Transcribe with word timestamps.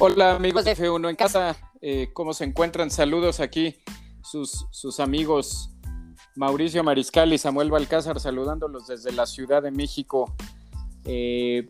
Hola 0.00 0.36
amigos 0.36 0.64
de 0.64 0.76
F1 0.76 1.10
en 1.10 1.16
casa, 1.16 1.56
eh, 1.80 2.10
¿cómo 2.12 2.32
se 2.32 2.44
encuentran? 2.44 2.88
Saludos 2.88 3.40
aquí, 3.40 3.74
sus, 4.22 4.66
sus 4.70 5.00
amigos 5.00 5.70
Mauricio 6.36 6.84
Mariscal 6.84 7.32
y 7.32 7.38
Samuel 7.38 7.72
Balcázar 7.72 8.20
saludándolos 8.20 8.86
desde 8.86 9.10
la 9.10 9.26
Ciudad 9.26 9.60
de 9.60 9.72
México. 9.72 10.36
Eh, 11.04 11.66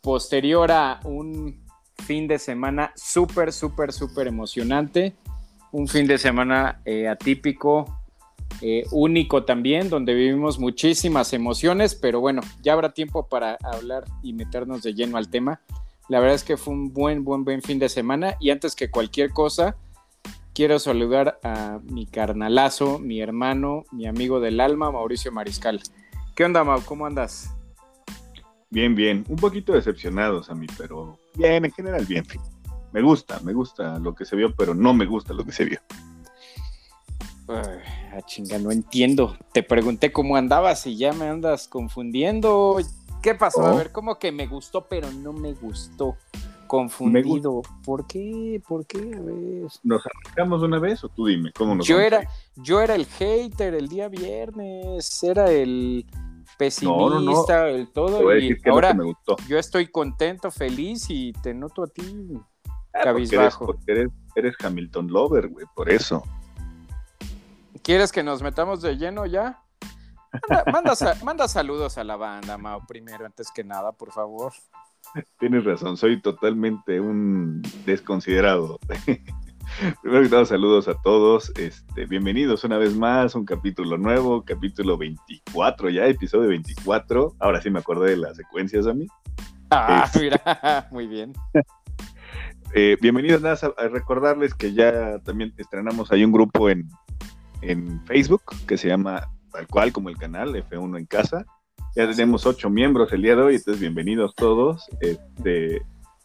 posterior 0.00 0.70
a 0.70 1.00
un 1.02 1.66
fin 2.04 2.28
de 2.28 2.38
semana 2.38 2.92
súper, 2.94 3.52
súper, 3.52 3.92
súper 3.92 4.28
emocionante, 4.28 5.16
un 5.72 5.88
fin 5.88 6.06
de 6.06 6.18
semana 6.18 6.80
eh, 6.84 7.08
atípico, 7.08 8.00
único 8.92 9.42
también, 9.42 9.90
donde 9.90 10.14
vivimos 10.14 10.60
muchísimas 10.60 11.32
emociones, 11.32 11.96
pero 11.96 12.20
bueno, 12.20 12.42
ya 12.62 12.74
habrá 12.74 12.94
tiempo 12.94 13.28
para 13.28 13.58
hablar 13.60 14.04
y 14.22 14.34
meternos 14.34 14.82
de 14.84 14.94
lleno 14.94 15.16
al 15.16 15.28
tema. 15.28 15.60
La 16.08 16.20
verdad 16.20 16.36
es 16.36 16.44
que 16.44 16.56
fue 16.56 16.74
un 16.74 16.92
buen, 16.92 17.24
buen, 17.24 17.44
buen 17.44 17.62
fin 17.62 17.78
de 17.78 17.88
semana. 17.88 18.36
Y 18.40 18.50
antes 18.50 18.74
que 18.76 18.90
cualquier 18.90 19.30
cosa, 19.30 19.76
quiero 20.54 20.78
saludar 20.78 21.38
a 21.42 21.80
mi 21.82 22.06
carnalazo, 22.06 22.98
mi 22.98 23.20
hermano, 23.20 23.84
mi 23.92 24.06
amigo 24.06 24.40
del 24.40 24.60
alma, 24.60 24.90
Mauricio 24.90 25.32
Mariscal. 25.32 25.82
¿Qué 26.34 26.44
onda, 26.44 26.64
Mau? 26.64 26.80
¿Cómo 26.82 27.06
andas? 27.06 27.50
Bien, 28.70 28.94
bien. 28.94 29.24
Un 29.28 29.36
poquito 29.36 29.72
decepcionados 29.72 30.50
a 30.50 30.54
mí, 30.54 30.66
pero 30.78 31.18
bien, 31.34 31.64
en 31.64 31.72
general, 31.72 32.04
bien. 32.06 32.24
Me 32.92 33.02
gusta, 33.02 33.40
me 33.40 33.52
gusta 33.52 33.98
lo 33.98 34.14
que 34.14 34.24
se 34.24 34.36
vio, 34.36 34.54
pero 34.54 34.74
no 34.74 34.94
me 34.94 35.06
gusta 35.06 35.34
lo 35.34 35.44
que 35.44 35.52
se 35.52 35.64
vio. 35.64 35.80
Ay, 37.48 38.22
chinga, 38.26 38.58
no 38.58 38.72
entiendo. 38.72 39.36
Te 39.52 39.62
pregunté 39.62 40.10
cómo 40.10 40.36
andabas 40.36 40.86
y 40.86 40.96
ya 40.96 41.12
me 41.12 41.28
andas 41.28 41.68
confundiendo. 41.68 42.78
¿Qué 43.26 43.34
pasó? 43.34 43.66
A 43.66 43.74
oh. 43.74 43.76
ver, 43.78 43.90
como 43.90 44.20
que 44.20 44.30
me 44.30 44.46
gustó, 44.46 44.86
pero 44.86 45.10
no 45.10 45.32
me 45.32 45.52
gustó. 45.52 46.16
Confundido. 46.68 47.60
¿Por 47.84 48.06
qué? 48.06 48.62
¿Por 48.68 48.86
qué? 48.86 48.98
A 48.98 49.20
ver. 49.20 49.68
¿Nos 49.82 50.06
arrancamos 50.06 50.62
una 50.62 50.78
vez 50.78 51.02
o 51.02 51.08
tú 51.08 51.26
dime? 51.26 51.50
¿Cómo 51.50 51.74
nos 51.74 51.84
yo 51.88 51.98
era, 51.98 52.30
yo 52.54 52.80
era 52.80 52.94
el 52.94 53.04
hater 53.04 53.74
el 53.74 53.88
día 53.88 54.08
viernes, 54.08 55.24
era 55.24 55.50
el 55.50 56.06
pesimista, 56.56 57.68
el 57.68 57.88
todo. 57.88 58.38
Y 58.38 58.56
ahora 58.64 58.94
me 58.94 59.02
gustó. 59.02 59.34
yo 59.48 59.58
estoy 59.58 59.88
contento, 59.88 60.52
feliz 60.52 61.06
y 61.08 61.32
te 61.32 61.52
noto 61.52 61.82
a 61.82 61.88
ti 61.88 62.30
ah, 62.94 63.00
cabizbajo. 63.02 63.66
Porque, 63.66 63.90
eres, 63.90 64.08
eres 64.36 64.54
Hamilton 64.62 65.08
Lover, 65.08 65.48
güey, 65.48 65.66
por 65.74 65.90
eso. 65.90 66.22
¿Quieres 67.82 68.12
que 68.12 68.22
nos 68.22 68.40
metamos 68.40 68.82
de 68.82 68.96
lleno 68.96 69.26
ya? 69.26 69.65
Manda, 71.22 71.48
saludos 71.48 71.98
a 71.98 72.04
la 72.04 72.16
banda, 72.16 72.58
Mao, 72.58 72.86
primero, 72.86 73.26
antes 73.26 73.50
que 73.54 73.64
nada, 73.64 73.92
por 73.92 74.12
favor. 74.12 74.52
Tienes 75.38 75.64
razón, 75.64 75.96
soy 75.96 76.20
totalmente 76.20 77.00
un 77.00 77.62
desconsiderado. 77.84 78.78
Primero 80.02 80.22
que 80.22 80.28
todo, 80.28 80.46
saludos 80.46 80.88
a 80.88 80.94
todos. 81.02 81.52
Este, 81.56 82.06
bienvenidos 82.06 82.64
una 82.64 82.78
vez 82.78 82.94
más, 82.96 83.34
un 83.34 83.44
capítulo 83.44 83.98
nuevo, 83.98 84.44
capítulo 84.44 84.96
24 84.96 85.90
ya, 85.90 86.06
episodio 86.06 86.48
24. 86.48 87.34
Ahora 87.40 87.60
sí 87.60 87.70
me 87.70 87.80
acordé 87.80 88.10
de 88.10 88.16
las 88.16 88.36
secuencias 88.36 88.86
a 88.86 88.94
mí. 88.94 89.06
Ah, 89.70 90.04
este, 90.06 90.20
mira, 90.20 90.88
muy 90.92 91.06
bien. 91.06 91.32
Eh, 92.74 92.96
bienvenidos 93.00 93.42
nada 93.42 93.58
a 93.76 93.88
recordarles 93.88 94.54
que 94.54 94.72
ya 94.72 95.18
también 95.20 95.52
estrenamos 95.56 96.12
ahí 96.12 96.24
un 96.24 96.32
grupo 96.32 96.70
en, 96.70 96.88
en 97.62 98.04
Facebook 98.06 98.42
que 98.66 98.76
se 98.76 98.88
llama 98.88 99.28
tal 99.56 99.66
cual 99.68 99.92
como 99.92 100.10
el 100.10 100.18
canal 100.18 100.54
F1 100.54 100.98
en 100.98 101.06
casa. 101.06 101.46
Ya 101.94 102.06
tenemos 102.10 102.44
ocho 102.44 102.68
miembros 102.68 103.10
el 103.12 103.22
día 103.22 103.34
de 103.34 103.42
hoy, 103.42 103.54
entonces 103.54 103.80
bienvenidos 103.80 104.34
todos. 104.34 104.86
Este, 105.00 105.80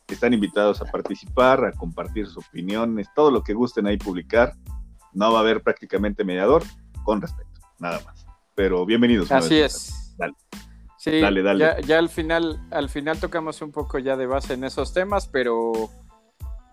están 0.10 0.34
invitados 0.34 0.82
a 0.82 0.86
participar, 0.86 1.64
a 1.64 1.72
compartir 1.72 2.28
sus 2.28 2.46
opiniones, 2.46 3.08
todo 3.16 3.32
lo 3.32 3.42
que 3.42 3.54
gusten 3.54 3.88
ahí 3.88 3.96
publicar. 3.96 4.54
No 5.14 5.32
va 5.32 5.40
a 5.40 5.42
haber 5.44 5.64
prácticamente 5.64 6.26
mediador, 6.26 6.64
con 7.06 7.22
respeto, 7.22 7.62
nada 7.80 8.02
más. 8.06 8.26
Pero 8.54 8.86
bienvenidos. 8.86 9.32
Así 9.32 9.60
es. 9.60 10.14
Dale. 10.18 10.34
Sí, 10.98 11.22
dale, 11.22 11.42
dale. 11.42 11.60
Ya, 11.60 11.80
ya, 11.80 12.00
al 12.00 12.10
final, 12.10 12.68
al 12.70 12.90
final 12.90 13.18
tocamos 13.18 13.62
un 13.62 13.72
poco 13.72 13.98
ya 13.98 14.18
de 14.18 14.28
base 14.28 14.56
en 14.56 14.66
esos 14.66 14.94
temas, 14.94 15.30
pero 15.30 15.72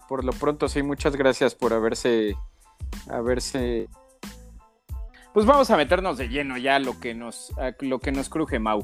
por 0.09 0.25
lo 0.25 0.33
pronto 0.33 0.69
sí, 0.69 0.83
muchas 0.83 1.15
gracias 1.15 1.55
por 1.55 1.73
haberse, 1.73 2.37
haberse 3.09 3.89
pues 5.39 5.47
vamos 5.47 5.71
a 5.71 5.77
meternos 5.77 6.19
de 6.19 6.29
lleno 6.29 6.59
ya 6.59 6.75
a 6.75 6.79
lo 6.81 6.99
que 6.99 7.15
nos, 7.15 7.53
lo 7.79 8.01
que 8.01 8.11
nos 8.11 8.29
cruje 8.29 8.59
Mau. 8.59 8.83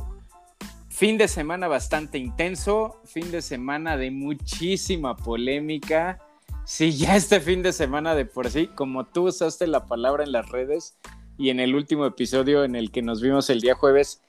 Fin 0.88 1.18
de 1.18 1.26
semana 1.26 1.66
bastante 1.66 2.16
intenso, 2.16 3.00
fin 3.04 3.32
de 3.32 3.42
semana 3.42 3.96
de 3.96 4.12
muchísima 4.12 5.16
polémica. 5.16 6.20
Sí, 6.64 6.92
ya 6.92 7.16
este 7.16 7.40
fin 7.40 7.64
de 7.64 7.72
semana 7.72 8.14
de 8.14 8.24
por 8.24 8.48
sí, 8.52 8.68
como 8.68 9.04
tú 9.04 9.26
usaste 9.26 9.66
la 9.66 9.86
palabra 9.86 10.22
en 10.22 10.30
las 10.30 10.48
redes 10.48 10.96
y 11.38 11.50
en 11.50 11.58
el 11.58 11.74
último 11.74 12.06
episodio 12.06 12.62
en 12.62 12.76
el 12.76 12.92
que 12.92 13.02
nos 13.02 13.20
vimos 13.20 13.50
el 13.50 13.60
día 13.60 13.74
jueves, 13.74 14.22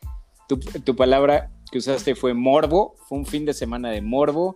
tu, 0.48 0.96
palabra 0.96 1.52
que 1.72 1.78
usaste 1.78 2.16
fue 2.16 2.34
morbo, 2.34 2.96
fue 3.08 3.20
un 3.20 3.28
fin 3.28 3.46
de 3.46 3.54
semana 3.54 3.92
de 3.92 4.02
morbo, 4.02 4.56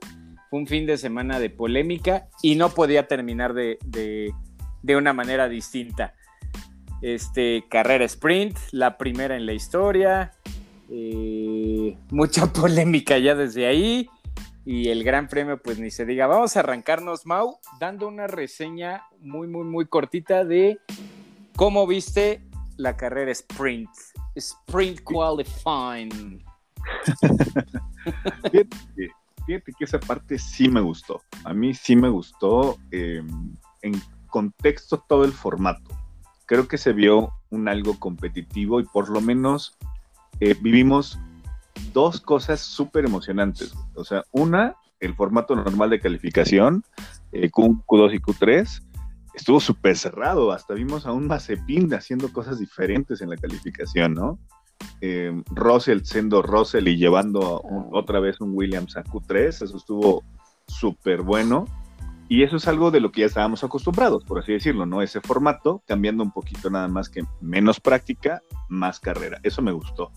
fue 0.50 0.58
un 0.58 0.66
fin 0.66 0.88
de 0.88 0.98
semana 0.98 1.40
de 1.40 1.52
polémica 1.52 2.30
y 2.42 2.56
no 2.56 2.70
podía 2.70 3.06
terminar 3.06 3.54
de, 3.54 3.78
de 4.82 4.96
una 4.96 5.14
manera 5.14 5.48
distinta 5.48 6.16
este, 7.02 7.66
carrera 7.70 8.06
sprint, 8.06 8.58
la 8.72 8.98
primera 8.98 9.36
en 9.36 9.46
la 9.46 9.54
historia, 9.54 10.34
eh, 10.90 11.98
mucha 12.10 12.48
polémica 12.54 13.18
ya 13.18 13.36
desde 13.36 13.68
ahí 13.68 14.10
y 14.66 14.90
el 14.90 15.04
gran 15.04 15.28
premio 15.28 15.62
pues 15.62 15.80
ni 15.80 15.92
se 15.92 16.06
diga. 16.06 16.28
Vamos 16.28 16.56
a 16.56 16.62
arrancarnos, 16.62 17.26
Mau, 17.26 17.58
dando 17.80 18.08
una 18.08 18.28
reseña 18.28 19.04
muy, 19.20 19.48
muy, 19.48 19.66
muy 19.66 19.86
cortita 19.86 20.46
de 20.46 20.80
cómo 21.56 21.88
viste 21.88 22.42
la 22.78 22.96
carrera 22.96 23.32
sprint, 23.32 23.90
sprint 24.36 25.02
qualifying. 25.04 26.44
fíjate, 29.46 29.74
que 29.78 29.86
esa 29.86 30.00
parte 30.00 30.38
sí 30.38 30.70
me 30.70 30.82
gustó. 30.82 31.22
A 31.44 31.54
mí 31.54 31.74
sí 31.74 31.96
me 31.96 32.10
gustó 32.10 32.78
em, 32.92 33.56
en 33.82 34.02
contexto 34.28 35.04
todo 35.08 35.26
el 35.26 35.32
formato 35.32 35.99
creo 36.50 36.68
que 36.68 36.80
se 36.80 36.94
vio 36.94 37.32
un 37.52 37.68
algo 37.68 38.00
competitivo 38.00 38.80
y 38.80 38.84
por 38.84 39.10
lo 39.10 39.22
menos 39.22 39.78
eh, 40.40 40.56
vivimos 40.60 41.20
dos 41.94 42.20
cosas 42.22 42.60
súper 42.60 43.06
emocionantes. 43.06 43.72
O 43.94 44.04
sea, 44.04 44.24
una, 44.32 44.76
el 45.00 45.14
formato 45.14 45.56
normal 45.56 45.92
de 45.92 46.00
calificación, 46.00 46.84
eh, 47.34 47.52
Q, 47.52 47.84
2 47.88 48.14
y 48.16 48.18
Q3, 48.18 48.82
estuvo 49.36 49.60
súper 49.60 49.96
cerrado. 49.96 50.52
Hasta 50.52 50.74
vimos 50.74 51.06
a 51.06 51.12
un 51.12 51.28
Mazepin 51.28 51.94
haciendo 51.94 52.34
cosas 52.34 52.58
diferentes 52.58 53.22
en 53.22 53.30
la 53.30 53.38
calificación, 53.38 54.16
¿no? 54.16 54.40
Eh, 55.02 55.32
Russell 55.52 56.02
siendo 56.02 56.42
Russell 56.42 56.88
y 56.88 56.98
llevando 56.98 57.62
otra 57.92 58.20
vez 58.20 58.42
un 58.42 58.58
Williams 58.58 58.98
a 58.98 59.04
Q3, 59.04 59.66
eso 59.66 59.78
estuvo 59.78 60.24
súper 60.66 61.22
bueno. 61.22 61.66
Y 62.32 62.44
eso 62.44 62.58
es 62.58 62.68
algo 62.68 62.92
de 62.92 63.00
lo 63.00 63.12
que 63.12 63.22
ya 63.22 63.26
estábamos 63.26 63.64
acostumbrados, 63.64 64.24
por 64.24 64.38
así 64.38 64.54
decirlo, 64.54 64.86
¿no? 64.86 65.02
Ese 65.02 65.20
formato, 65.20 65.82
cambiando 65.88 66.24
un 66.24 66.32
poquito 66.32 66.70
nada 66.70 66.88
más 66.88 67.10
que 67.10 67.24
menos 67.42 67.80
práctica, 67.80 68.44
más 68.70 69.00
carrera. 69.00 69.40
Eso 69.42 69.64
me 69.64 69.72
gustó. 69.72 70.12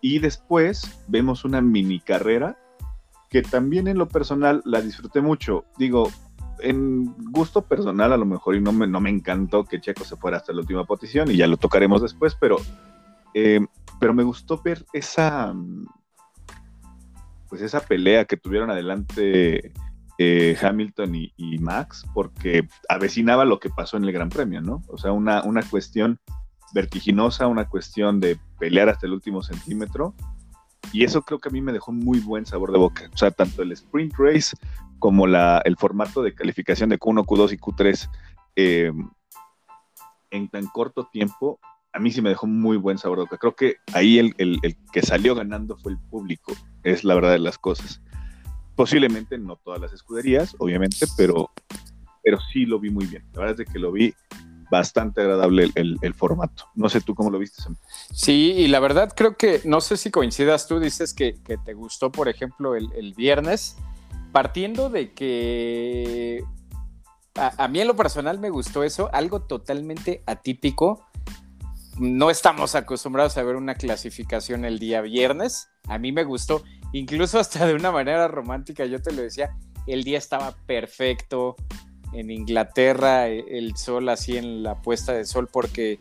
Y 0.00 0.18
después 0.18 1.04
vemos 1.08 1.44
una 1.44 1.60
mini 1.60 2.00
carrera 2.00 2.58
que 3.28 3.42
también 3.42 3.86
en 3.86 3.98
lo 3.98 4.08
personal 4.08 4.62
la 4.64 4.80
disfruté 4.80 5.20
mucho. 5.20 5.66
Digo, 5.76 6.10
en 6.60 7.04
gusto 7.30 7.60
personal 7.60 8.14
a 8.14 8.16
lo 8.16 8.24
mejor 8.24 8.56
y 8.56 8.62
no 8.62 8.72
me, 8.72 8.86
no 8.86 9.00
me 9.00 9.10
encantó 9.10 9.64
que 9.64 9.78
Checo 9.78 10.04
se 10.04 10.16
fuera 10.16 10.38
hasta 10.38 10.54
la 10.54 10.60
última 10.60 10.84
posición 10.84 11.30
y 11.30 11.36
ya 11.36 11.46
lo 11.46 11.58
tocaremos 11.58 12.00
después, 12.00 12.34
pero, 12.34 12.56
eh, 13.34 13.60
pero 14.00 14.14
me 14.14 14.22
gustó 14.22 14.62
ver 14.62 14.86
esa, 14.94 15.54
pues 17.50 17.60
esa 17.60 17.80
pelea 17.80 18.24
que 18.24 18.38
tuvieron 18.38 18.70
adelante 18.70 19.74
eh, 20.18 20.56
Hamilton 20.60 21.14
y, 21.14 21.58
Max, 21.58 22.06
porque 22.14 22.66
avecinaba 22.88 23.44
lo 23.44 23.60
que 23.60 23.70
pasó 23.70 23.96
en 23.96 24.04
el 24.04 24.12
Gran 24.12 24.30
Premio, 24.30 24.60
¿no? 24.62 24.82
O 24.88 24.96
sea, 24.96 25.12
una, 25.12 25.42
una 25.42 25.62
cuestión 25.62 26.18
vertiginosa, 26.72 27.46
una 27.46 27.68
cuestión 27.68 28.20
de 28.20 28.38
pelear 28.58 28.88
hasta 28.88 29.06
el 29.06 29.12
último 29.12 29.42
centímetro. 29.42 30.14
Y 30.92 31.04
eso 31.04 31.22
creo 31.22 31.38
que 31.38 31.48
a 31.48 31.52
mí 31.52 31.60
me 31.60 31.72
dejó 31.72 31.92
muy 31.92 32.20
buen 32.20 32.46
sabor 32.46 32.72
de 32.72 32.78
boca. 32.78 33.10
O 33.12 33.16
sea, 33.16 33.30
tanto 33.30 33.62
el 33.62 33.72
sprint 33.72 34.14
race 34.16 34.56
como 34.98 35.26
la, 35.26 35.60
el 35.64 35.76
formato 35.76 36.22
de 36.22 36.34
calificación 36.34 36.88
de 36.88 36.98
Q1, 36.98 37.24
Q2 37.24 37.52
y 37.52 37.56
Q3 37.58 38.10
eh, 38.56 38.92
en 40.30 40.48
tan 40.48 40.66
corto 40.66 41.08
tiempo, 41.12 41.60
a 41.92 41.98
mí 41.98 42.10
sí 42.10 42.22
me 42.22 42.30
dejó 42.30 42.46
muy 42.46 42.76
buen 42.76 42.98
sabor 42.98 43.18
de 43.18 43.24
boca. 43.24 43.38
Creo 43.38 43.54
que 43.54 43.76
ahí 43.92 44.18
el, 44.18 44.34
el 44.38 44.76
que 44.92 45.02
salió 45.02 45.34
ganando 45.34 45.76
fue 45.76 45.92
el 45.92 45.98
público, 45.98 46.52
es 46.82 47.04
la 47.04 47.14
verdad 47.14 47.32
de 47.32 47.38
las 47.38 47.58
cosas. 47.58 48.02
Posiblemente 48.76 49.38
no 49.38 49.56
todas 49.56 49.80
las 49.80 49.92
escuderías, 49.92 50.54
obviamente, 50.58 51.06
pero, 51.16 51.50
pero 52.22 52.38
sí 52.52 52.66
lo 52.66 52.78
vi 52.78 52.90
muy 52.90 53.06
bien. 53.06 53.24
La 53.32 53.40
verdad 53.40 53.60
es 53.60 53.72
que 53.72 53.78
lo 53.78 53.90
vi 53.90 54.14
bastante 54.70 55.22
agradable 55.22 55.70
el, 55.74 56.14
formato. 56.14 56.64
No 56.74 56.88
sé 56.88 57.00
tú 57.00 57.14
cómo 57.14 57.30
lo 57.30 57.38
viste. 57.38 57.62
Sí, 58.12 58.52
y 58.56 58.68
la 58.68 58.80
verdad 58.80 59.12
creo 59.16 59.36
que, 59.36 59.60
no 59.64 59.80
sé 59.80 59.96
si 59.96 60.10
coincidas 60.10 60.66
tú, 60.66 60.80
dices 60.80 61.14
que, 61.14 61.34
te 61.64 61.74
gustó, 61.74 62.12
por 62.12 62.28
ejemplo, 62.28 62.74
el, 62.74 63.14
viernes. 63.14 63.76
partiendo 64.32 64.90
de 64.90 65.12
que 65.12 66.44
a, 67.34 67.68
mí 67.68 67.80
en 67.80 67.88
lo 67.88 67.96
personal 67.96 68.38
me 68.38 68.50
gustó 68.50 68.82
eso, 68.82 69.10
algo 69.12 69.42
totalmente 69.42 70.22
atípico. 70.26 71.06
No 71.98 72.30
estamos 72.30 72.74
acostumbrados 72.74 73.38
a 73.38 73.42
ver 73.42 73.56
una 73.56 73.74
clasificación 73.74 74.64
el 74.64 74.78
día 74.78 75.00
viernes. 75.00 75.70
A 75.88 75.98
mí 75.98 76.12
me 76.12 76.24
gustó, 76.24 76.62
incluso 76.92 77.38
hasta 77.38 77.66
de 77.66 77.74
una 77.74 77.90
manera 77.90 78.28
romántica, 78.28 78.84
yo 78.84 79.00
te 79.00 79.12
lo 79.12 79.22
decía, 79.22 79.56
el 79.86 80.04
día 80.04 80.18
estaba 80.18 80.54
perfecto. 80.66 81.56
En 82.12 82.30
Inglaterra, 82.30 83.28
e, 83.28 83.58
el 83.58 83.76
sol 83.76 84.08
así 84.08 84.36
en 84.36 84.62
la 84.62 84.80
puesta 84.80 85.12
de 85.12 85.24
sol, 85.24 85.48
porque 85.50 85.98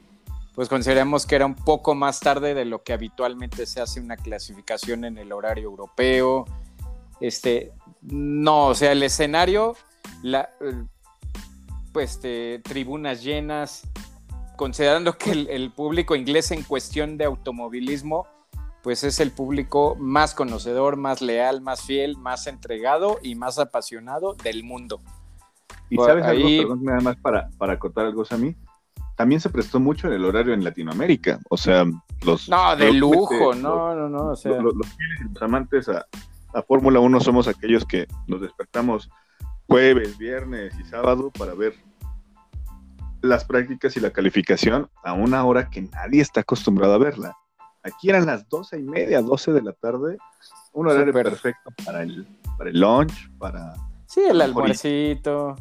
pues 0.53 0.69
consideramos 0.69 1.25
que 1.25 1.35
era 1.35 1.45
un 1.45 1.55
poco 1.55 1.95
más 1.95 2.19
tarde 2.19 2.53
de 2.53 2.63
lo 2.63 2.83
que 2.83 2.93
habitualmente 2.93 3.65
se 3.65 3.81
hace 3.81 3.99
una 3.99 4.15
clasificación 4.15 5.03
en 5.03 5.17
el 5.17 5.33
horario 5.33 5.65
europeo. 5.65 6.45
Este, 7.19 7.73
no, 8.01 8.67
o 8.67 8.75
sea, 8.75 8.93
el 8.93 9.03
escenario, 9.03 9.75
la, 10.23 10.49
pues, 11.91 12.11
este, 12.11 12.59
tribunas 12.59 13.23
llenas, 13.23 13.83
considerando 14.55 15.17
que 15.17 15.31
el, 15.31 15.71
público 15.71 16.15
inglés 16.15 16.51
en 16.51 16.63
cuestión 16.63 17.17
de 17.17 17.25
automovilismo, 17.25 18.27
pues 18.83 19.03
es 19.03 19.19
el 19.19 19.31
público 19.31 19.95
más 19.99 20.33
conocedor, 20.33 20.95
más 20.95 21.21
leal, 21.21 21.61
más 21.61 21.81
fiel, 21.81 22.17
más 22.17 22.47
entregado 22.47 23.19
y 23.21 23.35
más 23.35 23.59
apasionado 23.59 24.35
del 24.35 24.63
mundo. 24.63 25.01
Y 25.89 25.97
sabes 25.97 26.25
algo, 26.25 26.75
nada 26.77 27.01
más 27.01 27.15
para, 27.17 27.49
para 27.57 27.73
acotar 27.73 28.05
algo 28.05 28.23
a 28.29 28.37
mí, 28.37 28.55
también 29.15 29.39
se 29.39 29.49
prestó 29.49 29.79
mucho 29.79 30.07
en 30.07 30.13
el 30.13 30.25
horario 30.25 30.53
en 30.53 30.63
Latinoamérica, 30.63 31.39
o 31.49 31.57
sea, 31.57 31.85
los... 32.25 32.49
No, 32.49 32.75
de 32.75 32.91
lujo, 32.91 33.53
no, 33.53 33.95
no, 33.95 34.09
no, 34.09 34.27
o 34.31 34.35
sea... 34.35 34.59
Los, 34.61 34.73
los 34.75 35.41
amantes 35.41 35.87
a, 35.89 36.05
la 36.55 36.63
Fórmula 36.63 37.01
1 37.01 37.19
somos 37.19 37.49
aquellos 37.49 37.85
que 37.85 38.07
nos 38.27 38.39
despertamos 38.39 39.09
jueves, 39.67 40.17
viernes 40.17 40.73
y 40.79 40.85
sábado 40.85 41.29
para 41.37 41.53
ver 41.53 41.73
las 43.21 43.45
prácticas 43.45 43.95
y 43.97 43.99
la 43.99 44.11
calificación 44.11 44.89
a 45.03 45.13
una 45.13 45.43
hora 45.45 45.69
que 45.69 45.81
nadie 45.81 46.21
está 46.21 46.41
acostumbrado 46.41 46.93
a 46.93 46.97
verla. 46.97 47.37
Aquí 47.83 48.09
eran 48.09 48.25
las 48.25 48.47
doce 48.49 48.79
y 48.79 48.83
media, 48.83 49.21
doce 49.21 49.51
de 49.51 49.61
la 49.61 49.73
tarde, 49.73 50.17
un 50.73 50.87
horario 50.87 51.13
perfecto 51.13 51.71
para 51.85 52.03
el, 52.03 52.27
para 52.57 52.69
el 52.69 52.79
lunch, 52.79 53.31
para... 53.37 53.73
Sí, 54.07 54.21
el 54.27 54.41
almuercito. 54.41 55.55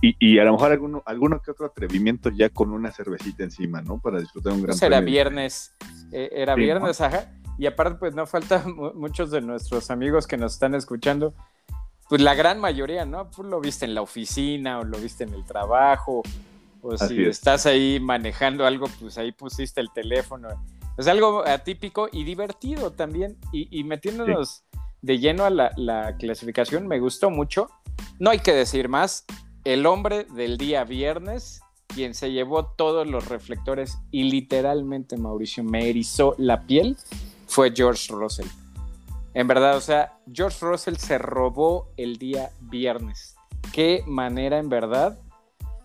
Y, 0.00 0.16
y, 0.18 0.38
a 0.38 0.44
lo 0.44 0.52
mejor 0.52 0.72
alguno, 0.72 1.02
alguno 1.06 1.40
que 1.40 1.50
otro 1.50 1.66
atrevimiento 1.66 2.30
ya 2.30 2.50
con 2.50 2.72
una 2.72 2.90
cervecita 2.90 3.42
encima, 3.42 3.80
¿no? 3.80 3.98
Para 3.98 4.20
disfrutar 4.20 4.52
un 4.52 4.62
gran 4.62 4.72
pues 4.72 4.82
era 4.82 5.00
viernes, 5.00 5.74
eh, 6.12 6.28
era 6.32 6.54
viernes, 6.54 7.00
ajá. 7.00 7.32
Y 7.56 7.66
aparte, 7.66 7.98
pues 7.98 8.14
no 8.14 8.26
falta 8.26 8.64
muchos 8.94 9.30
de 9.30 9.40
nuestros 9.40 9.90
amigos 9.90 10.26
que 10.26 10.36
nos 10.36 10.54
están 10.54 10.74
escuchando. 10.74 11.34
Pues 12.08 12.20
la 12.20 12.34
gran 12.34 12.60
mayoría, 12.60 13.06
¿no? 13.06 13.30
Pues 13.30 13.48
lo 13.48 13.60
viste 13.60 13.86
en 13.86 13.94
la 13.94 14.02
oficina 14.02 14.80
o 14.80 14.84
lo 14.84 14.98
viste 14.98 15.24
en 15.24 15.32
el 15.32 15.44
trabajo. 15.44 16.22
O 16.84 16.96
si 16.96 17.24
estás 17.24 17.66
ahí 17.66 17.98
manejando 18.00 18.66
algo, 18.66 18.86
pues 19.00 19.18
ahí 19.18 19.32
pusiste 19.32 19.80
el 19.80 19.90
teléfono. 19.92 20.48
Es 20.96 21.08
algo 21.08 21.46
atípico 21.46 22.08
y 22.12 22.24
divertido 22.24 22.92
también. 22.92 23.38
Y, 23.52 23.82
metiéndonos 23.84 24.64
de 25.02 25.18
lleno 25.18 25.44
a 25.44 25.50
la, 25.50 25.72
la 25.76 26.16
clasificación, 26.16 26.86
me 26.86 27.00
gustó 27.00 27.30
mucho. 27.30 27.68
No 28.18 28.30
hay 28.30 28.38
que 28.38 28.52
decir 28.52 28.88
más. 28.88 29.24
El 29.64 29.86
hombre 29.86 30.24
del 30.24 30.58
día 30.58 30.84
viernes 30.84 31.62
quien 31.94 32.14
se 32.14 32.32
llevó 32.32 32.66
todos 32.66 33.06
los 33.06 33.28
reflectores 33.28 33.98
y 34.10 34.24
literalmente 34.24 35.16
Mauricio 35.16 35.62
me 35.62 35.88
erizó 35.88 36.34
la 36.38 36.66
piel 36.66 36.96
fue 37.46 37.72
George 37.74 38.12
Russell. 38.12 38.48
En 39.32 39.46
verdad, 39.46 39.76
o 39.76 39.80
sea, 39.80 40.18
George 40.32 40.58
Russell 40.60 40.96
se 40.96 41.18
robó 41.18 41.88
el 41.96 42.18
día 42.18 42.50
viernes. 42.60 43.36
Qué 43.72 44.02
manera, 44.06 44.58
en 44.58 44.68
verdad. 44.68 45.18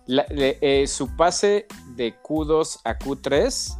Eh, 0.10 0.86
su 0.88 1.16
pase 1.16 1.68
de 1.96 2.16
Q2 2.22 2.82
a 2.84 2.98
Q3, 2.98 3.78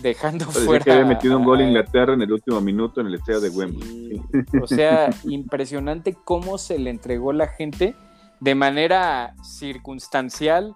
dejando 0.00 0.46
fuera. 0.46 0.84
que 0.84 0.92
había 0.92 1.04
metido 1.04 1.36
un 1.36 1.44
gol 1.44 1.60
a 1.60 1.64
Inglaterra 1.64 2.14
en 2.14 2.22
el 2.22 2.32
último 2.32 2.60
minuto 2.60 3.00
en 3.00 3.08
el 3.08 3.14
estadio 3.14 3.40
de 3.40 3.50
Wembley. 3.50 4.22
O 4.62 4.66
sea, 4.66 5.10
impresionante 5.24 6.16
cómo 6.24 6.58
se 6.58 6.78
le 6.78 6.90
entregó 6.90 7.32
la 7.32 7.48
gente 7.48 7.94
de 8.40 8.54
manera 8.54 9.34
circunstancial. 9.42 10.74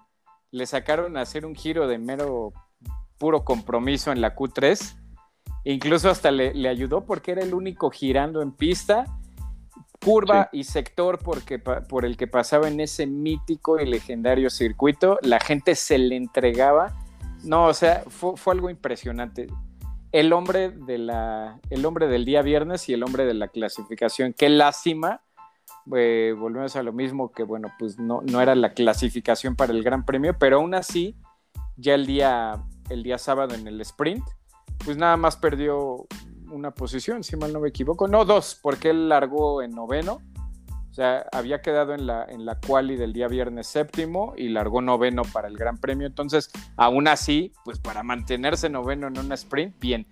Le 0.51 0.65
sacaron 0.67 1.17
a 1.17 1.21
hacer 1.21 1.45
un 1.45 1.55
giro 1.55 1.87
de 1.87 1.97
mero 1.97 2.53
puro 3.17 3.43
compromiso 3.43 4.11
en 4.11 4.21
la 4.21 4.35
Q3 4.35 5.03
Incluso 5.65 6.09
hasta 6.09 6.31
le, 6.31 6.67
ayudó 6.67 7.05
porque 7.05 7.31
era 7.31 7.41
el 7.41 7.53
único 7.53 7.89
girando 7.89 8.41
en 8.41 8.51
pista, 8.51 9.05
curva 10.03 10.49
y 10.51 10.63
sector 10.63 11.19
porque, 11.19 11.59
por 11.59 12.05
el 12.05 12.17
que 12.17 12.27
pasaba 12.27 12.67
en 12.67 12.79
ese 12.79 13.07
mítico 13.07 13.79
y 13.79 13.85
legendario 13.85 14.49
circuito. 14.49 15.17
La 15.21 15.39
gente 15.39 15.75
se 15.75 15.97
le 15.97 16.15
entregaba. 16.15 16.93
No, 17.43 17.65
o 17.65 17.73
sea, 17.73 18.03
fue, 18.07 18.53
algo 18.53 18.69
impresionante. 18.69 19.47
El 20.11 20.31
hombre, 20.33 20.69
de 20.69 20.97
la, 20.97 21.59
el 21.69 21.85
hombre 21.85 22.07
del 22.07 22.25
día 22.25 22.41
viernes 22.41 22.87
y 22.89 22.93
el 22.93 23.03
hombre 23.03 23.25
de 23.25 23.33
la 23.33 23.47
clasificación. 23.47 24.33
Qué 24.33 24.49
lástima. 24.49 25.21
Eh, 25.95 26.35
volvemos 26.37 26.75
a 26.75 26.83
lo 26.83 26.93
mismo 26.93 27.31
que, 27.31 27.43
bueno, 27.43 27.69
pues 27.79 27.99
no, 27.99 28.21
no 28.21 28.41
era 28.41 28.55
la 28.55 28.73
clasificación 28.73 29.55
para 29.55 29.73
el 29.73 29.83
Gran 29.83 30.05
Premio, 30.05 30.37
pero 30.37 30.57
aún 30.57 30.75
así, 30.75 31.17
ya 31.75 31.95
el 31.95 32.05
día, 32.05 32.63
el 32.89 33.03
día 33.03 33.17
sábado 33.17 33.55
en 33.55 33.67
el 33.67 33.81
sprint, 33.81 34.23
pues 34.85 34.97
nada 34.97 35.17
más 35.17 35.35
perdió 35.35 36.05
una 36.53 36.71
posición, 36.71 37.23
si 37.23 37.35
mal 37.35 37.51
no 37.51 37.59
me 37.59 37.69
equivoco. 37.69 38.07
No, 38.07 38.25
dos, 38.25 38.57
porque 38.61 38.91
él 38.91 39.09
largó 39.09 39.61
en 39.61 39.71
noveno. 39.71 40.21
O 40.89 40.93
sea, 40.93 41.25
había 41.31 41.61
quedado 41.61 41.95
en 41.95 42.05
la, 42.05 42.23
en 42.25 42.45
la 42.45 42.59
quali 42.59 42.95
del 42.95 43.13
día 43.13 43.27
viernes 43.27 43.65
séptimo 43.65 44.33
y 44.37 44.49
largó 44.49 44.79
noveno 44.79 45.23
para 45.23 45.47
el 45.47 45.57
Gran 45.57 45.79
Premio. 45.79 46.05
Entonces, 46.05 46.51
aún 46.77 47.07
así, 47.07 47.51
pues 47.65 47.79
para 47.79 48.03
mantenerse 48.03 48.69
noveno 48.69 49.07
en 49.07 49.17
una 49.17 49.33
sprint, 49.33 49.79
bien. 49.79 50.05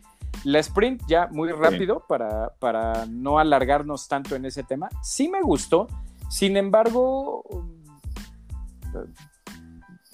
La 0.44 0.58
sprint 0.58 1.04
ya 1.08 1.28
muy 1.28 1.52
rápido 1.52 2.04
para, 2.08 2.56
para 2.58 3.06
no 3.06 3.38
alargarnos 3.38 4.08
tanto 4.08 4.36
en 4.36 4.46
ese 4.46 4.64
tema. 4.64 4.90
Sí 5.04 5.30
me 5.30 5.42
gustó. 5.42 5.88
Sin 6.30 6.58
embargo, 6.58 7.44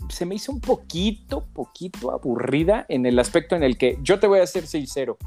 se 0.10 0.26
me 0.26 0.36
hizo 0.36 0.52
un 0.52 0.60
poquito, 0.60 1.46
poquito 1.54 2.12
aburrida 2.12 2.86
en 2.90 3.06
el 3.06 3.20
aspecto 3.20 3.56
en 3.56 3.64
el 3.64 3.78
que 3.78 4.00
yo 4.02 4.20
te 4.20 4.28
voy 4.28 4.40
a 4.40 4.48
ser 4.48 4.68
sincero. 4.68 5.18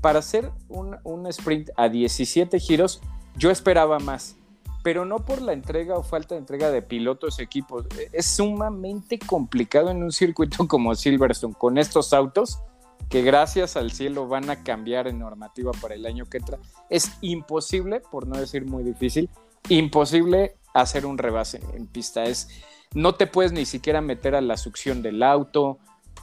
Para 0.00 0.20
hacer 0.20 0.50
un, 0.68 1.26
sprint 1.26 1.70
a 1.76 1.88
17 1.88 2.58
giros, 2.58 3.00
yo 3.36 3.50
esperaba 3.50 3.98
más 3.98 4.36
pero 4.82 5.04
no 5.04 5.18
por 5.18 5.42
la 5.42 5.52
entrega 5.52 5.98
o 5.98 6.02
falta 6.02 6.34
de 6.34 6.40
entrega 6.40 6.70
de 6.70 6.80
pilotos 6.80 7.38
equipos. 7.38 7.84
Es 8.12 8.26
sumamente 8.26 9.18
complicado 9.18 9.90
en 9.90 10.02
un 10.02 10.10
circuito 10.10 10.66
como 10.68 10.94
Silverstone 10.94 11.52
con 11.52 11.76
estos 11.76 12.14
autos 12.14 12.60
que 13.10 13.22
gracias 13.22 13.76
al 13.76 13.90
cielo 13.90 14.28
van 14.28 14.48
a 14.48 14.62
cambiar 14.62 15.08
en 15.08 15.18
normativa 15.18 15.72
para 15.82 15.94
el 15.94 16.06
año 16.06 16.26
que 16.26 16.38
entra. 16.38 16.58
Es 16.88 17.12
imposible, 17.20 18.00
por 18.00 18.26
no 18.26 18.38
decir 18.38 18.64
muy 18.64 18.84
difícil, 18.84 19.28
imposible 19.68 20.56
hacer 20.72 21.04
un 21.04 21.18
rebase 21.18 21.60
en 21.74 21.86
pista. 21.86 22.24
Es 22.24 22.48
no 22.94 23.14
te 23.14 23.26
puedes 23.26 23.52
ni 23.52 23.66
siquiera 23.66 24.00
meter 24.00 24.34
a 24.34 24.40
la 24.40 24.56
succión 24.56 25.02
del 25.02 25.22
auto, 25.22 25.78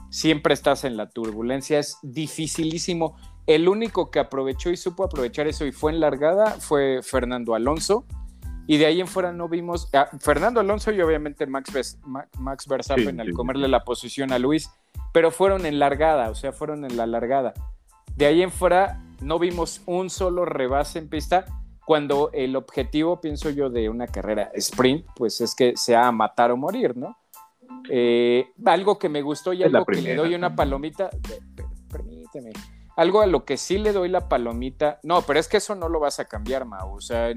siempre 0.09 0.53
estás 0.53 0.83
en 0.83 0.97
la 0.97 1.09
turbulencia, 1.09 1.79
es 1.79 1.97
dificilísimo. 2.01 3.15
El 3.47 3.69
único 3.69 4.11
que 4.11 4.19
aprovechó 4.19 4.69
y 4.69 4.77
supo 4.77 5.05
aprovechar 5.05 5.47
eso 5.47 5.65
y 5.65 5.71
fue 5.71 5.91
en 5.91 6.01
largada 6.01 6.51
fue 6.59 6.99
Fernando 7.01 7.55
Alonso. 7.55 8.05
Y 8.67 8.77
de 8.77 8.85
ahí 8.85 8.99
en 8.99 9.07
fuera 9.07 9.31
no 9.31 9.47
vimos 9.47 9.89
a 9.93 10.07
Fernando 10.19 10.59
Alonso 10.59 10.91
y 10.91 11.01
obviamente 11.01 11.47
Max, 11.47 11.97
Max 12.37 12.67
Verstappen 12.67 13.21
al 13.21 13.31
comerle 13.31 13.69
la 13.69 13.85
posición 13.85 14.33
a 14.33 14.39
Luis, 14.39 14.69
pero 15.13 15.31
fueron 15.31 15.65
en 15.65 15.79
largada, 15.79 16.29
o 16.29 16.35
sea, 16.35 16.51
fueron 16.51 16.83
en 16.83 16.97
la 16.97 17.07
largada. 17.07 17.53
De 18.17 18.25
ahí 18.25 18.41
en 18.41 18.51
fuera 18.51 19.01
no 19.21 19.39
vimos 19.39 19.81
un 19.85 20.09
solo 20.09 20.43
rebase 20.43 20.99
en 20.99 21.07
pista 21.07 21.45
cuando 21.85 22.29
el 22.33 22.57
objetivo, 22.57 23.21
pienso 23.21 23.49
yo, 23.49 23.69
de 23.69 23.87
una 23.87 24.07
carrera 24.07 24.51
sprint, 24.55 25.05
pues 25.15 25.39
es 25.39 25.55
que 25.55 25.77
sea 25.77 26.11
matar 26.11 26.51
o 26.51 26.57
morir, 26.57 26.97
¿no? 26.97 27.17
Eh, 27.89 28.49
algo 28.65 28.99
que 28.99 29.07
me 29.07 29.21
gustó 29.21 29.53
y 29.53 29.63
algo 29.63 29.85
que 29.85 30.01
le 30.01 30.15
doy 30.15 30.35
una 30.35 30.53
palomita, 30.53 31.09
permíteme, 31.89 32.51
algo 32.97 33.21
a 33.21 33.27
lo 33.27 33.45
que 33.45 33.57
sí 33.57 33.77
le 33.77 33.93
doy 33.93 34.09
la 34.09 34.27
palomita, 34.27 34.99
no, 35.03 35.21
pero 35.21 35.39
es 35.39 35.47
que 35.47 35.57
eso 35.57 35.75
no 35.75 35.87
lo 35.87 35.99
vas 35.99 36.19
a 36.19 36.25
cambiar, 36.25 36.65
Mau, 36.65 36.95
o 36.95 36.99
sea, 37.01 37.31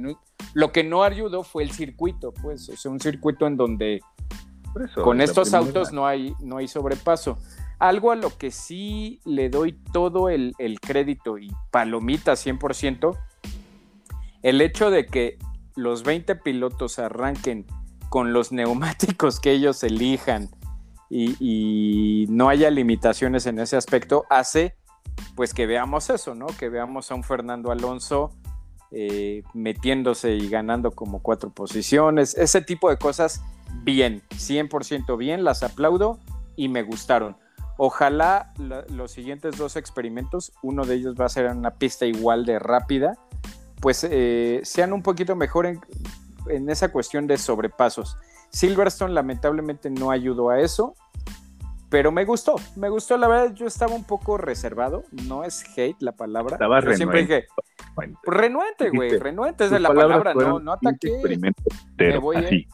lo 0.55 0.73
que 0.73 0.83
no 0.83 1.05
ayudó 1.05 1.45
fue 1.45 1.63
el 1.63 1.71
circuito, 1.71 2.33
pues, 2.33 2.69
o 2.71 2.77
sea, 2.77 2.91
un 2.91 2.99
circuito 2.99 3.47
en 3.47 3.59
donde 3.59 4.01
con 5.05 5.21
estos 5.21 5.53
autos 5.53 5.93
no 5.93 6.07
hay, 6.07 6.35
no 6.41 6.57
hay 6.57 6.67
sobrepaso. 6.67 7.39
Algo 7.79 8.11
a 8.11 8.17
lo 8.17 8.37
que 8.37 8.51
sí 8.51 9.21
le 9.25 9.51
doy 9.51 9.73
todo 9.93 10.31
el, 10.31 10.55
el 10.59 10.81
crédito 10.81 11.37
y 11.37 11.53
palomita 11.71 12.33
100%, 12.33 13.19
el 14.43 14.61
hecho 14.63 14.91
de 14.91 15.07
que 15.07 15.39
los 15.77 16.05
20 16.05 16.37
pilotos 16.37 16.99
arranquen 16.99 17.67
con 18.09 18.33
los 18.33 18.51
neumáticos 18.51 19.41
que 19.41 19.53
ellos 19.53 19.83
elijan 19.83 20.49
y, 21.11 22.27
no 22.29 22.49
haya 22.49 22.71
limitaciones 22.71 23.47
en 23.47 23.59
ese 23.59 23.77
aspecto 23.77 24.25
hace 24.31 24.77
pues 25.35 25.55
que 25.55 25.67
veamos 25.67 26.11
eso, 26.11 26.35
¿no? 26.35 26.47
Que 26.47 26.69
veamos 26.69 27.11
a 27.11 27.15
un 27.15 27.23
Fernando 27.23 27.71
Alonso 27.71 28.33
eh, 28.93 29.45
metiéndose 29.55 30.35
y 30.35 30.49
ganando 30.49 30.91
como 30.91 31.23
cuatro 31.23 31.51
posiciones, 31.51 32.37
ese 32.37 32.61
tipo 32.61 32.91
de 32.91 32.99
cosas, 32.99 33.41
bien, 33.85 34.23
100% 34.31 35.17
bien, 35.17 35.45
las 35.45 35.63
aplaudo 35.63 36.19
y 36.57 36.69
me 36.69 36.83
gustaron. 36.83 37.37
Ojalá 37.77 38.53
los 38.89 39.13
siguientes 39.13 39.57
dos 39.57 39.77
experimentos, 39.77 40.53
uno 40.63 40.85
de 40.85 40.97
ellos 40.97 41.15
va 41.19 41.27
a 41.27 41.29
ser 41.29 41.47
en 41.47 41.59
una 41.59 41.71
pista 41.71 42.05
igual 42.05 42.45
de 42.45 42.59
rápida, 42.59 43.17
pues 43.81 44.05
eh, 44.11 44.61
sean 44.65 44.93
un 44.93 45.03
poquito 45.03 45.37
mejor 45.37 45.67
en, 45.67 45.81
en 46.49 46.69
esa 46.69 46.91
cuestión 46.91 47.27
de 47.27 47.39
sobrepasos. 47.39 48.19
Silverstone 48.51 49.15
lamentablemente 49.15 49.89
no 49.89 50.11
ayudó 50.11 50.51
a 50.51 50.61
eso, 50.61 50.95
pero 51.91 52.13
me 52.13 52.25
gustó, 52.25 52.55
me 52.77 52.89
gustó, 52.89 53.19
la 53.19 53.27
verdad, 53.27 53.53
yo 53.53 53.67
estaba 53.67 53.95
un 53.95 54.05
poco 54.05 54.39
reservado, 54.39 55.03
no 55.27 55.43
es 55.43 55.65
hate 55.77 55.97
la 56.01 56.13
palabra. 56.13 56.55
Estaba 56.55 56.81
renuente. 56.81 56.97
siempre 56.97 57.21
dije, 57.23 57.47
renuente, 58.25 58.91
güey, 58.91 59.19
renuente 59.19 59.65
es 59.65 59.73
de 59.73 59.81
la 59.81 59.93
palabra, 59.93 60.33
no, 60.33 60.61
no 60.61 60.73
ataque. 60.73 61.09
Experimento 61.09 61.63
pitero, 61.65 62.21
voy 62.21 62.37
así. 62.37 62.69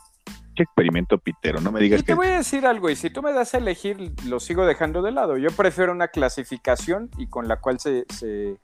¿Qué 0.55 0.63
experimento 0.63 1.19
pitero? 1.19 1.61
No 1.61 1.73
me 1.73 1.81
digas 1.81 2.01
y 2.01 2.03
te 2.03 2.15
voy 2.15 2.27
a 2.27 2.37
decir 2.37 2.67
algo, 2.67 2.91
y 2.91 2.97
si 2.97 3.09
tú 3.09 3.23
me 3.23 3.33
das 3.33 3.55
a 3.55 3.59
elegir, 3.59 4.13
lo 4.27 4.39
sigo 4.39 4.67
dejando 4.67 5.01
de 5.01 5.13
lado. 5.13 5.39
Yo 5.39 5.51
prefiero 5.51 5.93
una 5.93 6.09
clasificación 6.09 7.11
y 7.17 7.27
con 7.29 7.49
la 7.49 7.61
cual 7.61 7.81
se, 7.81 8.05
se, 8.11 8.59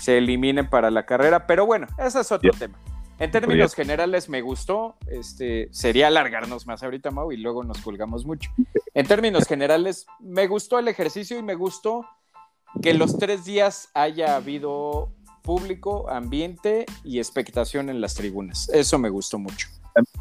se 0.00 0.16
eliminen 0.16 0.70
para 0.70 0.90
la 0.90 1.04
carrera, 1.04 1.46
pero 1.46 1.66
bueno, 1.66 1.86
ese 1.98 2.20
es 2.20 2.32
otro 2.32 2.52
tema. 2.58 2.78
En 3.18 3.30
términos 3.32 3.74
generales 3.74 4.28
me 4.28 4.40
gustó, 4.42 4.96
este, 5.08 5.68
sería 5.72 6.06
alargarnos 6.06 6.66
más 6.66 6.82
ahorita, 6.82 7.10
Mau, 7.10 7.32
y 7.32 7.36
luego 7.36 7.64
nos 7.64 7.80
colgamos 7.80 8.24
mucho. 8.24 8.50
En 8.94 9.06
términos 9.06 9.46
generales, 9.46 10.06
me 10.20 10.46
gustó 10.46 10.78
el 10.78 10.88
ejercicio 10.88 11.38
y 11.38 11.42
me 11.42 11.54
gustó 11.54 12.06
que 12.80 12.94
los 12.94 13.18
tres 13.18 13.44
días 13.44 13.90
haya 13.94 14.36
habido 14.36 15.10
público, 15.42 16.08
ambiente 16.10 16.86
y 17.04 17.18
expectación 17.18 17.88
en 17.88 18.00
las 18.00 18.14
tribunas. 18.14 18.68
Eso 18.68 18.98
me 18.98 19.08
gustó 19.08 19.38
mucho. 19.38 19.68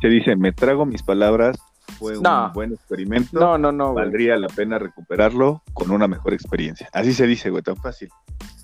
Se 0.02 0.08
dice, 0.08 0.36
me 0.36 0.52
trago 0.52 0.86
mis 0.86 1.04
palabras, 1.04 1.58
fue 2.00 2.18
un 2.18 2.26
buen 2.54 2.74
experimento. 2.74 3.40
No, 3.40 3.58
no, 3.58 3.72
no. 3.72 3.94
Valdría 3.94 4.38
la 4.38 4.48
pena 4.48 4.80
recuperarlo 4.80 5.62
con 5.74 5.92
una 5.92 6.08
mejor 6.08 6.34
experiencia. 6.34 6.90
Así 6.94 7.14
se 7.14 7.28
dice, 7.28 7.50
güey, 7.50 7.62
tan 7.62 7.78
fácil. 7.78 8.10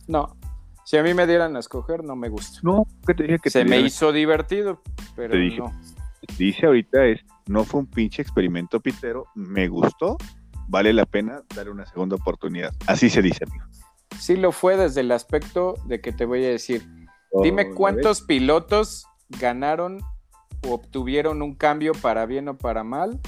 No, 0.07 0.35
si 0.85 0.97
a 0.97 1.03
mí 1.03 1.13
me 1.13 1.25
dieran 1.27 1.55
a 1.55 1.59
escoger, 1.59 2.03
no 2.03 2.15
me 2.15 2.29
gusta. 2.29 2.59
No, 2.63 2.85
que 3.05 3.13
te 3.13 3.23
dije 3.23 3.39
que 3.39 3.49
se 3.49 3.65
me 3.65 3.79
hizo 3.79 4.11
divertido, 4.11 4.81
pero 5.15 5.35
no. 5.35 5.71
Dice 6.37 6.65
ahorita 6.65 7.05
es, 7.05 7.21
no 7.47 7.63
fue 7.63 7.81
un 7.81 7.87
pinche 7.87 8.21
experimento 8.21 8.79
pitero, 8.79 9.27
me 9.35 9.67
gustó, 9.67 10.17
vale 10.67 10.93
la 10.93 11.05
pena 11.05 11.41
darle 11.53 11.71
una 11.71 11.85
segunda 11.85 12.15
oportunidad. 12.15 12.73
Así 12.87 13.09
se 13.09 13.21
dice, 13.21 13.45
amigo. 13.45 13.65
Sí 14.19 14.37
lo 14.37 14.51
fue 14.51 14.77
desde 14.77 15.01
el 15.01 15.11
aspecto 15.11 15.75
de 15.85 15.99
que 15.99 16.13
te 16.13 16.25
voy 16.25 16.45
a 16.45 16.49
decir, 16.49 16.87
dime 17.43 17.69
oh, 17.71 17.75
cuántos 17.75 18.21
pilotos 18.21 19.05
ganaron 19.27 19.99
o 20.65 20.73
obtuvieron 20.73 21.41
un 21.41 21.55
cambio 21.55 21.93
para 21.93 22.25
bien 22.25 22.47
o 22.47 22.57
para 22.57 22.83
mal 22.83 23.19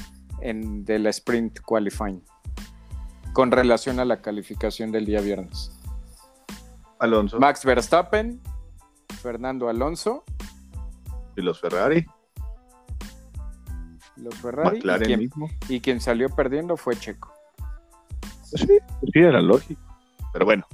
en 0.42 0.86
de 0.86 1.00
la 1.00 1.10
sprint 1.10 1.60
qualifying 1.60 2.24
con 3.34 3.52
relación 3.52 4.00
a 4.00 4.06
la 4.06 4.22
calificación 4.22 4.94
del 4.94 5.06
día 5.06 5.20
viernes. 5.20 5.75
Alonso. 7.06 7.40
Max 7.40 7.64
Verstappen, 7.64 8.42
Fernando 9.22 9.70
Alonso. 9.70 10.24
Y 11.36 11.42
los 11.42 11.60
Ferrari. 11.60 12.06
Los 14.18 14.36
Ferrari. 14.36 14.80
y, 14.80 14.82
quien, 14.82 15.20
mismo. 15.20 15.50
y 15.68 15.80
quien 15.82 16.00
salió 16.00 16.30
perdiendo 16.30 16.78
fue 16.78 16.96
Checo. 16.96 17.34
Pues 18.52 18.62
sí, 18.62 18.68
pues 18.68 19.12
sí, 19.12 19.20
era 19.20 19.42
lógico. 19.42 19.82
Pero 20.32 20.46
bueno. 20.46 20.66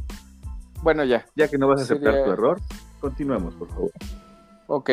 Bueno, 0.81 1.03
ya. 1.03 1.25
Ya 1.35 1.47
que 1.47 1.57
no 1.57 1.67
vas 1.67 1.81
a 1.81 1.83
aceptar 1.83 2.23
tu 2.23 2.31
error, 2.31 2.59
continuemos, 2.99 3.53
por 3.55 3.69
favor. 3.69 3.91
Ok. 4.67 4.91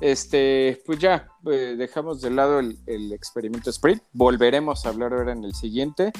Este, 0.00 0.82
pues 0.84 0.98
ya, 0.98 1.28
eh, 1.46 1.76
dejamos 1.78 2.20
de 2.20 2.30
lado 2.30 2.58
el, 2.58 2.78
el, 2.86 3.12
experimento 3.12 3.70
Sprint. 3.70 4.02
Volveremos 4.12 4.84
a 4.84 4.88
hablar 4.88 5.12
ahora 5.12 5.32
en 5.32 5.44
el 5.44 5.54
siguiente. 5.54 6.12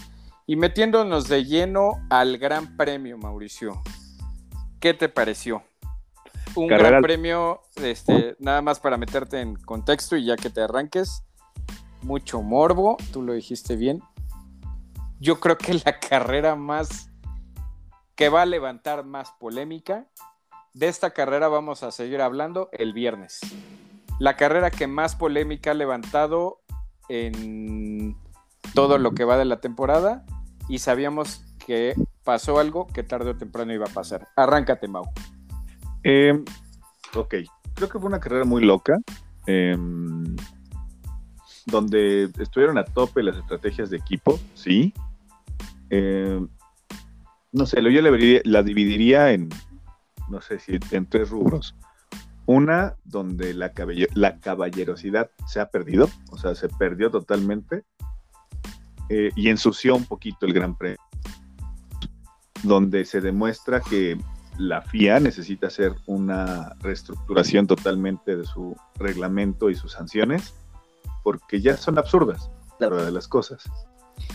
Y 0.47 0.57
metiéndonos 0.57 1.29
de 1.29 1.45
lleno 1.45 1.95
al 2.11 2.39
Gran 2.39 2.77
Premio, 2.77 3.19
Mauricio. 3.19 3.83
¿Qué 4.83 4.95
te 4.95 5.09
pareció? 5.09 5.63
Un 6.57 6.67
gran 6.67 7.03
premio, 7.03 7.61
este, 7.77 8.35
nada 8.41 8.63
más 8.63 8.81
para 8.81 8.97
meterte 8.97 9.41
en 9.41 9.55
contexto 9.55 10.17
y 10.17 10.25
ya 10.25 10.35
que 10.35 10.51
te 10.51 10.61
arranques, 10.61 11.23
mucho 12.03 12.43
morbo, 12.43 12.97
tú 13.13 13.23
lo 13.23 13.33
dijiste 13.33 13.77
bien. 13.77 14.03
Yo 15.21 15.39
creo 15.39 15.57
que 15.57 15.75
la 15.75 16.01
carrera 16.11 16.57
más 16.57 17.13
que 18.17 18.29
va 18.29 18.43
a 18.43 18.47
levantar 18.47 19.05
más 19.05 19.31
polémica, 19.39 20.09
de 20.75 20.89
esta 20.89 21.13
carrera 21.13 21.47
vamos 21.47 21.85
a 21.85 21.93
seguir 21.93 22.21
hablando 22.21 22.69
el 22.73 22.93
viernes. 22.93 23.39
La 24.19 24.37
carrera 24.37 24.73
que 24.73 24.89
más 24.89 25.15
polémica 25.15 25.71
ha 25.71 25.75
levantado 25.75 26.61
en 27.09 28.17
todo 28.75 28.99
lo 28.99 29.13
que 29.13 29.23
va 29.23 29.37
de 29.37 29.45
la 29.45 29.61
temporada 29.61 30.27
y 30.69 30.81
sabíamos 30.81 31.45
que 31.67 31.95
pasó 32.25 32.59
algo 32.59 32.87
que 32.87 33.03
tarde 33.03 33.31
o 33.31 33.37
temprano 33.37 33.73
iba 33.73 33.87
a 33.87 33.93
pasar. 33.93 34.29
Arráncate, 34.37 34.89
Mau. 34.89 35.05
Em, 36.03 36.45
ok, 37.15 37.35
creo 37.75 37.89
que 37.89 37.99
fue 37.99 38.09
una 38.09 38.21
carrera 38.21 38.45
muy 38.45 38.65
loca, 38.65 38.99
em, 39.47 40.37
donde 41.67 42.31
estuvieron 42.39 42.79
a 42.79 42.85
tope 42.85 43.23
las 43.23 43.37
estrategias 43.37 43.91
de 43.91 43.97
equipo, 43.97 44.39
sí. 44.55 44.93
Em, 45.91 46.49
no 47.53 47.67
sé, 47.67 47.83
yo 47.83 48.03
la 48.45 48.63
dividiría 48.63 49.33
en, 49.33 49.49
no 50.29 50.41
sé 50.41 50.59
si 50.59 50.79
en 50.91 51.07
tres 51.07 51.31
rubros. 51.31 51.77
Una 52.47 52.97
donde 53.05 53.55
la, 53.55 53.73
la 54.15 54.41
caballerosidad 54.41 55.31
se 55.47 55.61
ha 55.61 55.71
perdido, 55.71 56.09
o 56.31 56.39
sea, 56.39 56.57
se 56.57 56.69
perdió 56.69 57.11
totalmente 57.11 57.85
eh, 59.09 59.31
y 59.37 59.49
ensució 59.49 59.95
un 59.95 60.05
poquito 60.07 60.47
el 60.47 60.53
Gran 60.53 60.77
Premio 60.77 60.99
donde 62.63 63.05
se 63.05 63.21
demuestra 63.21 63.81
que 63.81 64.19
la 64.59 64.83
FIA 64.83 65.21
necesita 65.21 65.69
hacer 65.69 65.95
una 66.07 66.75
reestructuración 66.81 67.67
totalmente 67.67 68.37
de 68.37 68.45
su 68.45 68.77
reglamento 68.99 69.71
y 69.71 69.75
sus 69.75 69.93
sanciones, 69.93 70.55
porque 71.23 71.61
ya 71.61 71.77
son 71.77 71.99
absurdas, 71.99 72.51
la 72.79 72.89
verdad 72.89 73.07
de 73.07 73.13
las 73.13 73.29
cosas. 73.29 73.65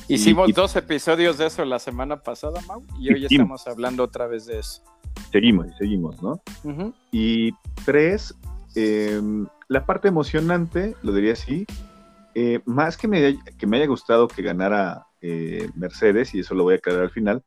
Hicimos 0.07 0.51
dos 0.53 0.75
episodios 0.75 1.37
de 1.37 1.47
eso 1.47 1.63
la 1.65 1.79
semana 1.79 2.17
pasada, 2.17 2.61
Mau, 2.67 2.83
y 2.99 3.13
hoy 3.13 3.25
estamos 3.25 3.67
hablando 3.67 4.03
otra 4.03 4.27
vez 4.27 4.45
de 4.45 4.59
eso. 4.59 4.81
Seguimos 5.31 5.67
y 5.67 5.73
seguimos, 5.77 6.21
¿no? 6.21 6.41
Y 7.11 7.51
tres, 7.85 8.33
em, 8.75 9.47
la 9.67 9.85
parte 9.85 10.07
emocionante, 10.07 10.95
lo 11.03 11.13
diría 11.13 11.33
así, 11.33 11.65
eh, 12.35 12.59
más 12.65 12.97
que 12.97 13.07
me, 13.07 13.39
que 13.57 13.67
me 13.67 13.77
haya 13.77 13.87
gustado 13.87 14.27
que 14.27 14.41
ganara 14.41 15.07
eh, 15.21 15.69
Mercedes, 15.75 16.33
y 16.35 16.39
eso 16.39 16.53
lo 16.53 16.63
voy 16.63 16.75
a 16.75 16.77
aclarar 16.77 17.03
al 17.03 17.11
final, 17.11 17.43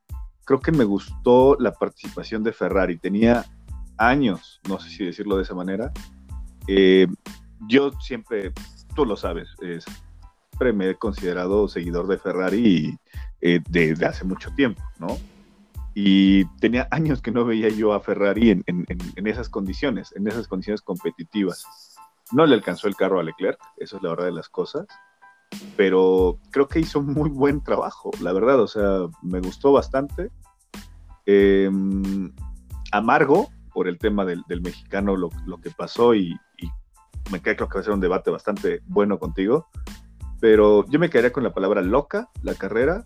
creo 0.51 0.61
que 0.61 0.73
me 0.73 0.83
gustó 0.83 1.57
la 1.61 1.71
participación 1.71 2.43
de 2.43 2.53
Ferrari. 2.53 2.99
Tenía 2.99 3.45
años, 3.97 4.61
no 4.69 4.81
sé 4.81 4.91
si 4.91 5.05
decirlo 5.05 5.37
de 5.37 5.45
esa 5.45 5.55
manera. 5.55 5.93
Eh, 6.67 7.07
yo 7.69 7.93
siempre, 8.01 8.53
tú 8.97 9.07
lo 9.07 9.15
sabes, 9.15 9.51
siempre 9.61 10.73
me 10.73 10.91
he 10.91 10.95
considerado 10.97 11.69
seguidor 11.69 12.09
de 12.09 12.19
Ferrari 12.19 12.99
desde 13.41 13.93
eh, 13.93 14.09
hace 14.09 14.25
mucho 14.25 14.53
tiempo, 14.57 14.83
¿no? 14.99 15.17
Y 15.95 16.47
tenía 16.59 16.89
años 16.91 17.23
que 17.23 17.31
no 17.31 17.45
veía 17.45 17.69
yo 17.69 17.93
a 17.93 18.01
Ferrari 18.01 18.51
en, 18.51 18.65
en, 18.67 19.27
esas 19.29 19.49
condiciones, 19.49 20.13
en 20.17 20.27
esas 20.27 20.49
condiciones 20.49 20.83
competitivas. 20.83 21.65
No 22.33 22.45
le 22.45 22.57
alcanzó 22.57 22.89
el 22.89 22.97
carro 22.97 23.21
a 23.21 23.23
Leclerc, 23.23 23.61
eso 23.77 23.99
es 23.99 24.03
la 24.03 24.11
verdad 24.11 24.25
de 24.25 24.33
las 24.33 24.49
cosas 24.49 24.89
pero 25.77 26.39
creo 26.51 26.69
que 26.69 26.81
hizo 26.81 27.03
muy 27.03 27.31
buen 27.31 27.63
trabajo, 27.63 28.11
la 28.21 28.33
verdad, 28.33 28.61
o 28.61 28.69
sea, 28.69 29.07
me 29.23 29.41
gustó 29.41 29.73
bastante. 29.73 30.31
Em, 31.27 32.33
amargo 32.93 33.51
por 33.73 33.89
el 33.89 33.99
tema 33.99 34.25
del, 34.25 34.45
mexicano, 34.63 35.17
lo, 35.17 35.31
que 35.63 35.71
pasó 35.71 36.15
y, 36.15 36.39
me 37.31 37.41
creo 37.41 37.57
que 37.57 37.75
va 37.75 37.81
a 37.81 37.85
ser 37.85 37.93
un 37.93 38.01
debate 38.01 38.31
bastante 38.31 38.83
bueno 38.87 39.19
contigo, 39.19 39.69
pero 40.41 40.85
yo 40.89 40.99
me 40.99 41.11
quedaría 41.11 41.33
con 41.33 41.45
la 41.45 41.55
palabra 41.55 41.81
loca, 41.83 42.29
la 42.43 42.55
carrera, 42.55 43.05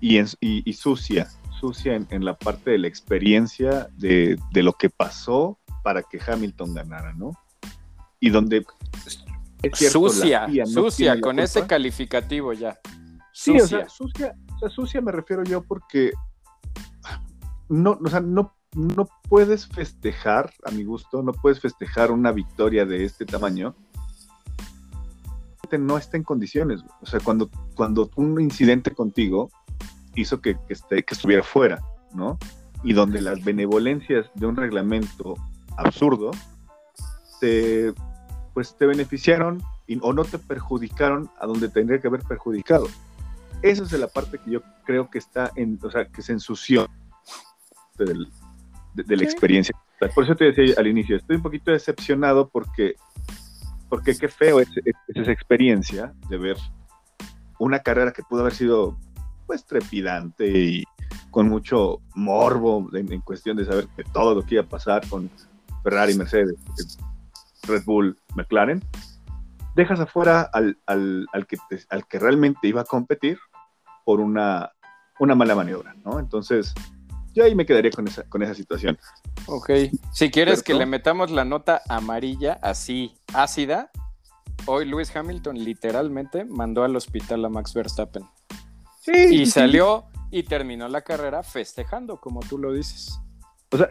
y, 0.00 0.20
y, 0.40 0.72
sucia, 0.72 1.28
sucia 1.60 1.94
en, 1.94 2.24
la 2.24 2.36
parte 2.36 2.72
de 2.72 2.78
la 2.78 2.88
experiencia 2.88 3.88
de, 3.96 4.38
de 4.52 4.62
lo 4.62 4.72
que 4.74 4.90
pasó 4.90 5.58
para 5.82 6.02
que 6.02 6.20
Hamilton 6.24 6.74
ganara, 6.74 7.12
¿no? 7.14 7.32
Y 8.20 8.30
donde 8.30 8.64
sucia, 9.72 10.48
sucia, 10.66 11.20
con 11.20 11.38
ese 11.38 11.66
calificativo 11.66 12.52
ya. 12.52 12.78
Sí, 13.32 13.58
o 13.58 13.66
sea, 13.66 13.88
sucia, 13.88 14.34
sucia 14.68 15.00
me 15.00 15.12
refiero 15.12 15.42
yo 15.44 15.62
porque 15.62 16.12
no, 17.68 17.98
o 18.04 18.08
sea, 18.08 18.20
no, 18.20 18.54
no 18.74 19.08
puedes 19.28 19.66
festejar, 19.66 20.52
a 20.64 20.70
mi 20.70 20.84
gusto, 20.84 21.22
no 21.22 21.32
puedes 21.32 21.60
festejar 21.60 22.10
una 22.10 22.32
victoria 22.32 22.84
de 22.84 23.04
este 23.04 23.24
tamaño. 23.24 23.74
No 25.78 25.96
está 25.96 26.18
en 26.18 26.22
condiciones. 26.22 26.82
O 27.00 27.06
sea, 27.06 27.18
cuando, 27.20 27.48
cuando 27.74 28.10
un 28.16 28.38
incidente 28.42 28.90
contigo 28.90 29.48
hizo 30.14 30.42
que, 30.42 30.58
que, 30.68 30.74
esté, 30.74 31.02
que 31.02 31.14
estuviera 31.14 31.42
fuera, 31.42 31.80
¿no? 32.12 32.38
Y 32.84 32.92
donde 32.92 33.22
las 33.22 33.42
benevolencias 33.42 34.30
de 34.34 34.46
un 34.46 34.56
reglamento 34.56 35.34
absurdo, 35.78 36.32
te, 37.40 37.94
pues 38.54 38.76
te 38.76 38.86
beneficiaron 38.86 39.62
o 40.00 40.12
no 40.12 40.24
te 40.24 40.38
perjudicaron 40.38 41.30
a 41.38 41.46
donde 41.46 41.68
tendría 41.68 42.00
que 42.00 42.08
haber 42.08 42.22
perjudicado. 42.22 42.88
Esa 43.62 43.84
es 43.84 43.92
la 43.92 44.08
parte 44.08 44.38
que 44.38 44.50
yo 44.50 44.62
creo 44.84 45.10
que 45.10 45.18
está 45.18 45.52
en, 45.56 45.78
o 45.82 45.90
sea, 45.90 46.06
que 46.06 46.22
se 46.22 46.32
ensució 46.32 46.88
de, 47.98 48.26
la 49.16 49.22
experiencia. 49.22 49.74
Por 50.14 50.24
eso 50.24 50.34
te 50.34 50.46
decía 50.52 50.74
al 50.78 50.86
inicio, 50.86 51.16
estoy 51.16 51.36
un 51.36 51.42
poquito 51.42 51.70
decepcionado 51.70 52.48
porque, 52.48 52.96
porque 53.88 54.16
qué 54.16 54.28
feo 54.28 54.60
es, 54.60 54.68
esa 55.08 55.30
experiencia 55.30 56.12
de 56.28 56.38
ver 56.38 56.56
una 57.58 57.78
carrera 57.78 58.12
que 58.12 58.22
pudo 58.22 58.40
haber 58.40 58.54
sido 58.54 58.98
pues 59.46 59.64
trepidante 59.64 60.48
y 60.48 60.84
con 61.30 61.48
mucho 61.48 62.00
morbo 62.14 62.90
en, 62.94 63.20
cuestión 63.20 63.56
de 63.56 63.64
saber 63.64 63.86
que 63.96 64.02
todo 64.04 64.34
lo 64.34 64.42
que 64.42 64.56
iba 64.56 64.64
a 64.64 64.68
pasar 64.68 65.06
con 65.08 65.30
Ferrari, 65.84 66.14
Mercedes, 66.14 66.56
Red 67.66 67.84
Bull, 67.84 68.18
McLaren, 68.34 68.82
dejas 69.74 70.00
afuera 70.00 70.42
al, 70.52 70.76
que, 71.48 71.56
al 71.88 72.06
que 72.06 72.18
realmente 72.18 72.68
iba 72.68 72.82
a 72.82 72.84
competir 72.84 73.38
por 74.04 74.20
una, 74.20 74.72
una 75.18 75.34
mala 75.34 75.54
maniobra, 75.54 75.94
¿no? 76.04 76.18
Entonces, 76.18 76.74
yo 77.34 77.44
ahí 77.44 77.54
me 77.54 77.64
quedaría 77.64 77.90
con 77.90 78.06
esa, 78.08 78.24
con 78.24 78.42
esa 78.42 78.54
situación. 78.54 78.98
Ok. 79.46 79.70
Si 80.12 80.30
quieres 80.30 80.62
que 80.62 80.74
le 80.74 80.86
metamos 80.86 81.30
la 81.30 81.44
nota 81.44 81.82
amarilla 81.88 82.58
así, 82.62 83.14
ácida, 83.32 83.90
hoy 84.66 84.84
Lewis 84.84 85.14
Hamilton 85.14 85.58
literalmente 85.58 86.44
mandó 86.44 86.84
al 86.84 86.94
hospital 86.96 87.44
a 87.44 87.48
Max 87.48 87.72
Verstappen. 87.72 88.24
Sí. 89.00 89.12
Y 89.12 89.46
salió 89.46 90.04
y 90.30 90.42
terminó 90.44 90.88
la 90.88 91.02
carrera 91.02 91.42
festejando, 91.42 92.18
como 92.18 92.40
tú 92.40 92.58
lo 92.58 92.72
dices. 92.72 93.18
O 93.70 93.78
sea, 93.78 93.88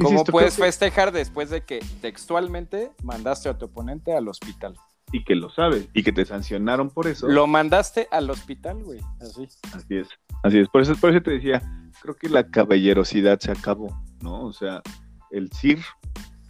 ¿cómo 0.00 0.24
puedes 0.24 0.56
festejar 0.56 1.12
después 1.12 1.50
de 1.50 1.62
que 1.62 1.80
textualmente 2.00 2.90
mandaste 3.02 3.48
a 3.48 3.58
tu 3.58 3.66
oponente 3.66 4.14
al 4.14 4.28
hospital? 4.28 4.74
y 5.12 5.24
que 5.24 5.34
lo 5.34 5.50
sabes 5.50 5.88
y 5.92 6.02
que 6.02 6.12
te 6.12 6.24
sancionaron 6.24 6.90
por 6.90 7.06
eso. 7.06 7.28
Lo 7.28 7.46
mandaste 7.46 8.08
al 8.10 8.30
hospital, 8.30 8.82
güey. 8.82 9.00
Así. 9.20 9.48
Así 9.72 9.96
es. 9.96 10.08
Así 10.42 10.58
es. 10.58 10.68
Por 10.68 10.82
eso, 10.82 10.94
por 10.96 11.10
eso 11.10 11.22
te 11.22 11.32
decía, 11.32 11.62
creo 12.00 12.14
que 12.14 12.28
la 12.28 12.48
caballerosidad 12.48 13.38
se 13.40 13.50
acabó, 13.50 13.88
¿no? 14.22 14.44
O 14.44 14.52
sea, 14.52 14.82
el 15.30 15.50
CIR 15.52 15.80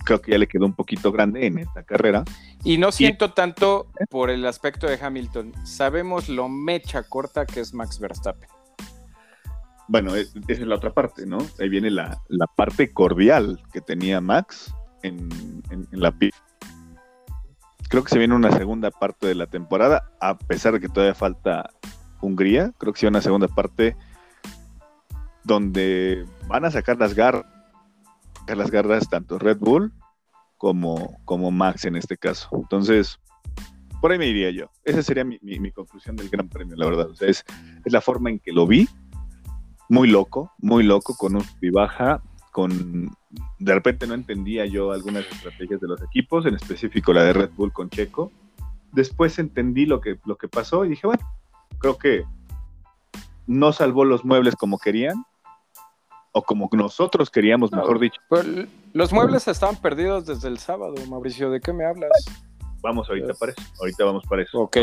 creo 0.05 0.21
que 0.21 0.33
ya 0.33 0.39
le 0.39 0.47
quedó 0.47 0.67
un 0.67 0.75
poquito 0.75 1.13
grande 1.13 1.47
en 1.47 1.59
esta 1.59 1.83
carrera. 1.83 2.25
Y 2.65 2.79
no 2.79 2.93
siento 2.93 3.33
tanto 3.33 3.91
por 4.11 4.31
el 4.31 4.45
aspecto 4.47 4.87
de 4.87 4.99
Hamilton. 5.01 5.53
Sabemos 5.65 6.29
lo 6.29 6.49
mecha 6.49 7.03
corta 7.03 7.47
que 7.47 7.61
es 7.61 7.73
Max 7.75 7.99
Verstappen. 7.99 8.49
Bueno, 9.91 10.15
esa 10.15 10.39
es 10.47 10.61
la 10.61 10.77
otra 10.77 10.95
parte, 10.95 11.27
¿no? 11.27 11.39
Ahí 11.59 11.69
viene 11.69 11.91
la, 11.91 12.17
parte 12.57 12.93
cordial 12.93 13.61
que 13.73 13.81
tenía 13.81 14.21
Max 14.21 14.73
en, 15.03 15.29
en, 15.71 15.89
la 15.91 16.13
pista 16.13 16.39
creo 17.89 18.05
que 18.05 18.11
se 18.11 18.19
viene 18.19 18.37
una 18.37 18.53
segunda 18.53 18.93
parte 18.93 19.27
de 19.27 19.35
la 19.35 19.49
temporada, 19.49 20.13
a 20.21 20.39
pesar 20.39 20.75
de 20.75 20.81
que 20.81 20.89
todavía 20.89 21.15
falta 21.15 21.71
Hungría. 22.21 22.73
Creo 22.79 22.93
que 22.93 23.01
se 23.01 23.07
viene 23.07 23.17
una 23.17 23.23
segunda 23.23 23.49
parte 23.49 23.97
donde 25.43 26.25
van 26.47 26.65
a 26.65 26.71
sacar 26.71 26.99
las 26.99 27.15
garras, 27.15 27.45
las 28.47 28.71
garras 28.71 29.09
tanto 29.09 29.41
Red 29.41 29.59
Bull 29.59 29.93
como, 30.57 31.19
como 31.25 31.51
Max 31.51 31.85
en 31.85 31.97
este 31.97 32.17
caso. 32.17 32.49
Entonces, 32.53 33.19
por 34.01 34.13
ahí 34.13 34.19
me 34.19 34.29
iría 34.29 34.51
yo. 34.51 34.71
Esa 34.85 35.03
sería 35.03 35.25
mi, 35.25 35.39
conclusión 35.73 36.15
del 36.15 36.29
Gran 36.29 36.49
Premio, 36.49 36.77
la 36.77 36.87
verdad. 36.87 37.09
Es, 37.21 37.45
es, 37.85 37.93
la 37.93 38.01
forma 38.01 38.31
en 38.31 38.39
que 38.39 38.53
lo 38.53 38.69
vi. 38.69 38.89
Muy 39.91 40.09
loco, 40.09 40.53
muy 40.59 40.85
loco, 40.85 41.15
con 41.17 41.37
un 41.37 41.45
y 41.61 41.69
baja, 41.71 42.23
con 42.53 43.11
de 43.59 43.75
repente 43.75 44.07
no 44.07 44.15
entendía 44.15 44.65
yo 44.67 44.93
algunas 44.93 45.27
estrategias 45.31 45.81
de 45.81 45.89
los 45.89 46.03
equipos, 46.03 46.47
en 46.47 46.55
específico 46.55 47.13
la 47.13 47.25
de 47.25 47.33
Red 47.33 47.51
Bull 47.57 47.73
con 47.73 47.91
Checo. 47.91 48.33
Después 48.93 49.39
entendí 49.39 49.87
lo 49.87 50.01
que, 50.01 50.19
lo 50.25 50.37
que 50.37 50.49
pasó 50.49 50.85
y 50.85 50.91
dije, 50.91 51.07
bueno, 51.07 51.23
creo 51.79 51.99
que 51.99 52.25
no 53.47 53.73
salvó 53.73 54.05
los 54.05 54.25
muebles 54.25 54.57
como 54.57 54.79
querían, 54.79 55.25
o 56.33 56.43
como 56.43 56.69
nosotros 56.73 57.29
queríamos, 57.29 57.73
mejor 57.73 57.99
dicho. 57.99 58.21
Pues, 58.29 58.47
los 58.93 59.13
muebles 59.13 59.49
estaban 59.49 59.77
perdidos 59.77 60.27
desde 60.27 60.49
el 60.49 60.59
sábado, 60.59 60.95
Mauricio, 61.09 61.51
¿de 61.51 61.61
qué 61.61 61.73
me 61.73 61.85
hablas? 61.85 62.11
Vamos 62.81 63.09
ahorita 63.09 63.35
para 63.35 63.53
eso, 63.53 63.63
ahorita 63.81 64.05
vamos 64.05 64.25
para 64.29 64.43
eso. 64.43 64.61
Ok, 64.61 64.77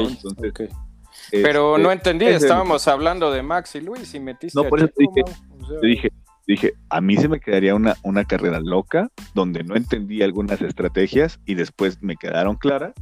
Pero 1.31 1.77
no 1.77 1.91
entendí, 1.91 2.25
estábamos 2.25 2.87
hablando 2.87 3.31
de 3.31 3.43
Max 3.43 3.75
y 3.75 3.81
Luis 3.81 4.13
y 4.13 4.19
metiste 4.19 4.59
no, 4.59 4.67
por 4.69 4.79
eso 4.79 4.89
te 4.95 5.87
dije, 5.87 6.11
dije, 6.47 6.73
a 6.89 7.01
mí 7.01 7.17
se 7.17 7.27
me 7.27 7.39
quedaría 7.39 7.75
una, 7.75 7.97
una 8.03 8.23
carrera 8.23 8.59
loca 8.59 9.09
donde 9.33 9.63
no 9.63 9.75
entendí 9.75 10.23
algunas 10.23 10.61
estrategias 10.61 11.39
y 11.45 11.55
después 11.55 12.01
me 12.01 12.15
quedaron 12.15 12.55
claras. 12.55 12.93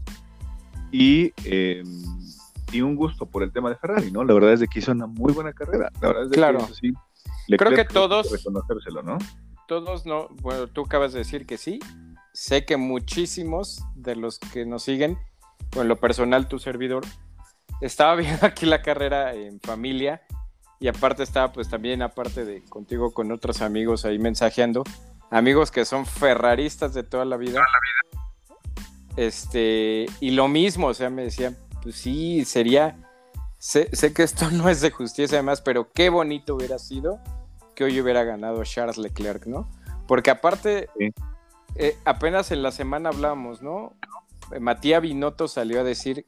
Y, 0.91 1.33
em, 1.43 1.85
y 2.71 2.81
un 2.81 2.95
gusto 2.95 3.25
por 3.25 3.43
el 3.43 3.51
tema 3.51 3.69
de 3.69 3.75
Ferrari, 3.75 4.11
¿no? 4.11 4.23
La 4.23 4.33
verdad 4.33 4.53
es 4.53 4.59
de 4.61 4.67
que 4.67 4.79
hizo 4.79 4.91
una 4.91 5.07
muy 5.07 5.33
buena 5.33 5.53
carrera. 5.53 5.91
La 6.01 6.07
verdad 6.07 6.23
es 6.23 6.29
de 6.29 6.35
claro. 6.35 6.67
que 6.67 6.73
sí. 6.73 6.93
Creo 7.57 7.71
que 7.71 7.85
todos. 7.85 8.31
Reconocérselo, 8.31 9.03
¿no? 9.03 9.17
Todos 9.67 10.05
no. 10.05 10.29
Bueno, 10.41 10.67
tú 10.67 10.81
acabas 10.81 11.13
de 11.13 11.19
decir 11.19 11.45
que 11.45 11.57
sí. 11.57 11.79
Sé 12.33 12.65
que 12.65 12.77
muchísimos 12.77 13.83
de 13.95 14.15
los 14.15 14.39
que 14.39 14.65
nos 14.65 14.83
siguen, 14.83 15.17
o 15.75 15.81
en 15.81 15.87
lo 15.87 15.97
personal, 15.97 16.47
tu 16.47 16.59
servidor, 16.59 17.05
estaba 17.81 18.15
viendo 18.15 18.45
aquí 18.45 18.65
la 18.65 18.81
carrera 18.81 19.33
en 19.33 19.59
familia 19.59 20.21
y 20.79 20.87
aparte 20.87 21.23
estaba 21.23 21.51
pues 21.51 21.69
también, 21.69 22.01
aparte 22.01 22.45
de 22.45 22.63
contigo 22.63 23.13
con 23.13 23.31
otros 23.31 23.61
amigos 23.61 24.05
ahí 24.05 24.19
mensajeando, 24.19 24.83
amigos 25.29 25.71
que 25.71 25.85
son 25.85 26.05
ferraristas 26.05 26.93
de 26.93 27.03
toda 27.03 27.25
la 27.25 27.37
vida. 27.37 27.61
Este, 29.15 30.07
y 30.19 30.31
lo 30.31 30.47
mismo, 30.47 30.87
o 30.87 30.93
sea, 30.93 31.09
me 31.09 31.23
decían, 31.23 31.57
pues 31.81 31.95
sí, 31.95 32.43
sería, 32.45 32.97
sé, 33.57 33.89
que 34.13 34.23
esto 34.23 34.49
no 34.51 34.69
es 34.69 34.81
de 34.81 34.91
justicia 34.91 35.37
además, 35.37 35.61
pero 35.61 35.91
qué 35.91 36.09
bonito 36.09 36.55
hubiera 36.55 36.77
sido 36.77 37.19
que 37.73 37.85
hoy 37.85 37.99
hubiera 37.99 38.23
ganado 38.23 38.63
Charles 38.63 38.97
Leclerc, 38.97 39.45
¿no? 39.47 39.69
Porque 40.07 40.29
aparte, 40.29 40.89
eh, 41.75 41.97
apenas 42.05 42.51
en 42.51 42.63
la 42.63 42.71
semana 42.71 43.09
hablamos, 43.09 43.61
¿no? 43.61 43.93
Matías 44.59 45.01
Binotto 45.01 45.47
salió 45.47 45.81
a 45.81 45.83
decir 45.83 46.25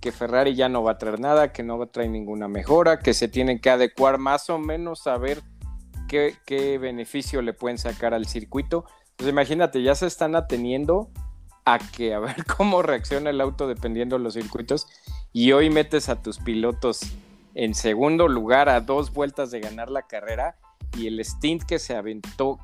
que 0.00 0.12
Ferrari 0.12 0.54
ya 0.54 0.68
no 0.68 0.82
va 0.82 0.92
a 0.92 0.98
traer 0.98 1.20
nada, 1.20 1.52
que 1.52 1.62
no 1.62 1.78
va 1.78 1.86
a 1.86 1.90
traer 1.90 2.10
ninguna 2.10 2.48
mejora, 2.48 2.98
que 2.98 3.14
se 3.14 3.28
tienen 3.28 3.60
que 3.60 3.70
adecuar 3.70 4.18
más 4.18 4.48
o 4.50 4.58
menos 4.58 5.06
a 5.06 5.18
ver 5.18 5.42
qué, 6.08 6.78
beneficio 6.80 7.42
le 7.42 7.52
pueden 7.52 7.78
sacar 7.78 8.14
al 8.14 8.26
circuito. 8.26 8.84
Pues 9.16 9.28
imagínate, 9.28 9.82
ya 9.82 9.94
se 9.94 10.06
están 10.06 10.36
ateniendo 10.36 11.10
a 11.64 11.78
que 11.78 12.14
a 12.14 12.20
ver 12.20 12.44
cómo 12.56 12.82
reacciona 12.82 13.30
el 13.30 13.40
auto 13.40 13.66
dependiendo 13.66 14.16
de 14.16 14.24
los 14.24 14.34
circuitos 14.34 14.86
y 15.32 15.52
hoy 15.52 15.70
metes 15.70 16.08
a 16.08 16.22
tus 16.22 16.38
pilotos 16.38 17.00
en 17.54 17.74
segundo 17.74 18.28
lugar 18.28 18.68
a 18.68 18.80
dos 18.80 19.12
vueltas 19.12 19.50
de 19.50 19.60
ganar 19.60 19.90
la 19.90 20.06
carrera 20.06 20.56
y 20.96 21.08
el 21.08 21.22
stint 21.24 21.64
que 21.64 21.78
se 21.78 21.96
aventó. 21.96 22.58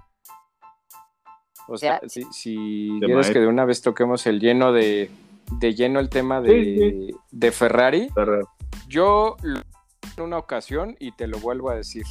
O 1.66 1.78
sea, 1.78 2.00
si, 2.06 2.24
si 2.30 2.98
quieres 3.00 3.30
que 3.30 3.40
de 3.40 3.46
una 3.46 3.64
vez 3.64 3.80
toquemos 3.82 4.26
el 4.26 4.38
lleno 4.38 4.72
de, 4.72 5.10
de 5.58 5.74
lleno 5.74 6.00
el 6.00 6.08
tema 6.08 6.40
de, 6.40 7.14
Ferrari. 7.52 8.08
Yo 8.88 9.36
en 9.42 10.22
una 10.22 10.38
ocasión, 10.38 10.96
y 10.98 11.12
te 11.12 11.26
lo 11.26 11.38
vuelvo 11.38 11.70
a 11.70 11.74
decir, 11.74 12.04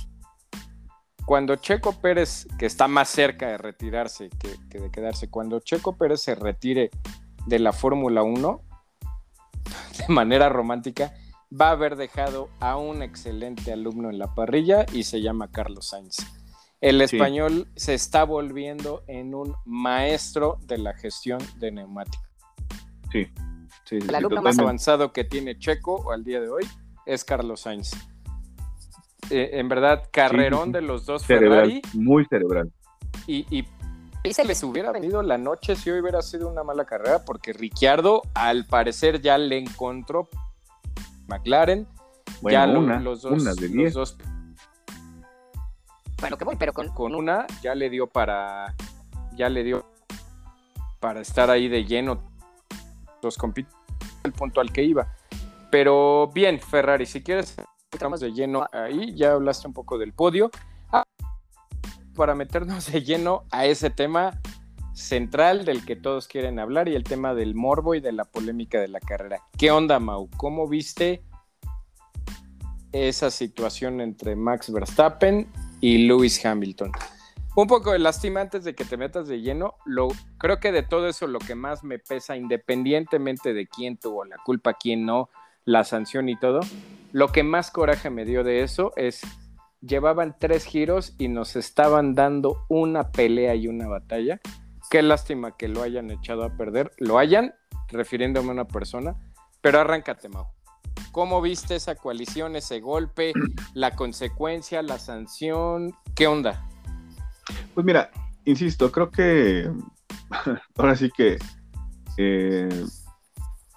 cuando 1.25 1.55
Checo 1.55 1.93
Pérez, 1.93 2.47
que 2.57 2.65
está 2.65 2.87
más 2.87 3.09
cerca 3.09 3.47
de 3.47 3.57
retirarse 3.57 4.29
que, 4.29 4.79
de 4.79 4.91
quedarse, 4.91 5.29
cuando 5.29 5.59
Checo 5.59 5.97
Pérez 5.97 6.21
se 6.21 6.35
retire 6.35 6.89
de 7.45 7.59
la 7.59 7.71
Fórmula 7.71 8.23
1, 8.23 8.61
de 10.07 10.13
manera 10.13 10.49
romántica, 10.49 11.13
va 11.49 11.69
a 11.69 11.71
haber 11.71 11.95
dejado 11.95 12.49
a 12.59 12.77
un 12.77 13.01
excelente 13.01 13.71
alumno 13.71 14.09
en 14.09 14.17
la 14.17 14.33
parrilla 14.33 14.85
y 14.91 15.03
se 15.03 15.21
llama 15.21 15.51
Carlos 15.51 15.89
Sainz. 15.89 16.17
El 16.81 16.99
español 16.99 17.69
se 17.77 17.93
está 17.93 18.25
volviendo 18.25 19.03
en 19.07 19.33
un 19.33 19.55
maestro 19.63 20.57
de 20.63 20.77
la 20.77 20.93
gestión 20.93 21.39
de 21.57 21.71
neumáticos. 21.71 22.32
Sí. 23.13 23.97
el 23.97 24.15
alumno 24.15 24.41
más 24.41 24.57
avanzado 24.59 25.13
que 25.13 25.23
tiene 25.23 25.57
Checo 25.57 26.11
al 26.11 26.23
día 26.23 26.41
de 26.41 26.49
hoy 26.49 26.63
es 27.05 27.23
Carlos 27.23 27.61
Sainz. 27.61 27.93
Eh, 29.29 29.51
en 29.53 29.69
verdad, 29.69 30.09
carrerón 30.11 30.71
de 30.71 30.81
los 30.81 31.05
dos 31.05 31.25
Ferrari. 31.25 31.81
Muy 31.93 32.25
cerebral. 32.25 32.71
Y, 33.27 33.45
y 33.49 34.33
se 34.33 34.45
les 34.45 34.63
hubiera 34.63 34.91
venido 34.91 35.21
la 35.21 35.37
noche 35.37 35.75
si 35.75 35.91
hoy 35.91 35.99
hubiera 35.99 36.21
sido 36.21 36.49
una 36.49 36.63
mala 36.63 36.85
carrera, 36.85 37.25
porque 37.25 37.51
Ricciardo 37.51 38.21
al 38.33 38.65
parecer 38.65 39.21
ya 39.21 39.37
le 39.37 39.57
encontró 39.57 40.29
McLaren. 41.27 41.87
ya 42.41 42.65
una, 42.65 42.99
los 42.99 43.21
dos, 43.21 43.41
una 43.41 43.53
de 43.53 43.69
los 43.69 43.93
dos, 43.93 44.17
Bueno, 46.21 46.37
que 46.37 46.45
voy, 46.45 46.55
pero 46.57 46.71
con, 46.71 46.89
con 46.89 47.15
una 47.15 47.45
ya 47.61 47.75
le 47.75 47.89
dio 47.89 48.07
para. 48.07 48.73
Ya 49.35 49.49
le 49.49 49.63
dio 49.63 49.85
para 50.99 51.19
estar 51.19 51.49
ahí 51.49 51.67
de 51.67 51.83
lleno 51.83 52.32
los 53.23 53.37
el 54.23 54.31
punto 54.33 54.61
al 54.61 54.71
que 54.71 54.83
iba. 54.83 55.13
Pero 55.71 56.29
bien, 56.33 56.59
Ferrari, 56.59 57.05
si 57.05 57.23
quieres, 57.23 57.55
estamos 57.91 58.19
de 58.19 58.31
lleno 58.31 58.65
ahí, 58.71 59.15
ya 59.15 59.31
hablaste 59.31 59.67
un 59.67 59.73
poco 59.73 59.97
del 59.97 60.13
podio. 60.13 60.51
Ah, 60.91 61.03
para 62.15 62.35
meternos 62.35 62.91
de 62.91 63.01
lleno 63.01 63.43
a 63.49 63.65
ese 63.65 63.89
tema, 63.89 64.39
central 64.93 65.65
del 65.65 65.83
que 65.85 65.95
todos 65.95 66.27
quieren 66.27 66.59
hablar 66.59 66.87
y 66.87 66.95
el 66.95 67.03
tema 67.03 67.33
del 67.33 67.55
morbo 67.55 67.95
y 67.95 67.99
de 67.99 68.11
la 68.11 68.25
polémica 68.25 68.79
de 68.79 68.87
la 68.87 68.99
carrera. 68.99 69.39
¿Qué 69.57 69.71
onda, 69.71 69.99
Mau? 69.99 70.29
¿Cómo 70.37 70.67
viste 70.67 71.23
esa 72.91 73.31
situación 73.31 74.01
entre 74.01 74.35
Max 74.35 74.71
Verstappen 74.71 75.47
y 75.81 76.05
Lewis 76.05 76.45
Hamilton? 76.45 76.91
Un 77.55 77.67
poco 77.67 77.91
de 77.91 77.99
lástima 77.99 78.41
antes 78.41 78.63
de 78.63 78.73
que 78.73 78.83
te 78.83 78.97
metas 78.97 79.27
de 79.27 79.41
lleno, 79.41 79.75
lo, 79.85 80.07
creo 80.39 80.59
que 80.59 80.71
de 80.71 80.81
todo 80.81 81.07
eso 81.07 81.27
lo 81.27 81.37
que 81.37 81.53
más 81.53 81.83
me 81.83 81.99
pesa, 81.99 82.35
independientemente 82.35 83.53
de 83.53 83.67
quién 83.67 83.97
tuvo 83.97 84.25
la 84.25 84.37
culpa, 84.43 84.73
quién 84.73 85.05
no, 85.05 85.29
la 85.63 85.83
sanción 85.83 86.29
y 86.29 86.35
todo, 86.35 86.61
lo 87.11 87.27
que 87.27 87.43
más 87.43 87.69
coraje 87.69 88.09
me 88.09 88.25
dio 88.25 88.43
de 88.43 88.63
eso 88.63 88.91
es, 88.95 89.21
llevaban 89.81 90.35
tres 90.39 90.65
giros 90.65 91.13
y 91.19 91.27
nos 91.27 91.55
estaban 91.55 92.15
dando 92.15 92.65
una 92.69 93.11
pelea 93.11 93.53
y 93.53 93.67
una 93.67 93.87
batalla. 93.87 94.41
Qué 94.89 95.03
lástima 95.03 95.55
que 95.55 95.67
lo 95.67 95.83
hayan 95.83 96.09
echado 96.09 96.43
a 96.43 96.57
perder, 96.57 96.91
lo 96.97 97.19
hayan, 97.19 97.53
refiriéndome 97.89 98.49
a 98.49 98.53
una 98.53 98.67
persona, 98.67 99.15
pero 99.61 99.79
arráncate, 99.79 100.27
Mau. 100.27 100.47
¿Cómo 101.11 101.39
viste 101.39 101.75
esa 101.75 101.93
coalición, 101.93 102.55
ese 102.55 102.79
golpe, 102.79 103.31
la 103.75 103.91
consecuencia, 103.91 104.81
la 104.81 104.97
sanción? 104.97 105.93
¿Qué 106.15 106.25
onda? 106.25 106.67
Pues 107.73 107.85
mira, 107.85 108.09
insisto, 108.45 108.91
creo 108.91 109.09
que 109.09 109.69
ahora 110.77 110.95
sí 110.95 111.09
que 111.15 111.37
eh, 112.17 112.85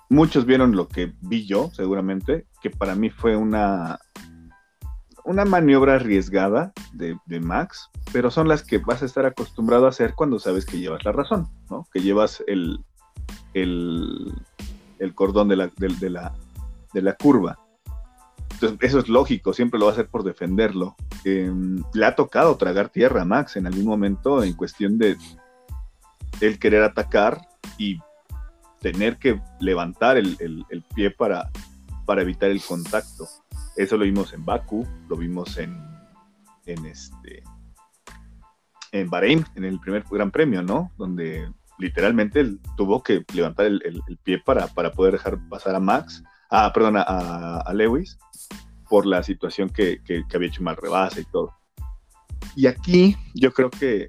muchos 0.08 0.46
vieron 0.46 0.76
lo 0.76 0.88
que 0.88 1.12
vi 1.20 1.46
yo, 1.46 1.70
seguramente, 1.72 2.46
que 2.62 2.70
para 2.70 2.94
mí 2.94 3.10
fue 3.10 3.36
una, 3.36 3.98
una 5.24 5.44
maniobra 5.44 5.96
arriesgada 5.96 6.72
de, 6.92 7.40
Max, 7.40 7.90
pero 8.12 8.30
son 8.30 8.48
las 8.48 8.62
que 8.62 8.78
vas 8.78 9.02
a 9.02 9.06
estar 9.06 9.26
acostumbrado 9.26 9.86
a 9.86 9.90
hacer 9.90 10.14
cuando 10.14 10.38
sabes 10.38 10.64
que 10.64 10.78
llevas 10.78 11.04
la 11.04 11.12
razón, 11.12 11.48
¿no? 11.70 11.86
Que 11.92 12.00
llevas 12.00 12.42
el, 12.46 12.84
el, 13.54 14.34
cordón 15.14 15.48
de 15.48 15.56
la, 15.56 15.70
de, 15.76 16.10
la, 16.10 16.34
de 16.92 17.02
la 17.02 17.14
curva. 17.14 17.58
Entonces, 18.56 18.78
eso 18.80 19.00
es 19.00 19.08
lógico, 19.08 19.52
siempre 19.52 19.78
lo 19.78 19.84
va 19.84 19.90
a 19.90 19.94
hacer 19.94 20.08
por 20.08 20.24
defenderlo. 20.24 20.96
Em, 21.24 21.82
le 21.92 22.06
ha 22.06 22.14
tocado 22.14 22.56
tragar 22.56 22.88
tierra 22.88 23.20
a 23.20 23.24
Max 23.26 23.56
en 23.56 23.66
algún 23.66 23.84
momento 23.84 24.42
en 24.42 24.54
cuestión 24.54 24.96
de 24.96 25.18
el 26.40 26.58
querer 26.58 26.82
atacar 26.82 27.38
y 27.76 27.98
tener 28.80 29.18
que 29.18 29.42
levantar 29.60 30.16
el, 30.16 30.36
pie 30.94 31.10
para, 31.10 31.50
para 32.06 32.22
evitar 32.22 32.50
el 32.50 32.62
contacto. 32.62 33.28
Eso 33.76 33.98
lo 33.98 34.04
vimos 34.04 34.32
en 34.32 34.42
Baku, 34.42 34.86
lo 35.08 35.16
vimos 35.16 35.58
en, 35.58 35.78
en 36.64 36.86
este 36.86 37.44
en 38.92 39.10
Bahrein, 39.10 39.44
en 39.54 39.64
el 39.64 39.78
primer 39.80 40.04
Gran 40.10 40.30
Premio, 40.30 40.62
¿no? 40.62 40.92
Donde 40.96 41.52
literalmente 41.78 42.40
él 42.40 42.58
tuvo 42.74 43.02
que 43.02 43.22
levantar 43.34 43.66
el, 43.66 44.02
pie 44.22 44.38
para, 44.38 44.66
para, 44.68 44.92
poder 44.92 45.12
dejar 45.12 45.38
pasar 45.50 45.74
a 45.74 45.80
Max, 45.80 46.24
ah, 46.50 46.72
perdón, 46.72 46.96
a, 46.98 47.72
Lewis, 47.74 48.18
por 48.88 49.06
la 49.06 49.22
situación 49.22 49.68
que, 49.70 50.00
había 50.34 50.48
hecho 50.48 50.62
mal 50.62 50.76
rebase 50.76 51.22
y 51.22 51.24
todo. 51.24 51.54
Y 52.54 52.66
aquí 52.66 53.16
yo 53.34 53.52
creo 53.52 53.70
que 53.70 54.08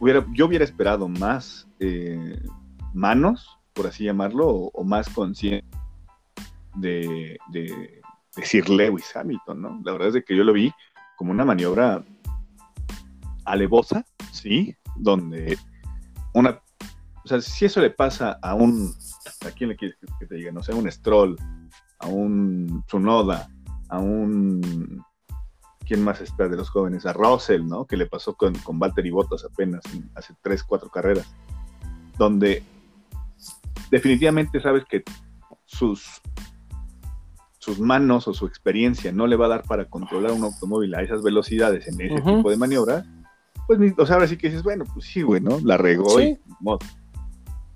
hubiera, 0.00 0.24
yo 0.32 0.46
hubiera 0.46 0.64
esperado 0.64 1.08
más 1.08 1.68
eh, 1.80 2.40
manos, 2.94 3.58
por 3.72 3.86
así 3.86 4.04
llamarlo, 4.04 4.48
o, 4.48 4.84
más 4.84 5.08
conciencia 5.08 5.68
de, 6.74 7.38
de, 7.50 8.00
decir 8.36 8.68
Lewis 8.68 9.14
Hamilton, 9.14 9.60
¿no? 9.60 9.80
La 9.84 9.92
verdad 9.92 10.16
es 10.16 10.24
que 10.24 10.36
yo 10.36 10.44
lo 10.44 10.52
vi 10.52 10.72
como 11.16 11.32
una 11.32 11.44
maniobra 11.44 12.04
alevosa, 13.44 14.04
¿sí? 14.32 14.74
Donde 14.96 15.58
una... 16.32 16.60
O 17.28 17.40
sea, 17.40 17.42
si 17.42 17.66
eso 17.66 17.82
le 17.82 17.90
pasa 17.90 18.38
a 18.40 18.54
un... 18.54 18.94
¿A 19.46 19.50
quién 19.50 19.68
le 19.68 19.76
quieres 19.76 19.98
que 20.18 20.26
te 20.26 20.34
diga? 20.34 20.50
No 20.50 20.62
sé, 20.62 20.72
a 20.72 20.76
un 20.76 20.90
Stroll, 20.90 21.36
a 21.98 22.06
un 22.06 22.82
Tsunoda, 22.86 23.50
a 23.90 23.98
un 23.98 25.04
¿quién 25.84 26.02
más 26.02 26.22
está 26.22 26.48
de 26.48 26.56
los 26.56 26.70
jóvenes? 26.70 27.04
A 27.04 27.12
Russell, 27.12 27.66
¿no? 27.66 27.86
Que 27.86 27.98
le 27.98 28.06
pasó 28.06 28.34
con, 28.34 28.54
con 28.60 28.78
Valtteri 28.78 29.10
Bottas 29.10 29.44
apenas 29.44 29.82
hace 30.14 30.34
tres, 30.40 30.64
cuatro 30.64 30.88
carreras, 30.88 31.26
donde 32.16 32.62
definitivamente 33.90 34.58
sabes 34.60 34.86
que 34.86 35.02
sus, 35.66 36.06
sus 37.58 37.78
manos 37.78 38.26
o 38.26 38.32
su 38.32 38.46
experiencia 38.46 39.12
no 39.12 39.26
le 39.26 39.36
va 39.36 39.46
a 39.46 39.50
dar 39.50 39.62
para 39.64 39.84
controlar 39.84 40.32
un 40.32 40.44
automóvil 40.44 40.94
a 40.94 41.02
esas 41.02 41.22
velocidades 41.22 41.88
en 41.88 42.00
ese 42.00 42.22
tipo 42.22 42.48
de 42.48 42.56
maniobras, 42.56 43.06
pues, 43.66 43.78
o 43.98 44.06
sea, 44.06 44.16
ahora 44.16 44.26
sí 44.26 44.38
que 44.38 44.48
dices, 44.48 44.62
bueno, 44.62 44.86
pues 44.94 45.04
sí, 45.04 45.20
güey, 45.20 45.42
¿no? 45.42 45.60
La 45.60 45.76
regó 45.76 46.22
y... 46.22 46.38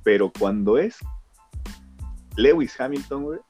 Pero 0.02 0.32
cuando 0.36 0.78
es 0.78 0.96
Lewis 2.36 2.78
Hamilton, 2.80 3.24
güey, 3.24 3.40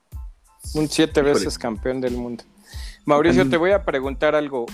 un 0.74 0.88
siete 0.88 1.22
veces 1.22 1.58
campeón 1.58 2.00
del 2.00 2.16
mundo. 2.16 2.44
Mauricio, 3.04 3.48
te 3.48 3.56
voy 3.56 3.72
a 3.72 3.84
preguntar 3.84 4.34
algo. 4.34 4.66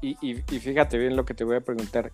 Y, 0.00 0.34
fíjate 0.34 0.98
bien 0.98 1.14
lo 1.16 1.24
que 1.24 1.34
te 1.34 1.44
voy 1.44 1.56
a 1.56 1.60
preguntar. 1.60 2.10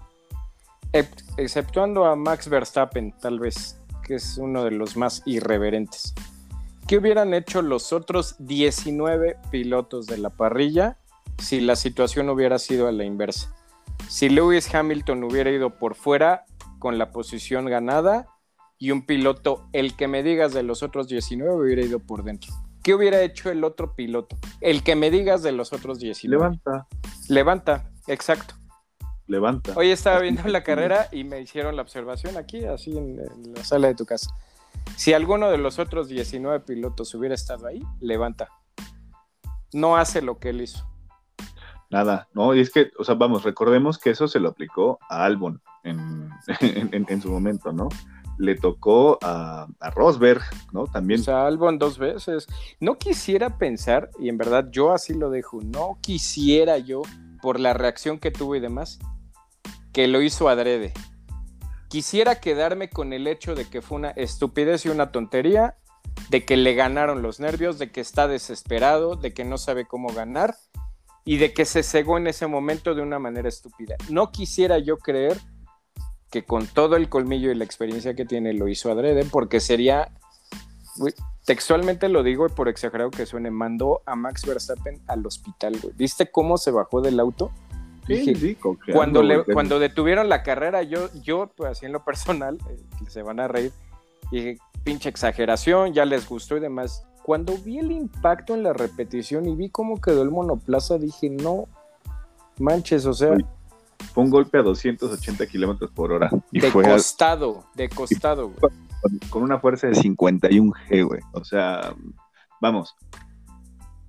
Exceptuando 1.37 2.05
a 2.05 2.17
Max 2.17 2.49
Verstappen, 2.49 3.13
tal 3.13 3.39
vez, 3.39 3.81
que 4.05 4.17
es 4.17 4.37
uno 4.37 4.65
de 4.65 4.73
los 4.73 4.97
más 4.97 5.23
irreverentes. 5.27 6.15
¿Qué 6.87 6.99
hubieran 6.99 7.35
hecho 7.35 7.63
los 7.63 7.93
otros 7.93 8.37
19 8.39 9.37
pilotos 9.51 10.07
de 10.07 10.19
la 10.19 10.31
parrilla 10.31 10.97
si 11.39 11.61
la 11.61 11.77
situación 11.77 12.29
hubiera 12.31 12.59
sido 12.59 12.89
a 12.89 12.93
la 12.93 13.05
inversa? 13.05 13.55
Si 14.09 14.29
Lewis 14.29 14.75
Hamilton 14.75 15.25
hubiera 15.25 15.51
ido 15.51 15.71
por 15.71 15.95
fuera 15.95 16.47
con 16.79 16.99
la 16.99 17.11
posición 17.11 17.67
ganada 17.67 18.27
y 18.79 18.93
un 18.93 19.05
piloto, 19.05 19.69
el 19.73 19.97
que 19.97 20.07
me 20.07 20.23
digas 20.23 20.53
de 20.55 20.63
los 20.63 20.83
otros 20.83 21.09
19, 21.09 21.53
hubiera 21.53 21.83
ido 21.83 21.99
por 21.99 22.23
dentro. 22.23 22.53
¿Qué 22.83 22.95
hubiera 22.95 23.21
hecho 23.23 23.51
el 23.51 23.65
otro 23.65 23.95
piloto? 23.95 24.37
El 24.61 24.83
que 24.83 24.95
me 24.95 25.11
digas 25.11 25.43
de 25.43 25.53
los 25.53 25.73
otros 25.73 25.99
19. 25.99 26.41
Levanta. 26.41 26.87
Levanta, 27.29 27.91
exacto. 28.07 28.55
Levanta. 29.27 29.73
Hoy 29.77 29.91
estaba 29.91 30.21
viendo 30.21 30.47
la 30.49 30.63
carrera 30.63 31.09
y 31.13 31.25
me 31.25 31.41
hicieron 31.41 31.77
la 31.77 31.83
observación 31.83 32.37
aquí, 32.37 32.65
así 32.65 32.97
en, 32.97 33.17
la 33.55 33.65
sala 33.65 33.89
de 33.89 33.95
tu 33.95 34.07
casa. 34.07 34.31
Si 34.97 35.13
alguno 35.13 35.51
de 35.51 35.59
los 35.59 35.79
otros 35.79 36.09
19 36.09 36.61
pilotos 36.61 37.13
hubiera 37.15 37.35
estado 37.35 37.67
ahí, 37.67 37.83
levanta. 38.01 38.49
No 39.73 39.97
hace 39.97 40.23
lo 40.23 40.39
que 40.39 40.51
él 40.51 40.63
hizo. 40.63 40.89
Nada, 41.91 42.29
no, 42.33 42.55
y 42.55 42.61
es 42.61 42.71
que, 42.71 42.91
o 42.99 43.05
sea, 43.05 43.17
vamos, 43.17 43.45
recordemos 43.45 43.99
que 43.99 44.11
eso 44.11 44.29
se 44.29 44.41
lo 44.41 44.51
aplicó 44.51 44.99
a 45.09 45.25
Albon 45.25 45.61
en, 45.85 46.31
en 46.93 47.23
su 47.23 47.31
momento, 47.31 47.73
¿no? 47.73 47.89
Le 48.39 48.55
tocó 48.57 49.19
a, 49.23 49.67
Rosberg, 49.95 50.43
¿no? 50.73 50.87
También. 50.87 51.21
O 51.21 51.25
sea, 51.25 51.47
Albon 51.47 51.79
dos 51.79 51.99
veces. 51.99 52.47
No 52.81 52.97
quisiera 52.97 53.59
pensar, 53.59 54.11
y 54.19 54.29
en 54.29 54.39
verdad 54.39 54.69
yo 54.71 54.93
así 54.93 55.15
lo 55.15 55.31
dejo, 55.31 55.61
no 55.63 55.99
quisiera 56.01 56.79
yo, 56.79 57.03
por 57.43 57.61
la 57.61 57.75
reacción 57.75 58.19
que 58.19 58.31
tuvo 58.31 58.57
y 58.57 58.61
demás, 58.61 58.99
que 59.93 60.09
lo 60.09 60.23
hizo 60.23 60.49
adrede. 60.49 60.93
Quisiera 61.89 62.41
quedarme 62.41 62.91
con 62.91 63.13
el 63.13 63.27
hecho 63.27 63.55
de 63.55 63.65
que 63.65 63.83
fue 63.83 63.99
una 63.99 64.11
estupidez 64.11 64.85
y 64.87 64.89
una 64.89 65.11
tontería, 65.11 65.77
de 66.31 66.45
que 66.45 66.57
le 66.57 66.75
ganaron 66.75 67.23
los 67.23 67.41
nervios, 67.41 67.79
de 67.79 67.91
que 67.91 68.01
está 68.01 68.29
desesperado, 68.29 69.17
de 69.17 69.33
que 69.33 69.45
no 69.45 69.57
sabe 69.57 69.87
cómo 69.87 70.13
ganar 70.13 70.57
y 71.25 71.37
de 71.39 71.53
que 71.53 71.65
se 71.65 71.83
cegó 71.83 72.19
en 72.19 72.27
ese 72.27 72.47
momento 72.47 72.95
de 72.95 73.03
una 73.03 73.19
manera 73.19 73.49
estúpida. 73.49 73.97
No 74.11 74.31
quisiera 74.31 74.79
yo 74.79 74.99
creer 74.99 75.39
que 76.31 76.45
con 76.45 76.67
todo 76.67 76.97
el 76.97 77.09
colmillo 77.09 77.51
y 77.51 77.55
la 77.55 77.65
experiencia 77.65 78.15
que 78.15 78.25
tiene 78.25 78.53
lo 78.53 78.69
hizo 78.69 78.91
adrede, 78.91 79.25
porque 79.25 79.61
sería, 79.61 80.11
textualmente 81.45 82.09
lo 82.09 82.23
digo 82.23 82.47
y 82.47 82.51
por 82.51 82.69
exagerado 82.69 83.11
que 83.11 83.27
suene, 83.27 83.51
mandó 83.51 84.03
a 84.05 84.15
Max 84.15 84.45
Verstappen 84.47 85.01
al 85.07 85.27
hospital, 85.27 85.79
güey. 85.81 85.95
¿Viste 85.97 86.31
cómo 86.31 86.59
se 86.59 86.71
bajó 86.71 87.01
del 87.01 87.19
auto? 87.21 87.51
Sí, 88.07 88.57
cuando, 88.93 89.23
le, 89.23 89.45
cuando 89.45 89.79
detuvieron 89.79 90.31
la 90.31 90.43
carrera, 90.43 90.83
yo, 90.83 91.11
yo, 91.21 91.51
pues 91.55 91.73
así 91.73 91.85
en 91.85 91.93
lo 91.93 92.05
personal, 92.05 92.59
eh, 92.71 92.79
se 93.07 93.23
van 93.23 93.39
a 93.39 93.49
reír, 93.49 93.71
dije, 94.31 94.57
pinche 94.83 95.11
exageración, 95.11 95.93
ya 95.93 96.07
les 96.07 96.27
gustó 96.27 96.57
y 96.57 96.61
demás. 96.61 97.05
Cuando 97.23 97.59
vi 97.59 97.79
el 97.79 97.93
impacto 97.93 98.55
en 98.55 98.63
la 98.63 98.73
repetición 98.73 99.47
y 99.47 99.55
vi 99.55 99.69
cómo 99.69 100.01
quedó 100.01 100.23
el 100.23 100.31
monoplaza, 100.31 100.97
dije, 100.97 101.29
no 101.29 101.67
manches, 102.59 103.05
o 103.05 103.13
sea, 103.13 103.37
fue 104.13 104.25
un 104.25 104.31
golpe 104.31 104.59
a 104.59 104.63
280 104.63 105.47
kilómetros 105.47 105.91
por 105.91 106.13
hora. 106.13 106.31
Y 106.53 106.61
de 106.61 106.73
costado, 106.73 107.65
de 107.75 107.89
costado, 107.89 108.53
Con 109.31 109.43
una 109.43 109.59
fuerza 109.59 109.87
de 109.87 109.95
51 109.95 110.73
G, 110.89 111.07
güey. 111.07 111.21
O 111.33 111.45
sea, 111.45 111.95
vamos, 112.61 112.97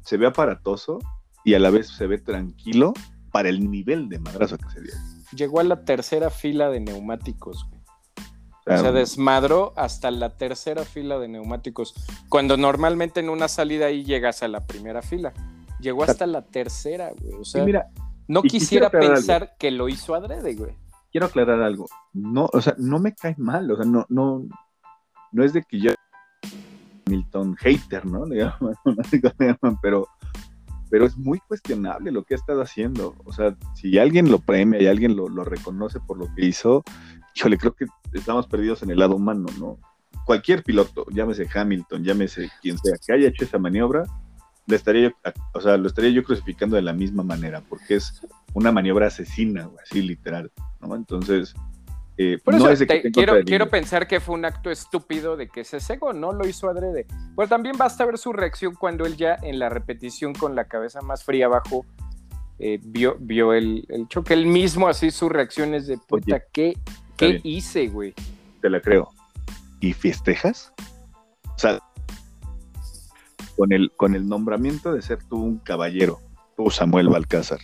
se 0.04 0.17
ve 0.17 0.28
aparatoso 0.28 0.99
y 1.43 1.54
a 1.54 1.60
la 1.60 1.69
vez 1.69 1.88
se 1.88 2.08
ve 2.08 2.17
tranquilo 2.17 2.93
para 3.32 3.49
el 3.49 3.69
nivel 3.69 4.10
de 4.10 4.19
madrazo 4.19 4.58
que 4.58 4.69
se 4.69 4.82
dio. 4.82 4.93
Llegó 5.36 5.60
a 5.60 5.63
la 5.63 5.84
tercera 5.86 6.30
fila 6.30 6.69
de 6.69 6.80
neumáticos, 6.80 7.65
güey. 7.69 7.80
O 8.65 8.78
sea, 8.78 8.91
desmadró 8.91 9.73
hasta 9.75 10.12
la 10.12 10.38
tercera 10.38 10.86
fila 10.86 11.17
de 11.17 11.28
neumáticos. 11.28 11.95
Cuando 12.28 12.56
normalmente 12.56 13.19
en 13.19 13.30
una 13.30 13.47
salida 13.47 13.88
ahí 13.88 14.04
llegas 14.04 14.43
a 14.43 14.47
la 14.47 14.67
primera 14.67 15.02
fila. 15.02 15.34
Llegó 15.80 16.04
hasta 16.04 16.28
la 16.28 16.43
tercera, 16.43 17.12
güey. 17.17 17.34
O 17.34 17.45
sea, 17.45 17.63
mira, 17.63 17.89
no 18.29 18.41
quisiera, 18.41 18.89
pensar 18.89 19.55
que 19.59 19.71
lo 19.71 19.89
hizo 19.89 20.15
adrede, 20.15 20.55
güey. 20.55 20.77
quiero 21.11 21.27
aclarar 21.27 21.61
algo. 21.61 21.87
No, 22.13 22.49
o 22.53 22.61
sea, 22.61 22.75
no 22.77 22.99
me 22.99 23.13
cae 23.13 23.35
mal, 23.37 23.69
o 23.71 23.75
sea, 23.75 23.85
no, 23.85 24.05
no, 24.07 24.47
no 25.31 25.43
es 25.43 25.51
de 25.51 25.63
que 25.63 25.79
yo 25.79 25.91
Milton 27.07 27.55
hater, 27.57 28.05
¿no? 28.05 28.25
Le 28.25 28.37
llaman, 28.37 28.75
pero, 29.81 30.07
pero 30.89 31.05
es 31.05 31.17
muy 31.17 31.39
cuestionable 31.39 32.11
lo 32.11 32.23
que 32.23 32.35
ha 32.35 32.37
estado 32.37 32.61
haciendo. 32.61 33.15
O 33.25 33.33
sea, 33.33 33.55
si 33.75 33.97
alguien 33.97 34.31
lo 34.31 34.39
premia 34.39 34.81
y 34.81 34.87
alguien 34.87 35.17
lo, 35.17 35.27
lo 35.27 35.43
reconoce 35.43 35.99
por 35.99 36.17
lo 36.17 36.33
que 36.35 36.45
hizo, 36.45 36.83
le 37.47 37.57
creo 37.57 37.73
que 37.73 37.85
estamos 38.13 38.47
perdidos 38.47 38.83
en 38.83 38.89
el 38.89 38.99
lado 38.99 39.15
humano, 39.15 39.45
¿no? 39.59 39.79
Cualquier 40.25 40.63
piloto, 40.63 41.05
llámese 41.11 41.47
Hamilton, 41.51 42.03
llámese 42.03 42.51
quien 42.61 42.77
sea, 42.77 42.95
que 43.03 43.13
haya 43.13 43.29
hecho 43.29 43.45
esa 43.45 43.57
maniobra, 43.57 44.03
le 44.69 44.75
estaría 44.75 45.10
yo, 45.10 45.32
o 45.53 45.62
sea, 45.62 45.77
lo 45.77 45.88
estaría 45.88 46.12
yo 46.12 46.23
crucificando 46.23 46.75
de 46.75 46.84
la 46.84 46.93
misma 46.93 47.23
manera, 47.23 47.62
porque 47.67 47.95
es 47.95 48.21
una 48.53 48.71
maniobra 48.71 49.08
asesina, 49.08 49.69
así 49.84 50.01
literal, 50.01 50.51
¿no? 50.79 50.95
Entonces, 50.95 51.55
eh, 52.17 52.38
Por 52.43 52.53
eso 52.53 52.67
quiero, 53.13 53.41
quiero 53.45 53.69
pensar 53.69 54.05
que 54.08 54.19
fue 54.19 54.36
un 54.36 54.45
acto 54.45 54.69
estúpido 54.69 55.38
de 55.38 55.47
que 55.47 55.63
se 55.63 55.79
cegó, 55.79 56.13
no 56.13 56.34
lo 56.34 56.45
hizo 56.45 56.69
adrede. 56.69 57.08
Pero 57.36 57.47
también 57.47 57.77
basta 57.77 58.05
ver 58.05 58.17
su 58.17 58.34
reacción 58.34 58.75
cuando 58.75 59.05
él 59.05 59.15
ya 59.15 59.38
en 59.41 59.58
la 59.58 59.69
repetición 59.69 60.34
con 60.34 60.53
la 60.53 60.65
cabeza 60.65 61.01
más 61.01 61.23
fría 61.23 61.45
abajo 61.45 61.86
eh, 62.60 62.77
vio, 62.84 63.15
vio 63.19 63.53
el, 63.53 63.88
choque. 64.10 64.34
Él 64.34 64.45
mismo 64.45 64.89
así 64.89 65.12
sus 65.12 65.32
reacciones 65.32 65.88
de 65.88 65.97
puta, 65.97 66.43
¿qué, 66.51 66.77
¿qué 67.15 67.39
hice, 67.43 67.88
güey? 67.88 68.13
Te 68.62 68.69
la 68.69 68.82
creo. 68.82 69.10
¿Y 69.79 69.93
festejas? 69.93 70.73
O 71.55 71.58
sea, 71.58 71.79
con 73.60 73.74
el, 73.74 73.91
con 73.98 74.15
el 74.15 74.26
nombramiento 74.26 74.93
de 74.93 75.02
ser 75.02 75.22
tú 75.26 75.36
un 75.36 75.58
caballero, 75.58 76.22
tú 76.56 76.69
Samuel 76.69 77.10
Balcázar, 77.10 77.60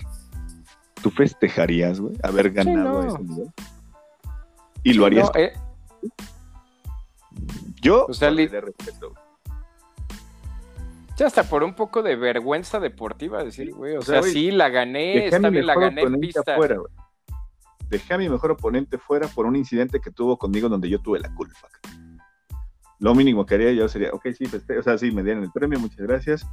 ¿tú 1.02 1.10
festejarías, 1.10 2.02
güey, 2.02 2.18
haber 2.22 2.52
ganado 2.52 3.02
a 3.02 3.08
ese 3.08 3.24
nivel? 3.24 3.48
¿Y 4.84 4.92
lo 4.92 5.06
harías? 5.06 5.32
Eh. 5.36 5.54
Yo, 7.82 8.08
o 8.10 8.14
sea, 8.14 8.30
de 8.30 8.60
respeto. 8.60 9.14
Ya 11.16 11.28
hasta 11.28 11.44
por 11.44 11.64
un 11.64 11.74
poco 11.74 12.04
de 12.04 12.18
vergüenza 12.18 12.82
deportiva 12.82 13.42
decir, 13.42 13.74
güey, 13.74 13.96
o, 13.96 14.02
sea, 14.02 14.22
sí, 14.22 14.52
la 14.52 14.68
gané, 14.68 15.28
está 15.28 15.50
bien, 15.50 15.66
la 15.66 15.76
gané 15.76 16.02
en 16.02 16.20
pista. 16.20 16.58
Fuera, 16.58 16.76
Dejé 17.88 18.16
a 18.16 18.18
mi 18.18 18.28
mejor 18.28 18.52
oponente 18.52 18.98
fuera 18.98 19.30
por 19.30 19.46
un 19.46 19.56
incidente 19.56 20.02
que 20.02 20.12
tuvo 20.12 20.38
conmigo 20.38 20.68
donde 20.68 20.90
yo 20.90 21.00
tuve 21.00 21.20
la 21.20 21.34
culpa. 21.34 21.70
Lo 23.00 23.14
mínimo 23.14 23.46
que 23.46 23.56
haría 23.56 23.72
yo 23.74 23.88
sería, 23.88 24.12
ok, 24.12 24.28
sí, 24.38 24.46
o 24.78 24.84
sea, 24.84 24.98
sí, 24.98 25.12
me 25.12 25.24
dieron 25.24 25.44
el 25.44 25.52
premio, 25.52 25.80
muchas 25.80 26.00
gracias. 26.00 26.48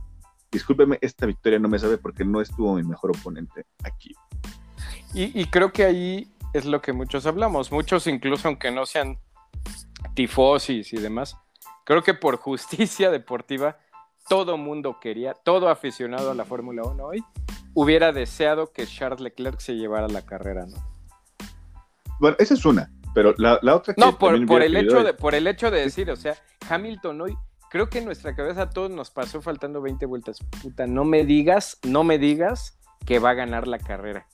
Discúlpeme, 0.51 0.99
esta 1.01 1.27
victoria 1.27 1.59
no 1.59 1.69
me 1.69 1.79
sabe 1.79 1.99
porque 1.99 2.25
no 2.25 2.41
estuvo 2.41 2.75
mi 2.75 2.83
mejor 2.83 3.11
oponente 3.11 3.65
aquí. 3.85 4.15
Y, 5.15 5.41
y 5.41 5.47
creo 5.47 5.73
que 5.73 5.85
ahí 5.85 6.33
es 6.53 6.65
lo 6.65 6.83
que 6.83 6.93
muchos 6.93 7.27
hablamos. 7.27 7.73
Muchos, 7.73 8.07
incluso 8.07 8.49
aunque 8.49 8.71
no 8.71 8.87
sean 8.87 9.19
tifosis 10.15 10.93
y 10.93 10.97
demás, 10.97 11.37
creo 11.85 12.03
que 12.03 12.15
por 12.15 12.37
justicia 12.39 13.11
deportiva, 13.11 13.79
todo 14.29 14.57
mundo 14.57 14.99
quería, 15.01 15.35
todo 15.35 15.69
aficionado 15.69 16.31
a 16.31 16.35
la 16.35 16.45
Fórmula 16.45 16.83
1 16.85 17.05
hoy, 17.05 17.25
hubiera 17.75 18.13
deseado 18.13 18.73
que 18.73 18.87
Charles 18.87 19.21
Leclerc 19.21 19.59
se 19.61 19.75
llevara 19.75 20.09
la 20.09 20.23
carrera, 20.23 20.67
¿no? 20.67 20.77
Bueno, 22.21 22.37
esa 22.39 22.55
es 22.55 22.65
una, 22.65 22.91
pero 23.15 23.35
la, 23.39 23.59
otra 23.75 23.95
que 23.95 24.01
No, 24.01 24.19
por, 24.19 24.35
el 24.35 24.77
hecho 24.77 25.03
de, 25.03 25.15
por 25.15 25.35
el 25.35 25.47
hecho 25.47 25.71
de 25.71 25.81
decir, 25.81 26.11
o 26.11 26.17
sea, 26.17 26.37
Hamilton 26.69 27.21
hoy, 27.21 27.37
creo 27.71 27.89
que 27.89 27.99
en 27.99 28.05
nuestra 28.05 28.35
cabeza 28.35 28.63
a 28.63 28.71
todos 28.71 28.91
nos 28.91 29.11
pasó 29.11 29.41
faltando 29.41 29.81
20 29.81 30.07
vueltas. 30.07 30.39
Puta, 30.63 30.87
no 30.87 31.05
me 31.05 31.25
digas, 31.25 31.79
no 31.83 32.05
me 32.05 32.19
digas 32.19 32.79
que 33.05 33.19
va 33.19 33.31
a 33.31 33.35
ganar 33.35 33.67
la 33.67 33.79
carrera. 33.79 34.27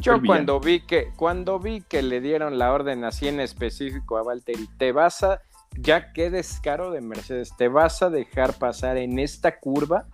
Yo 0.00 0.20
cuando 0.24 0.60
vi 0.60 0.80
que 0.80 1.12
cuando 1.16 1.58
vi 1.58 1.80
que 1.80 2.02
le 2.02 2.20
dieron 2.20 2.58
la 2.58 2.72
orden 2.72 3.04
así 3.04 3.28
en 3.28 3.40
específico 3.40 4.18
a 4.18 4.22
Valtteri, 4.22 4.68
te 4.78 4.92
vas 4.92 5.22
a 5.22 5.40
ya 5.78 6.12
qué 6.12 6.30
descaro 6.30 6.90
de 6.90 7.00
Mercedes, 7.00 7.52
te 7.56 7.68
vas 7.68 8.02
a 8.02 8.10
dejar 8.10 8.54
pasar 8.54 8.96
en 8.96 9.18
esta 9.18 9.58
curva. 9.58 10.06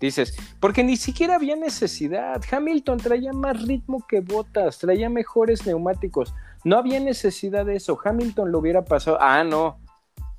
Dices, 0.00 0.36
porque 0.60 0.82
ni 0.82 0.96
siquiera 0.96 1.36
había 1.36 1.56
necesidad. 1.56 2.40
Hamilton 2.50 2.98
traía 2.98 3.32
más 3.32 3.62
ritmo 3.62 4.04
que 4.08 4.20
Botas, 4.20 4.78
traía 4.78 5.08
mejores 5.08 5.66
neumáticos. 5.66 6.34
No 6.64 6.76
había 6.78 7.00
necesidad 7.00 7.66
de 7.66 7.76
eso. 7.76 7.98
Hamilton 8.02 8.52
lo 8.52 8.58
hubiera 8.58 8.84
pasado. 8.84 9.18
Ah, 9.20 9.44
no. 9.44 9.78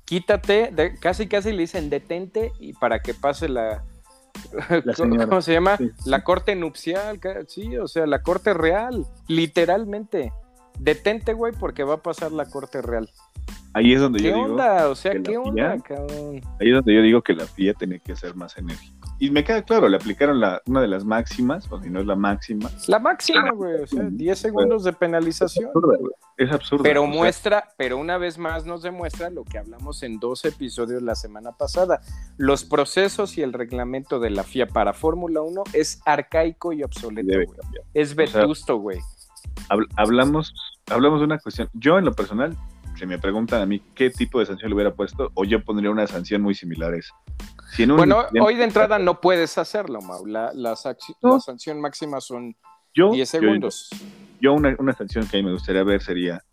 Quítate, 0.04 0.72
casi 1.00 1.28
casi 1.28 1.52
le 1.52 1.62
dicen 1.62 1.88
detente 1.88 2.52
y 2.58 2.74
para 2.74 3.00
que 3.00 3.14
pase 3.14 3.48
la, 3.48 3.82
¿Cómo 5.28 5.42
se 5.42 5.52
llama? 5.52 5.78
La 6.04 6.22
corte 6.22 6.54
nupcial, 6.54 7.20
sí, 7.46 7.76
o 7.76 7.88
sea, 7.88 8.06
la 8.06 8.22
corte 8.22 8.54
real, 8.54 9.06
literalmente. 9.28 10.32
Detente, 10.78 11.32
güey, 11.34 11.52
porque 11.58 11.84
va 11.84 11.94
a 11.94 12.02
pasar 12.02 12.32
la 12.32 12.46
corte 12.46 12.82
real. 12.82 13.08
Ahí 13.72 13.92
es 13.92 14.00
donde 14.00 14.20
yo 14.20 14.28
digo. 14.28 14.44
¿Qué 14.44 14.50
onda? 14.50 14.88
O 14.88 14.94
sea, 14.94 15.12
¿qué 15.22 15.36
onda, 15.36 15.78
cabrón? 15.78 16.40
Ahí 16.60 16.68
es 16.68 16.74
donde 16.74 16.94
yo 16.94 17.02
digo 17.02 17.22
que 17.22 17.34
la 17.34 17.46
FIA 17.46 17.74
tenía 17.74 17.98
que 17.98 18.16
ser 18.16 18.34
más 18.34 18.56
enérgico. 18.56 19.03
Y 19.24 19.30
me 19.30 19.42
queda 19.42 19.62
claro, 19.62 19.88
le 19.88 19.96
aplicaron 19.96 20.38
la, 20.38 20.60
una 20.66 20.82
de 20.82 20.86
las 20.86 21.02
máximas, 21.02 21.66
o 21.72 21.80
si 21.80 21.88
no 21.88 22.00
es 22.00 22.04
la 22.04 22.14
máxima. 22.14 22.70
La 22.88 22.98
máxima, 22.98 23.52
güey, 23.52 23.80
o 23.80 23.86
sea, 23.86 24.02
10 24.02 24.38
segundos 24.38 24.84
de 24.84 24.92
penalización. 24.92 25.70
Es 26.36 26.52
absurdo. 26.52 26.82
Pero 26.82 27.06
muestra, 27.06 27.70
pero 27.78 27.96
una 27.96 28.18
vez 28.18 28.36
más 28.36 28.66
nos 28.66 28.82
demuestra 28.82 29.30
lo 29.30 29.44
que 29.44 29.56
hablamos 29.56 30.02
en 30.02 30.20
dos 30.20 30.44
episodios 30.44 31.00
la 31.00 31.14
semana 31.14 31.52
pasada. 31.52 32.02
Los 32.36 32.64
procesos 32.64 33.38
y 33.38 33.42
el 33.42 33.54
reglamento 33.54 34.20
de 34.20 34.28
la 34.28 34.44
FIA 34.44 34.66
para 34.66 34.92
Fórmula 34.92 35.40
1 35.40 35.64
es 35.72 36.02
arcaico 36.04 36.74
y 36.74 36.82
obsoleto, 36.82 37.32
güey. 37.32 37.58
Es 37.94 38.14
vetusto, 38.14 38.76
güey. 38.76 38.98
hablamos, 39.96 40.52
hablamos 40.90 41.20
de 41.20 41.24
una 41.24 41.38
cuestión. 41.38 41.70
Yo, 41.72 41.96
en 41.96 42.04
lo 42.04 42.12
personal, 42.12 42.54
si 42.96 43.06
me 43.06 43.18
preguntan 43.18 43.62
a 43.62 43.66
mí 43.66 43.80
qué 43.94 44.10
tipo 44.10 44.40
de 44.40 44.46
sanción 44.46 44.70
le 44.70 44.74
hubiera 44.74 44.94
puesto, 44.94 45.30
o 45.34 45.44
yo 45.44 45.64
pondría 45.64 45.90
una 45.90 46.06
sanción 46.06 46.42
muy 46.42 46.54
similar 46.54 46.94
a 46.94 46.98
esa. 46.98 47.14
bueno, 47.88 48.24
hoy 48.40 48.54
de 48.54 48.64
entrada 48.64 48.98
no 48.98 49.20
puedes 49.20 49.58
hacerlo, 49.58 50.00
Mau. 50.00 50.26
La, 50.26 50.52
la, 50.54 50.76
sanción 50.76 51.80
máxima 51.80 52.20
son 52.20 52.56
10 52.94 53.28
segundos. 53.28 53.90
Yo, 54.40 54.52
una, 54.52 54.76
una, 54.78 54.92
sanción 54.92 55.26
que 55.26 55.36
a 55.36 55.40
mí 55.40 55.46
me 55.46 55.52
gustaría 55.52 55.82
ver 55.82 56.02
sería 56.02 56.44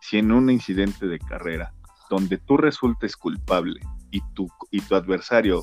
si 0.00 0.18
en 0.18 0.32
un 0.32 0.50
incidente 0.50 1.06
de 1.06 1.18
carrera 1.18 1.72
donde 2.10 2.38
tú 2.38 2.56
resultes 2.56 3.16
culpable 3.16 3.80
y 4.10 4.20
tu, 4.34 4.48
y 4.70 4.80
tu 4.80 4.94
adversario 4.94 5.62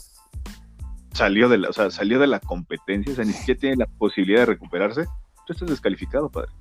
salió 1.14 1.48
de 1.48 1.58
la, 1.60 1.70
o 1.70 1.74
sea, 1.74 1.90
salió 1.90 2.20
de 2.20 2.28
la 2.28 2.40
competencia, 2.40 3.14
o 3.14 3.16
sea, 3.16 3.26
ni 3.26 3.34
siquiera 3.34 3.60
tiene 3.60 3.76
la 3.78 3.86
posibilidad 3.86 4.42
de 4.42 4.46
recuperarse, 4.48 5.06
tú 5.46 5.54
estás 5.54 5.70
descalificado, 5.70 6.30
padre. 6.30 6.52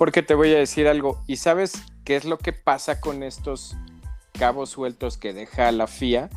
Porque 0.00 0.22
te 0.22 0.34
voy 0.34 0.50
a 0.54 0.56
decir 0.56 0.88
algo, 0.88 1.22
y 1.26 1.36
sabes 1.36 1.74
qué 2.04 2.16
es 2.16 2.24
lo 2.24 2.38
que 2.38 2.54
pasa 2.54 3.02
con 3.02 3.22
estos 3.22 3.76
cabos 4.32 4.70
sueltos 4.70 5.18
que 5.18 5.34
deja 5.34 5.70
la 5.72 5.86
FIA. 5.86 6.30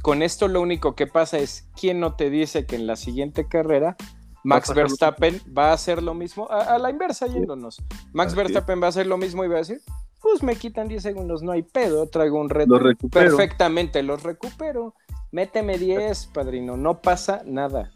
Con 0.00 0.22
esto 0.22 0.46
lo 0.46 0.60
único 0.60 0.94
que 0.94 1.08
pasa 1.08 1.38
es, 1.38 1.68
¿quién 1.74 1.98
no 1.98 2.14
te 2.14 2.30
dice 2.30 2.66
que 2.66 2.76
en 2.76 2.86
la 2.86 2.94
siguiente 2.94 3.48
carrera 3.48 3.96
Max 4.44 4.72
Verstappen 4.72 5.42
va 5.58 5.70
a 5.70 5.72
hacer 5.72 6.04
lo 6.04 6.14
mismo? 6.14 6.48
A, 6.48 6.78
la 6.78 6.88
inversa 6.88 7.26
yéndonos. 7.26 7.82
Max 8.12 8.36
Verstappen 8.36 8.80
va 8.80 8.86
a 8.86 8.90
hacer 8.90 9.08
lo 9.08 9.16
mismo 9.16 9.44
y 9.44 9.48
va 9.48 9.56
a 9.56 9.58
decir, 9.58 9.80
pues 10.20 10.44
me 10.44 10.54
quitan 10.54 10.86
10 10.86 11.02
segundos, 11.02 11.42
no 11.42 11.50
hay 11.50 11.64
pedo, 11.64 12.08
traigo 12.08 12.40
un 12.40 12.48
reto. 12.48 12.78
Perfectamente, 13.10 14.04
los 14.04 14.22
recupero. 14.22 14.94
Méteme 15.32 15.78
10, 15.78 16.26
padrino, 16.26 16.76
no 16.76 17.00
pasa 17.02 17.42
nada. 17.44 17.90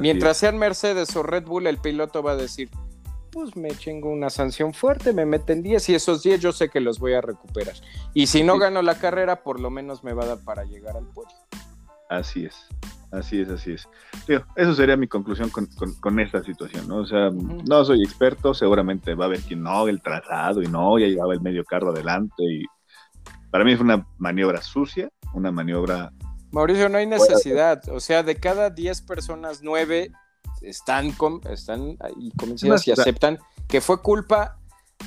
Mientras 0.00 0.36
sean 0.36 0.58
Mercedes 0.58 1.16
o 1.16 1.24
Red 1.24 1.44
Bull, 1.44 1.66
el 1.66 1.78
piloto 1.78 2.22
va 2.22 2.32
a 2.32 2.36
decir, 2.36 2.70
pues 3.36 3.54
me 3.54 3.68
chingo 3.68 4.10
una 4.10 4.30
sanción 4.30 4.72
fuerte, 4.72 5.12
me 5.12 5.26
meten 5.26 5.62
10 5.62 5.90
y 5.90 5.94
esos 5.94 6.22
10 6.22 6.40
yo 6.40 6.52
sé 6.52 6.70
que 6.70 6.80
los 6.80 6.98
voy 6.98 7.12
a 7.12 7.20
recuperar. 7.20 7.74
Y 8.14 8.28
si 8.28 8.42
no 8.42 8.58
gano 8.58 8.80
la 8.80 8.98
carrera, 8.98 9.42
por 9.42 9.60
lo 9.60 9.68
menos 9.68 10.02
me 10.02 10.14
va 10.14 10.24
a 10.24 10.28
dar 10.28 10.38
para 10.38 10.64
llegar 10.64 10.96
al 10.96 11.06
podio. 11.08 11.36
Así 12.08 12.46
es, 12.46 12.66
así 13.12 13.42
es, 13.42 13.50
así 13.50 13.72
es. 13.72 13.86
eso 14.56 14.74
sería 14.74 14.96
mi 14.96 15.06
conclusión 15.06 15.50
con, 15.50 16.18
esta 16.18 16.42
situación, 16.44 16.88
¿no? 16.88 17.00
O 17.00 17.06
sea, 17.06 17.30
no 17.30 17.84
soy 17.84 18.02
experto, 18.02 18.54
seguramente 18.54 19.14
va 19.14 19.26
a 19.26 19.28
haber 19.28 19.40
quien 19.40 19.62
no, 19.62 19.86
el 19.86 20.00
trazado 20.00 20.62
y 20.62 20.68
no, 20.68 20.98
ya 20.98 21.06
llevaba 21.06 21.34
el 21.34 21.42
medio 21.42 21.62
carro 21.66 21.90
adelante 21.90 22.42
y 22.42 22.64
para 23.50 23.64
mí 23.64 23.76
fue 23.76 23.84
una 23.84 24.06
maniobra 24.16 24.62
sucia, 24.62 25.10
una 25.34 25.52
maniobra... 25.52 26.10
Mauricio, 26.52 26.88
no 26.88 26.96
hay 26.96 27.06
necesidad, 27.06 27.86
o 27.90 28.00
sea, 28.00 28.22
de 28.22 28.36
cada 28.36 28.70
10 28.70 29.02
personas, 29.02 29.60
9 29.62 30.10
están, 30.62 31.14
están 31.50 31.96
y 32.16 32.30
convencidas 32.32 32.86
y 32.86 32.92
aceptan 32.92 33.38
que 33.68 33.80
fue 33.80 34.00
culpa 34.00 34.58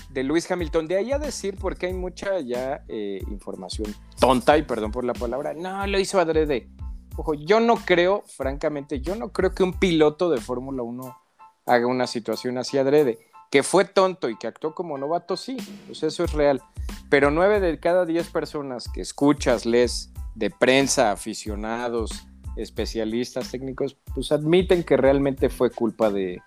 de 0.09 0.23
Luis 0.23 0.49
Hamilton. 0.49 0.87
De 0.87 0.97
ahí 0.97 1.11
a 1.11 1.19
decir, 1.19 1.57
porque 1.59 1.87
hay 1.87 1.93
mucha 1.93 2.39
ya 2.39 2.83
eh, 2.87 3.21
información 3.29 3.93
tonta, 4.19 4.57
y 4.57 4.63
perdón 4.63 4.91
por 4.91 5.03
la 5.03 5.13
palabra, 5.13 5.53
no, 5.53 5.85
lo 5.87 5.99
hizo 5.99 6.19
adrede. 6.19 6.69
Ojo, 7.15 7.33
yo 7.33 7.59
no 7.59 7.75
creo, 7.75 8.23
francamente, 8.27 9.01
yo 9.01 9.15
no 9.15 9.31
creo 9.31 9.53
que 9.53 9.63
un 9.63 9.73
piloto 9.73 10.29
de 10.29 10.39
Fórmula 10.39 10.83
1 10.83 11.17
haga 11.65 11.87
una 11.87 12.07
situación 12.07 12.57
así 12.57 12.77
adrede. 12.77 13.19
Que 13.51 13.63
fue 13.63 13.83
tonto 13.83 14.29
y 14.29 14.37
que 14.37 14.45
actuó 14.45 14.75
como 14.75 14.97
novato, 14.97 15.35
sí, 15.35 15.57
pues 15.87 16.03
eso 16.03 16.23
es 16.23 16.33
real. 16.33 16.61
Pero 17.09 17.31
nueve 17.31 17.59
de 17.59 17.79
cada 17.79 18.05
diez 18.05 18.29
personas 18.29 18.87
que 18.93 19.01
escuchas, 19.01 19.65
lees 19.65 20.11
de 20.35 20.51
prensa, 20.51 21.11
aficionados, 21.11 22.27
especialistas 22.61 23.51
técnicos, 23.51 23.97
pues 24.13 24.31
admiten 24.31 24.83
que 24.83 24.97
realmente 24.97 25.49
fue 25.49 25.71
culpa 25.71 26.09
de, 26.09 26.41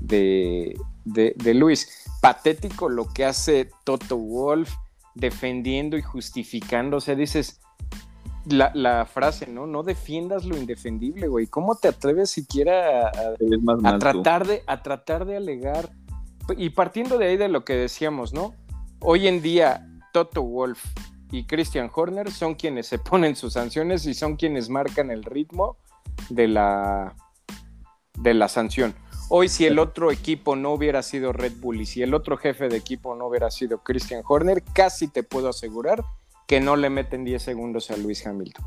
de, 0.00 0.76
de, 1.04 1.54
Luis. 1.54 2.04
Patético 2.20 2.88
lo 2.88 3.06
que 3.06 3.24
hace 3.24 3.70
Toto 3.84 4.16
Wolf 4.16 4.72
defendiendo 5.14 5.96
y 5.96 6.02
justificando. 6.02 6.98
O 6.98 7.00
sea, 7.00 7.14
dices, 7.14 7.60
la, 8.46 9.06
frase, 9.06 9.46
¿no? 9.46 9.66
No 9.66 9.82
defiendas 9.82 10.44
lo 10.44 10.56
indefendible, 10.56 11.28
güey. 11.28 11.46
¿Cómo 11.46 11.76
te 11.76 11.88
atreves 11.88 12.30
siquiera 12.30 13.08
a, 13.08 13.98
tratar, 13.98 14.46
de, 14.46 14.62
a 14.66 14.82
tratar 14.82 15.24
de 15.26 15.36
alegar? 15.36 15.90
Y 16.56 16.70
partiendo 16.70 17.18
de 17.18 17.26
ahí 17.26 17.36
de 17.36 17.48
lo 17.48 17.64
que 17.64 17.74
decíamos, 17.74 18.32
¿no? 18.32 18.54
Hoy 19.00 19.26
en 19.26 19.42
día, 19.42 19.86
Toto 20.12 20.42
Wolf 20.42 20.84
y 21.36 21.44
Christian 21.44 21.90
Horner 21.94 22.30
son 22.30 22.54
quienes 22.54 22.86
se 22.86 22.98
ponen 22.98 23.36
sus 23.36 23.52
sanciones 23.52 24.06
y 24.06 24.14
son 24.14 24.36
quienes 24.36 24.70
marcan 24.70 25.10
el 25.10 25.22
ritmo 25.22 25.76
de 26.30 26.48
la, 26.48 27.14
de 28.18 28.32
la 28.32 28.48
sanción. 28.48 28.94
Hoy 29.28 29.48
si 29.48 29.66
el 29.66 29.78
otro 29.78 30.10
equipo 30.10 30.56
no 30.56 30.72
hubiera 30.72 31.02
sido 31.02 31.32
Red 31.32 31.54
Bull 31.60 31.80
y 31.80 31.86
si 31.86 32.02
el 32.02 32.14
otro 32.14 32.38
jefe 32.38 32.68
de 32.68 32.76
equipo 32.76 33.14
no 33.14 33.26
hubiera 33.26 33.50
sido 33.50 33.82
Christian 33.82 34.22
Horner, 34.26 34.62
casi 34.72 35.08
te 35.08 35.24
puedo 35.24 35.50
asegurar 35.50 36.02
que 36.46 36.60
no 36.60 36.76
le 36.76 36.88
meten 36.88 37.24
10 37.24 37.42
segundos 37.42 37.90
a 37.90 37.96
Luis 37.96 38.26
Hamilton. 38.26 38.64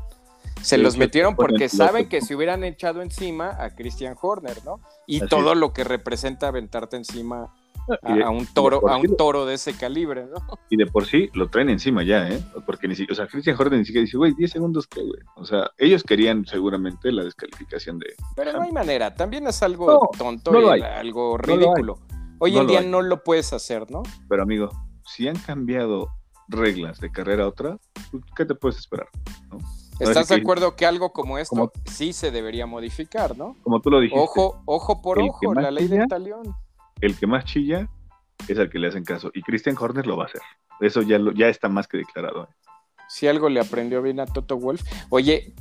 Se 0.62 0.78
los 0.78 0.96
metieron 0.96 1.34
porque 1.34 1.68
saben 1.70 2.08
que 2.08 2.20
se 2.20 2.36
hubieran 2.36 2.62
echado 2.62 3.02
encima 3.02 3.56
a 3.58 3.70
Christian 3.70 4.14
Horner, 4.20 4.62
¿no? 4.64 4.80
Y 5.06 5.26
todo 5.26 5.54
lo 5.54 5.72
que 5.72 5.82
representa 5.82 6.48
aventarte 6.48 6.98
encima 6.98 7.52
a, 8.02 8.30
un 8.30 8.46
toro, 8.46 8.88
a 8.88 8.96
un 8.96 9.16
toro 9.16 9.46
de 9.46 9.54
ese 9.54 9.74
calibre, 9.74 10.26
¿no? 10.26 10.58
Y 10.68 10.76
de 10.76 10.86
por 10.86 11.06
sí 11.06 11.30
lo 11.34 11.48
traen 11.48 11.70
encima 11.70 12.02
ya, 12.02 12.28
¿eh? 12.28 12.42
Porque 12.66 12.88
ni 12.88 12.94
siquiera, 12.94 13.12
o 13.12 13.16
sea, 13.16 13.26
Christian 13.26 13.56
Horner 13.58 13.78
ni 13.78 13.84
siquiera 13.84 14.04
dice, 14.04 14.16
güey, 14.16 14.34
10 14.34 14.50
segundos 14.50 14.86
qué, 14.86 15.00
güey. 15.00 15.20
O 15.36 15.44
sea, 15.44 15.70
ellos 15.78 16.02
querían 16.02 16.46
seguramente 16.46 17.12
la 17.12 17.24
descalificación 17.24 17.98
de. 17.98 18.14
Pero 18.36 18.52
no 18.52 18.62
hay 18.62 18.72
manera, 18.72 19.14
también 19.14 19.46
es 19.46 19.62
algo 19.62 20.10
tonto 20.16 20.76
y 20.76 20.82
algo 20.82 21.38
ridículo. 21.38 21.98
Hoy 22.38 22.56
en 22.56 22.66
día 22.66 22.80
no 22.80 23.02
lo 23.02 23.22
puedes 23.22 23.52
hacer, 23.52 23.90
¿no? 23.90 24.02
Pero 24.28 24.42
amigo, 24.42 24.70
si 25.04 25.28
han 25.28 25.36
cambiado 25.36 26.08
reglas 26.48 27.00
de 27.00 27.12
carrera 27.12 27.44
a 27.44 27.48
otra, 27.48 27.78
pues, 28.10 28.24
¿qué 28.34 28.44
te 28.44 28.54
puedes 28.54 28.78
esperar? 28.78 29.08
¿Estás 29.98 30.28
de 30.28 30.36
acuerdo 30.36 30.76
que 30.76 30.86
algo 30.86 31.12
como 31.12 31.36
esto 31.36 31.72
sí 31.84 32.14
se 32.14 32.30
debería 32.30 32.66
modificar, 32.66 33.36
¿no? 33.36 33.56
Como 33.62 33.80
tú 33.80 33.90
lo 33.90 34.00
dijiste. 34.00 34.18
Ojo, 34.18 34.62
ojo 34.64 35.02
por 35.02 35.18
ojo, 35.18 35.52
la 35.54 35.70
ley 35.70 35.88
del 35.88 36.08
talión 36.08 36.42
el 37.00 37.16
que 37.16 37.26
más 37.26 37.44
chilla 37.44 37.88
es 38.48 38.58
al 38.58 38.70
que 38.70 38.78
le 38.78 38.88
hacen 38.88 39.04
caso. 39.04 39.30
Y 39.34 39.42
Christian 39.42 39.76
Horner 39.78 40.06
lo 40.06 40.16
va 40.16 40.24
a 40.24 40.26
hacer. 40.26 40.42
Eso 40.80 41.02
ya, 41.02 41.18
ya 41.34 41.48
está 41.48 41.68
más 41.68 41.86
que 41.86 41.98
declarado. 41.98 42.44
¿eh? 42.44 42.54
Si 43.08 43.26
algo 43.26 43.48
le 43.48 43.60
aprendió 43.60 44.02
bien 44.02 44.20
a 44.20 44.26
Toto 44.26 44.56
Wolf. 44.56 44.82
Oye, 45.10 45.52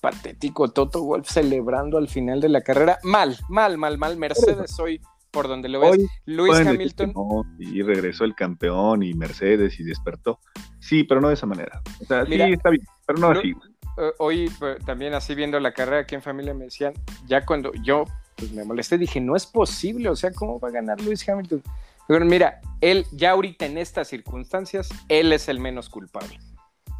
patético, 0.00 0.68
Toto 0.68 1.02
Wolf 1.02 1.28
celebrando 1.28 1.98
al 1.98 2.08
final 2.08 2.40
de 2.40 2.50
la 2.50 2.60
carrera. 2.60 2.98
Mal, 3.02 3.36
mal, 3.48 3.78
mal, 3.78 3.98
mal. 3.98 4.16
Mercedes 4.16 4.78
hoy, 4.78 5.00
por 5.30 5.48
donde 5.48 5.68
lo 5.68 5.80
ves. 5.80 6.06
Luis 6.26 6.54
Hamilton. 6.58 7.14
y 7.58 7.82
regresó 7.82 8.24
el 8.24 8.34
campeón 8.34 9.02
y 9.02 9.14
Mercedes 9.14 9.80
y 9.80 9.84
despertó. 9.84 10.40
Sí, 10.78 11.04
pero 11.04 11.20
no 11.20 11.28
de 11.28 11.34
esa 11.34 11.46
manera. 11.46 11.80
O 12.00 12.04
sea, 12.04 12.26
sí, 12.26 12.34
está 12.34 12.70
bien, 12.70 12.84
pero 13.06 13.18
no 13.18 13.30
así. 13.30 13.54
Eh, 13.96 14.12
hoy 14.18 14.50
pues, 14.58 14.84
también 14.84 15.14
así 15.14 15.34
viendo 15.34 15.58
la 15.58 15.72
carrera 15.72 16.02
aquí 16.02 16.14
en 16.14 16.22
familia 16.22 16.54
me 16.54 16.64
decían, 16.64 16.92
ya 17.26 17.44
cuando 17.44 17.72
yo 17.82 18.04
pues 18.40 18.52
me 18.52 18.64
molesté, 18.64 18.96
dije, 18.96 19.20
no 19.20 19.36
es 19.36 19.46
posible, 19.46 20.08
o 20.08 20.16
sea, 20.16 20.32
¿cómo 20.32 20.58
va 20.58 20.68
a 20.68 20.72
ganar 20.72 21.00
Luis 21.02 21.28
Hamilton? 21.28 21.62
Pero 22.08 22.24
mira, 22.24 22.60
él 22.80 23.06
ya 23.12 23.32
ahorita 23.32 23.66
en 23.66 23.78
estas 23.78 24.08
circunstancias, 24.08 24.88
él 25.08 25.32
es 25.32 25.48
el 25.48 25.60
menos 25.60 25.90
culpable. 25.90 26.40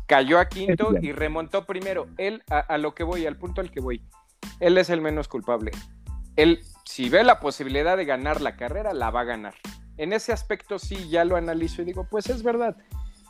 Cayó 0.07 0.39
a 0.39 0.49
quinto 0.49 0.93
y 1.01 1.13
remontó 1.13 1.65
primero. 1.65 2.07
Él, 2.19 2.43
a, 2.49 2.79
lo 2.79 2.95
que 2.95 3.03
voy, 3.03 3.27
al 3.27 3.37
punto 3.37 3.61
al 3.61 3.71
que 3.71 3.81
voy, 3.81 4.05
él 4.61 4.77
es 4.77 4.91
el 4.91 5.01
menos 5.01 5.27
culpable. 5.27 5.73
Él, 6.37 6.61
si 6.85 7.09
ve 7.09 7.25
la 7.25 7.41
posibilidad 7.41 7.97
de 7.97 8.05
ganar 8.05 8.41
la 8.41 8.57
carrera, 8.57 8.93
la 8.93 9.11
va 9.11 9.23
a 9.23 9.25
ganar. 9.25 9.55
En 9.97 10.13
ese 10.13 10.33
aspecto 10.33 10.79
sí, 10.79 11.09
ya 11.09 11.25
lo 11.25 11.37
analizo 11.37 11.83
y 11.83 11.87
digo, 11.87 12.07
pues 12.09 12.29
es 12.29 12.43
verdad. 12.43 12.77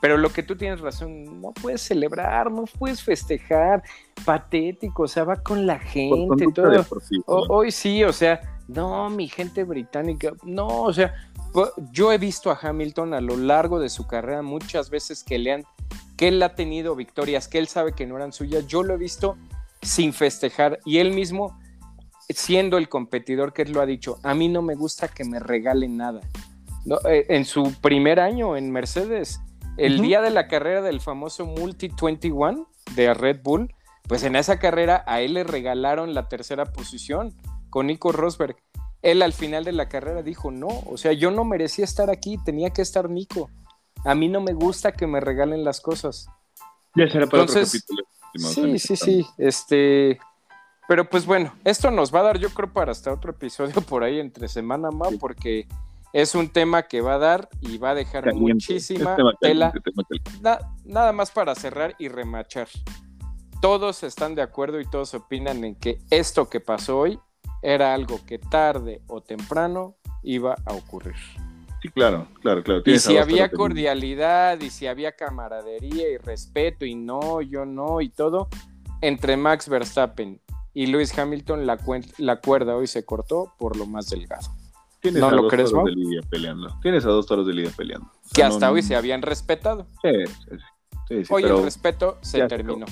Pero 0.00 0.16
lo 0.16 0.30
que 0.30 0.42
tú 0.42 0.56
tienes 0.56 0.80
razón, 0.80 1.40
no 1.40 1.52
puedes 1.52 1.82
celebrar, 1.82 2.50
no 2.50 2.64
puedes 2.64 3.02
festejar, 3.02 3.82
patético, 4.24 5.02
o 5.02 5.08
sea, 5.08 5.24
va 5.24 5.42
con 5.42 5.66
la 5.66 5.78
gente, 5.78 6.46
todo. 6.54 6.86
hoy 7.26 7.70
sí, 7.70 8.02
o 8.04 8.12
sea, 8.12 8.40
no, 8.68 9.10
mi 9.10 9.28
gente 9.28 9.64
británica, 9.64 10.32
no, 10.42 10.82
o 10.82 10.92
sea, 10.92 11.14
yo 11.92 12.12
he 12.12 12.18
visto 12.18 12.50
a 12.50 12.58
Hamilton 12.60 13.14
a 13.14 13.20
lo 13.20 13.36
largo 13.36 13.78
de 13.78 13.88
su 13.88 14.06
carrera 14.06 14.42
muchas 14.42 14.88
veces 14.88 15.22
que 15.22 15.38
le 15.38 15.52
han, 15.52 15.64
que 16.16 16.28
él 16.28 16.42
ha 16.42 16.54
tenido 16.54 16.96
victorias, 16.96 17.48
que 17.48 17.58
él 17.58 17.68
sabe 17.68 17.92
que 17.92 18.06
no 18.06 18.16
eran 18.16 18.32
suyas, 18.32 18.66
yo 18.66 18.82
lo 18.82 18.94
he 18.94 18.98
visto 18.98 19.36
sin 19.82 20.12
festejar 20.12 20.78
y 20.84 20.98
él 20.98 21.12
mismo 21.12 21.58
siendo 22.28 22.78
el 22.78 22.88
competidor 22.88 23.52
que 23.52 23.62
él 23.62 23.72
lo 23.72 23.80
ha 23.80 23.86
dicho, 23.86 24.18
a 24.22 24.34
mí 24.34 24.48
no 24.48 24.62
me 24.62 24.74
gusta 24.74 25.08
que 25.08 25.24
me 25.24 25.40
regalen 25.40 25.96
nada. 25.96 26.20
Eh, 27.08 27.26
en 27.28 27.44
su 27.44 27.74
primer 27.80 28.20
año 28.20 28.56
en 28.56 28.70
Mercedes, 28.70 29.40
el 29.80 30.00
día 30.00 30.20
de 30.20 30.30
la 30.30 30.46
carrera 30.46 30.82
del 30.82 31.00
famoso 31.00 31.46
Multi 31.46 31.90
21 32.00 32.68
de 32.94 33.14
Red 33.14 33.40
Bull, 33.42 33.74
pues 34.06 34.22
en 34.24 34.36
esa 34.36 34.58
carrera 34.58 35.02
a 35.06 35.20
él 35.20 35.34
le 35.34 35.44
regalaron 35.44 36.14
la 36.14 36.28
tercera 36.28 36.66
posición 36.66 37.34
con 37.70 37.86
Nico 37.86 38.12
Rosberg. 38.12 38.56
Él 39.02 39.22
al 39.22 39.32
final 39.32 39.64
de 39.64 39.72
la 39.72 39.88
carrera 39.88 40.22
dijo, 40.22 40.50
no, 40.50 40.68
o 40.86 40.98
sea, 40.98 41.12
yo 41.12 41.30
no 41.30 41.44
merecía 41.44 41.84
estar 41.84 42.10
aquí, 42.10 42.36
tenía 42.44 42.70
que 42.70 42.82
estar 42.82 43.08
Nico. 43.08 43.48
A 44.04 44.14
mí 44.14 44.28
no 44.28 44.42
me 44.42 44.52
gusta 44.52 44.92
que 44.92 45.06
me 45.06 45.20
regalen 45.20 45.64
las 45.64 45.80
cosas. 45.80 46.26
Ya 46.94 47.08
será 47.08 47.26
para 47.26 47.44
otro 47.44 47.54
capítulo. 47.54 48.02
Sí, 48.34 48.78
sí, 48.78 48.96
sí. 48.96 49.26
Este, 49.38 50.18
pero 50.88 51.08
pues 51.08 51.24
bueno, 51.24 51.54
esto 51.64 51.90
nos 51.90 52.14
va 52.14 52.20
a 52.20 52.24
dar, 52.24 52.38
yo 52.38 52.50
creo, 52.50 52.70
para 52.70 52.92
hasta 52.92 53.12
otro 53.12 53.30
episodio 53.30 53.80
por 53.88 54.04
ahí 54.04 54.20
entre 54.20 54.48
semana 54.48 54.90
más, 54.90 55.14
porque 55.18 55.66
es 56.12 56.34
un 56.34 56.48
tema 56.48 56.82
que 56.84 57.00
va 57.00 57.14
a 57.14 57.18
dar 57.18 57.48
y 57.60 57.78
va 57.78 57.90
a 57.90 57.94
dejar 57.94 58.34
muchísima 58.34 59.16
tela. 59.40 59.72
nada 60.84 61.12
más 61.12 61.30
para 61.30 61.54
cerrar 61.54 61.94
y 61.98 62.08
remachar. 62.08 62.68
Todos 63.60 64.02
están 64.02 64.34
de 64.34 64.42
acuerdo 64.42 64.80
y 64.80 64.88
todos 64.88 65.14
opinan 65.14 65.64
en 65.64 65.74
que 65.74 65.98
esto 66.10 66.48
que 66.48 66.60
pasó 66.60 66.98
hoy 66.98 67.20
era 67.62 67.94
algo 67.94 68.20
que 68.26 68.38
tarde 68.38 69.02
o 69.06 69.20
temprano 69.20 69.96
iba 70.22 70.56
a 70.64 70.72
ocurrir. 70.72 71.16
Sí, 71.82 71.88
claro, 71.88 72.26
claro, 72.42 72.62
claro. 72.62 72.82
Y 72.84 72.98
si 72.98 73.16
había 73.16 73.50
cordialidad 73.50 74.60
y 74.60 74.70
si 74.70 74.86
había 74.86 75.12
camaradería 75.12 76.10
y 76.10 76.18
respeto 76.18 76.84
y 76.84 76.94
no, 76.94 77.40
yo 77.40 77.64
no 77.64 78.00
y 78.00 78.10
todo, 78.10 78.48
entre 79.00 79.36
Max 79.36 79.68
Verstappen 79.68 80.40
y 80.74 80.86
Lewis 80.86 81.16
Hamilton 81.18 81.66
la, 81.66 81.78
la 82.18 82.40
cuerda 82.40 82.76
hoy 82.76 82.86
se 82.86 83.04
cortó 83.04 83.54
por 83.58 83.76
lo 83.76 83.86
más 83.86 84.10
delgado. 84.10 84.50
Tienes 85.00 85.20
¿No 85.20 85.30
lo 85.30 85.48
crees, 85.48 85.70
toros 85.70 85.86
de 85.86 85.92
Lidia 85.92 86.20
peleando. 86.28 86.78
Tienes 86.82 87.04
a 87.06 87.08
dos 87.08 87.26
toros 87.26 87.46
de 87.46 87.54
Lidia 87.54 87.72
peleando. 87.76 88.10
que 88.34 88.42
hasta 88.42 88.70
hoy 88.70 88.82
se 88.82 88.94
habían 88.94 89.22
respetado. 89.22 89.86
Sí, 90.02 90.10
sí, 91.08 91.22
hoy 91.30 91.44
el 91.44 91.62
respeto 91.62 92.18
se 92.20 92.46
terminó. 92.46 92.86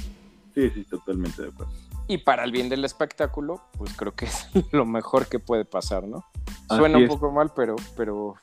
Sí, 0.55 0.71
sí, 0.71 0.85
totalmente 0.85 1.43
de 1.43 1.49
acuerdo. 1.49 1.73
Y 2.09 2.19
para 2.19 2.45
el 2.45 2.53
bien 2.53 2.71
del 2.71 2.85
espectáculo, 2.87 3.61
pues 3.77 3.95
creo 3.95 4.15
que 4.15 4.25
es 4.25 4.49
lo 4.73 4.87
mejor 4.87 5.27
que 5.27 5.39
puede 5.39 5.67
pasar, 5.67 6.05
¿no? 6.09 6.25
Suena 6.69 6.99
un 6.99 7.07
poco 7.07 7.31
mal, 7.31 7.53
pero, 7.55 7.77
pero 7.97 8.35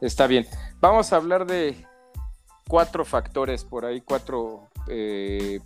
está 0.00 0.26
bien. 0.28 0.46
Vamos 0.80 1.12
a 1.12 1.16
hablar 1.16 1.46
de 1.46 1.84
cuatro 2.68 3.04
factores 3.04 3.64
por 3.64 3.84
ahí, 3.84 4.00
cuatro, 4.00 4.68
eh, 4.88 5.60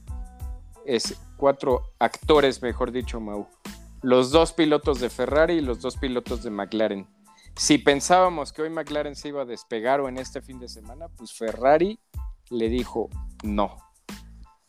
es, 0.87 1.21
cuatro 1.37 1.93
actores, 1.99 2.63
mejor 2.63 2.91
dicho, 2.91 3.21
Mau. 3.21 3.47
Los 4.01 4.31
dos 4.31 4.53
pilotos 4.53 5.01
de 5.01 5.11
Ferrari 5.11 5.55
y 5.55 5.61
los 5.61 5.81
dos 5.81 5.97
pilotos 5.97 6.43
de 6.43 6.51
McLaren. 6.51 7.07
Si 7.57 7.79
pensábamos 7.79 8.53
que 8.53 8.63
hoy 8.63 8.71
McLaren 8.71 9.15
se 9.15 9.29
iba 9.29 9.43
a 9.43 9.45
despegar 9.45 10.01
o 10.01 10.09
en 10.09 10.19
este 10.19 10.41
fin 10.41 10.59
de 10.59 10.69
semana, 10.69 11.09
pues 11.09 11.33
Ferrari 11.33 11.99
le 12.51 12.69
dijo 12.69 13.09
no. 13.45 13.77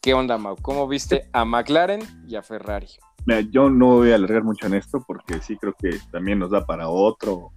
¿Qué 0.01 0.13
onda, 0.13 0.37
Mau? 0.37 0.57
¿Cómo 0.61 0.87
viste 0.87 1.29
a 1.31 1.45
McLaren 1.45 2.01
y 2.27 2.35
a 2.35 2.43
Ferrari? 2.43 2.87
Mira, 3.25 3.39
yo 3.39 3.69
no 3.69 3.97
voy 3.97 4.11
a 4.11 4.15
alargar 4.15 4.43
mucho 4.43 4.67
en 4.67 4.73
esto 4.73 5.01
porque 5.07 5.39
sí 5.39 5.57
creo 5.57 5.73
que 5.73 5.97
también 6.11 6.39
nos 6.39 6.51
da 6.51 6.65
para 6.65 6.89
otro, 6.89 7.53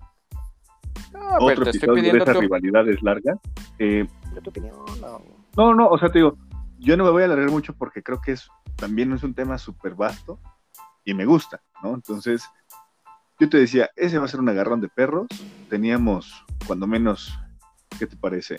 no, 1.13 1.39
otro 1.41 1.69
episodio 1.69 2.13
de 2.13 2.19
esas 2.19 2.37
rivalidades 2.37 3.03
largas. 3.03 3.39
Eh, 3.81 4.07
no. 5.01 5.23
no, 5.57 5.75
no, 5.75 5.89
o 5.89 5.99
sea, 5.99 6.09
te 6.09 6.21
digo, 6.21 6.37
yo 6.79 6.97
no 6.97 7.05
me 7.05 7.11
voy 7.11 7.23
a 7.23 7.25
alargar 7.27 7.51
mucho 7.51 7.75
porque 7.75 8.03
creo 8.03 8.21
que 8.21 8.33
es 8.33 8.49
también 8.77 9.13
es 9.13 9.25
un 9.25 9.35
tema 9.35 9.59
súper 9.59 9.95
vasto 9.95 10.39
y 11.05 11.15
me 11.15 11.25
gusta, 11.25 11.63
¿no? 11.83 11.95
Entonces, 11.95 12.49
yo 13.39 13.49
te 13.49 13.59
decía, 13.59 13.91
ese 13.97 14.19
va 14.19 14.25
a 14.25 14.29
ser 14.29 14.41
un 14.41 14.49
agarrón 14.49 14.81
de 14.81 14.89
perros. 14.89 15.27
Teníamos, 15.69 16.45
cuando 16.67 16.87
menos, 16.87 17.39
¿qué 17.99 18.07
te 18.07 18.17
parece? 18.17 18.59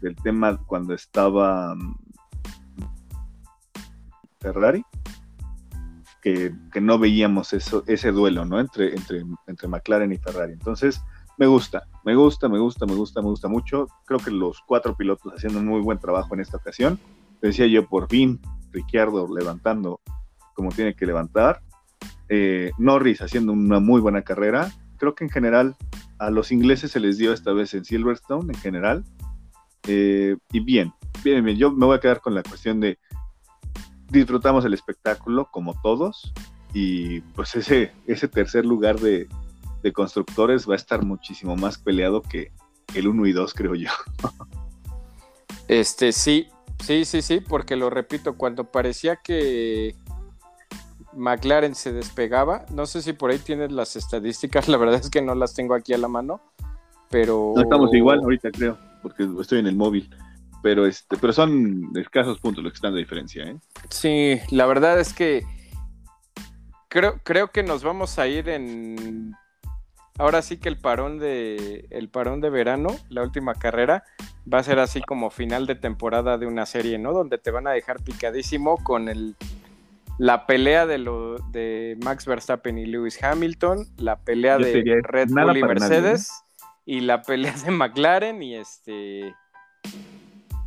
Del 0.00 0.14
tema 0.16 0.56
cuando 0.66 0.94
estaba 0.94 1.74
mm, 1.74 1.96
Ferrari, 4.40 4.84
que, 6.22 6.52
no 6.80 6.98
veíamos 6.98 7.52
eso, 7.52 7.82
ese 7.86 8.12
duelo, 8.12 8.44
¿no? 8.44 8.60
Entre, 8.60 8.94
entre, 8.94 9.24
entre 9.46 9.68
McLaren 9.68 10.12
y 10.12 10.18
Ferrari. 10.18 10.52
Entonces, 10.52 11.00
me 11.38 11.46
gusta, 11.46 11.84
me 12.04 12.14
gusta, 12.14 12.48
me 12.48 12.58
gusta, 12.58 12.86
me 12.86 12.94
gusta, 12.94 13.22
me 13.22 13.28
gusta 13.28 13.48
mucho. 13.48 13.86
Creo 14.04 14.18
que 14.20 14.30
los 14.30 14.60
cuatro 14.66 14.96
pilotos 14.96 15.32
haciendo 15.34 15.60
un 15.60 15.66
muy 15.66 15.80
buen 15.80 15.98
trabajo 15.98 16.34
en 16.34 16.40
esta 16.40 16.56
ocasión. 16.56 16.98
Decía 17.40 17.66
yo, 17.66 17.86
por 17.88 18.08
fin, 18.08 18.40
Ricciardo 18.72 19.26
levantando 19.34 20.00
como 20.54 20.70
tiene 20.70 20.94
que 20.94 21.06
levantar. 21.06 21.62
Eh, 22.28 22.72
Norris 22.78 23.22
haciendo 23.22 23.52
una 23.52 23.80
muy 23.80 24.00
buena 24.00 24.22
carrera 24.22 24.70
creo 24.98 25.14
que 25.14 25.24
en 25.24 25.30
general 25.30 25.76
a 26.18 26.30
los 26.30 26.52
ingleses 26.52 26.90
se 26.90 27.00
les 27.00 27.16
dio 27.16 27.32
esta 27.32 27.52
vez 27.52 27.72
en 27.72 27.84
Silverstone, 27.84 28.52
en 28.52 28.60
general. 28.60 29.04
Eh, 29.86 30.36
y 30.52 30.60
bien, 30.60 30.92
bien, 31.24 31.42
bien, 31.44 31.56
yo 31.56 31.70
me 31.70 31.86
voy 31.86 31.96
a 31.96 32.00
quedar 32.00 32.20
con 32.20 32.34
la 32.34 32.42
cuestión 32.42 32.80
de 32.80 32.98
disfrutamos 34.10 34.64
el 34.64 34.74
espectáculo 34.74 35.48
como 35.50 35.80
todos 35.82 36.32
y 36.74 37.20
pues 37.20 37.54
ese, 37.54 37.92
ese 38.06 38.26
tercer 38.26 38.66
lugar 38.66 38.98
de, 38.98 39.28
constructores 39.94 40.68
va 40.68 40.74
a 40.74 40.76
estar 40.76 41.02
muchísimo 41.02 41.56
más 41.56 41.78
peleado 41.78 42.20
que 42.20 42.52
el 42.94 43.08
1 43.08 43.26
y 43.26 43.32
2, 43.32 43.54
creo 43.54 43.74
yo. 43.74 43.88
Este, 45.66 46.12
sí, 46.12 46.48
sí, 46.82 47.06
sí, 47.06 47.22
sí, 47.22 47.40
porque 47.40 47.76
lo 47.76 47.88
repito, 47.88 48.36
cuando 48.36 48.70
parecía 48.70 49.16
que 49.16 49.94
McLaren 51.18 51.74
se 51.74 51.92
despegaba, 51.92 52.64
no 52.72 52.86
sé 52.86 53.02
si 53.02 53.12
por 53.12 53.30
ahí 53.30 53.38
tienes 53.38 53.72
las 53.72 53.96
estadísticas, 53.96 54.68
la 54.68 54.76
verdad 54.76 55.00
es 55.00 55.10
que 55.10 55.22
no 55.22 55.34
las 55.34 55.54
tengo 55.54 55.74
aquí 55.74 55.92
a 55.92 55.98
la 55.98 56.08
mano, 56.08 56.40
pero... 57.10 57.52
No 57.54 57.62
estamos 57.62 57.92
igual 57.92 58.20
ahorita, 58.20 58.50
creo, 58.50 58.78
porque 59.02 59.28
estoy 59.40 59.60
en 59.60 59.66
el 59.66 59.76
móvil. 59.76 60.08
Pero, 60.60 60.86
este, 60.86 61.16
pero 61.16 61.32
son 61.32 61.92
escasos 61.94 62.40
puntos 62.40 62.64
los 62.64 62.72
que 62.72 62.78
están 62.78 62.92
de 62.92 62.98
diferencia, 62.98 63.44
¿eh? 63.44 63.56
Sí, 63.90 64.40
la 64.50 64.66
verdad 64.66 64.98
es 64.98 65.12
que 65.12 65.44
creo, 66.88 67.20
creo 67.22 67.52
que 67.52 67.62
nos 67.62 67.84
vamos 67.84 68.18
a 68.18 68.26
ir 68.26 68.48
en 68.48 69.34
ahora 70.18 70.42
sí 70.42 70.58
que 70.58 70.68
el 70.68 70.76
parón 70.76 71.18
de 71.18 71.86
el 71.90 72.08
parón 72.08 72.40
de 72.40 72.50
verano, 72.50 72.88
la 73.08 73.22
última 73.22 73.54
carrera, 73.54 74.04
va 74.52 74.58
a 74.58 74.62
ser 74.62 74.80
así 74.80 75.00
como 75.00 75.30
final 75.30 75.66
de 75.66 75.76
temporada 75.76 76.38
de 76.38 76.46
una 76.46 76.66
serie, 76.66 76.98
¿no? 76.98 77.12
Donde 77.12 77.38
te 77.38 77.50
van 77.50 77.66
a 77.66 77.70
dejar 77.70 78.02
picadísimo 78.02 78.82
con 78.82 79.08
el 79.08 79.36
la 80.18 80.46
pelea 80.46 80.86
de 80.86 80.98
lo 80.98 81.36
de 81.50 81.96
Max 82.04 82.26
Verstappen 82.26 82.76
y 82.76 82.86
Lewis 82.86 83.22
Hamilton, 83.22 83.86
la 83.96 84.16
pelea 84.16 84.58
de 84.58 85.00
Red 85.02 85.28
Bull 85.30 85.56
y 85.56 85.62
Mercedes 85.62 86.30
y 86.84 87.00
la 87.00 87.22
pelea 87.22 87.52
de 87.52 87.70
McLaren 87.70 88.42
y 88.42 88.56
este 88.56 89.34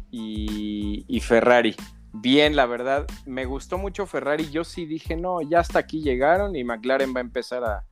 y, 0.09 1.05
y 1.07 1.19
Ferrari. 1.19 1.75
Bien, 2.13 2.55
la 2.55 2.65
verdad, 2.65 3.07
me 3.25 3.45
gustó 3.45 3.77
mucho 3.77 4.05
Ferrari. 4.05 4.49
Yo 4.51 4.63
sí 4.63 4.85
dije, 4.85 5.15
no, 5.15 5.41
ya 5.41 5.59
hasta 5.59 5.79
aquí 5.79 6.01
llegaron 6.01 6.55
y 6.55 6.63
McLaren 6.63 7.13
va 7.13 7.19
a 7.19 7.21
empezar 7.21 7.63
a, 7.63 7.85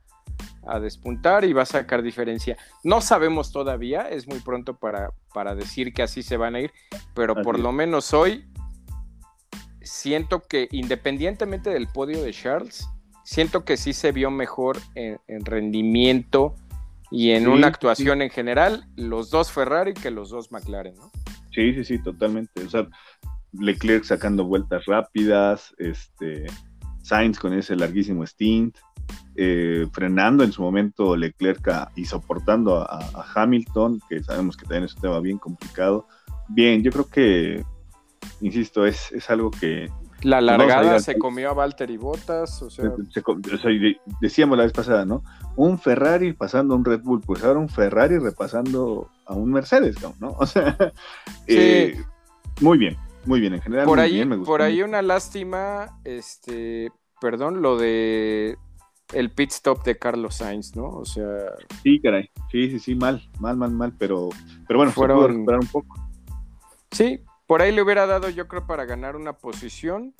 a 0.66 0.78
despuntar 0.78 1.44
y 1.44 1.52
va 1.52 1.62
a 1.62 1.66
sacar 1.66 2.02
diferencia. 2.02 2.56
No 2.84 3.00
sabemos 3.00 3.52
todavía, 3.52 4.02
es 4.02 4.26
muy 4.28 4.40
pronto 4.40 4.76
para, 4.76 5.10
para 5.32 5.54
decir 5.54 5.92
que 5.92 6.02
así 6.02 6.22
se 6.22 6.36
van 6.36 6.54
a 6.54 6.60
ir, 6.60 6.72
pero 7.14 7.34
por 7.42 7.58
lo 7.58 7.72
menos 7.72 8.12
hoy 8.12 8.44
siento 9.90 10.40
que 10.46 10.68
independientemente 10.70 11.70
del 11.70 11.88
podio 11.88 12.22
de 12.22 12.32
Charles, 12.32 12.88
siento 13.24 13.64
que 13.64 13.76
sí 13.76 13.92
se 13.92 14.12
vio 14.12 14.30
mejor 14.30 14.78
en, 14.94 15.44
rendimiento 15.44 16.54
y 17.10 17.30
en 17.32 17.48
una 17.48 17.66
actuación 17.66 18.22
en 18.22 18.30
general 18.30 18.86
los 18.94 19.30
dos 19.30 19.50
Ferrari 19.50 19.94
que 19.94 20.12
los 20.12 20.30
dos 20.30 20.52
McLaren, 20.52 20.94
¿no? 20.94 21.10
Sí, 21.52 21.74
sí, 21.74 21.84
sí, 21.84 22.02
totalmente. 22.02 22.64
O 22.64 22.70
sea, 22.70 22.86
Leclerc 23.52 24.04
sacando 24.04 24.44
vueltas 24.44 24.86
rápidas, 24.86 25.74
este, 25.78 26.46
Sainz 27.02 27.40
con 27.40 27.52
ese 27.52 27.74
larguísimo 27.74 28.24
stint, 28.24 28.78
eh, 29.34 29.88
frenando 29.92 30.44
en 30.44 30.52
su 30.52 30.62
momento 30.62 31.16
Leclerc 31.16 31.68
y 31.96 32.04
soportando 32.04 32.82
a, 32.82 33.26
Hamilton, 33.34 34.00
que 34.08 34.22
sabemos 34.22 34.56
que 34.56 34.62
también 34.62 34.84
es 34.84 34.94
un 34.94 35.00
tema 35.00 35.18
bien 35.18 35.38
complicado. 35.38 36.06
Bien, 36.48 36.80
yo 36.84 36.92
creo 36.92 37.08
que, 37.08 37.64
insisto, 38.40 38.86
es, 38.86 39.12
es 39.12 39.30
algo 39.30 39.50
que... 39.50 39.88
La 40.22 40.40
largada 40.42 41.00
se 41.00 41.18
comió 41.18 41.50
a 41.50 41.54
Valtteri 41.54 41.96
Bottas, 41.96 42.60
o 42.60 42.68
sea... 42.68 42.92
decíamos 44.20 44.58
la 44.58 44.64
vez 44.64 44.72
pasada, 44.72 45.06
¿no? 45.06 45.22
Un 45.56 45.78
Ferrari 45.78 46.34
pasando 46.34 46.74
a 46.74 46.76
un 46.76 46.84
Red 46.84 47.00
Bull, 47.00 47.22
pues 47.22 47.42
ahora 47.42 47.58
un 47.58 47.70
Ferrari 47.70 48.18
repasando 48.18 49.08
a 49.24 49.34
un 49.34 49.50
Mercedes, 49.50 49.96
¿no? 50.20 50.30
O 50.38 50.46
sea, 50.46 50.76
eh, 51.46 51.98
muy 52.60 52.76
bien, 52.76 52.96
muy 53.24 53.40
bien, 53.40 53.54
en 53.54 53.62
general. 53.62 53.86
Por 53.86 53.98
ahí, 53.98 54.22
por 54.44 54.60
ahí 54.60 54.82
una 54.82 55.00
lástima, 55.00 55.98
este, 56.04 56.92
perdón, 57.20 57.62
lo 57.62 57.78
de 57.78 58.58
el 59.12 59.30
pit 59.30 59.50
stop 59.50 59.84
de 59.84 59.98
Carlos 59.98 60.36
Sainz, 60.36 60.76
¿no? 60.76 60.88
O 60.88 61.04
sea. 61.04 61.26
Sí, 61.82 62.00
caray. 62.00 62.30
Sí, 62.50 62.70
sí, 62.70 62.78
sí, 62.78 62.94
mal, 62.94 63.28
mal, 63.38 63.56
mal, 63.56 63.70
mal. 63.70 63.92
Pero, 63.98 64.28
pero 64.66 64.78
bueno, 64.78 64.92
fueron... 64.92 65.22
se 65.22 65.28
recuperar 65.28 65.60
un 65.60 65.66
poco. 65.66 65.96
Sí, 66.90 67.20
por 67.50 67.62
ahí 67.62 67.72
le 67.72 67.82
hubiera 67.82 68.06
dado, 68.06 68.28
yo 68.28 68.46
creo, 68.46 68.64
para 68.64 68.84
ganar 68.84 69.16
una 69.16 69.32
posición. 69.32 70.14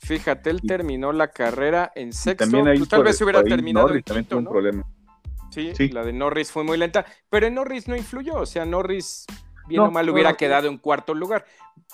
Fíjate, 0.00 0.50
él 0.50 0.60
terminó 0.62 1.12
la 1.12 1.28
carrera 1.28 1.92
en 1.94 2.12
sexto. 2.12 2.50
También 2.50 2.88
tal 2.88 3.04
vez 3.04 3.20
hubiera 3.20 3.44
terminado 3.44 3.94
en 3.94 4.02
quinto, 4.02 4.40
¿no? 4.40 4.50
problema. 4.50 4.84
Sí, 5.52 5.76
sí, 5.76 5.90
la 5.90 6.02
de 6.02 6.12
Norris 6.12 6.50
fue 6.50 6.64
muy 6.64 6.76
lenta, 6.76 7.06
pero 7.30 7.46
en 7.46 7.54
Norris 7.54 7.86
no 7.86 7.94
influyó, 7.94 8.34
o 8.34 8.46
sea, 8.46 8.64
Norris 8.64 9.26
bien 9.66 9.80
o 9.80 9.90
mal 9.90 10.08
hubiera 10.08 10.34
quedado 10.34 10.68
en 10.68 10.78
cuarto 10.78 11.14
lugar. 11.14 11.44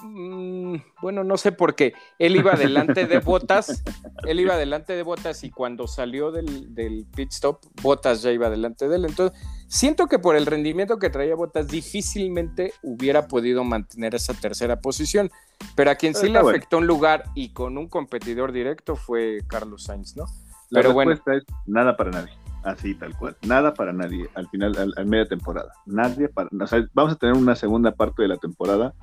Mm, 0.02 0.76
bueno, 1.02 1.24
no 1.24 1.36
sé 1.36 1.52
por 1.52 1.74
qué. 1.74 1.92
Él 2.18 2.36
iba 2.36 2.54
delante 2.54 3.06
de 3.06 3.18
Botas, 3.18 3.82
él 4.26 4.40
iba 4.40 4.56
delante 4.56 4.94
de 4.94 5.02
Botas 5.02 5.42
y 5.44 5.50
cuando 5.50 5.86
salió 5.86 6.30
del, 6.30 6.74
del, 6.74 7.06
pit 7.14 7.32
stop, 7.32 7.60
Botas 7.82 8.22
ya 8.22 8.30
iba 8.30 8.50
delante 8.50 8.88
de 8.88 8.96
él. 8.96 9.04
Entonces, 9.04 9.38
siento 9.66 10.06
que 10.06 10.18
por 10.18 10.36
el 10.36 10.46
rendimiento 10.46 10.98
que 10.98 11.10
traía 11.10 11.34
Botas, 11.34 11.68
difícilmente 11.68 12.72
hubiera 12.82 13.26
podido 13.28 13.64
mantener 13.64 14.14
esa 14.14 14.34
tercera 14.34 14.80
posición. 14.80 15.30
Pero 15.74 15.90
a 15.90 15.96
quien 15.96 16.14
sí 16.14 16.28
le 16.28 16.38
afectó 16.38 16.78
un 16.78 16.86
lugar 16.86 17.24
y 17.34 17.52
con 17.52 17.78
un 17.78 17.88
competidor 17.88 18.52
directo 18.52 18.94
fue 18.94 19.38
Carlos 19.48 19.84
Sainz, 19.84 20.16
¿no? 20.16 20.24
La 20.70 20.80
Pero 20.82 20.94
respuesta 20.94 21.24
bueno. 21.26 21.38
es 21.40 21.46
nada 21.66 21.96
para 21.96 22.10
nadie. 22.10 22.32
Así, 22.68 22.94
tal 22.94 23.16
cual. 23.16 23.34
Nada 23.46 23.72
para 23.72 23.92
nadie 23.92 24.28
al 24.34 24.46
final, 24.48 24.76
al, 24.96 25.06
media 25.06 25.26
temporada. 25.26 25.72
Nadie 25.86 26.28
para. 26.28 26.50
O 26.60 26.66
sea, 26.66 26.86
vamos 26.92 27.14
a 27.14 27.16
tener 27.16 27.34
una 27.34 27.56
segunda 27.56 27.92
parte 27.92 28.22
de 28.22 28.28
la 28.28 28.36
temporada 28.36 28.94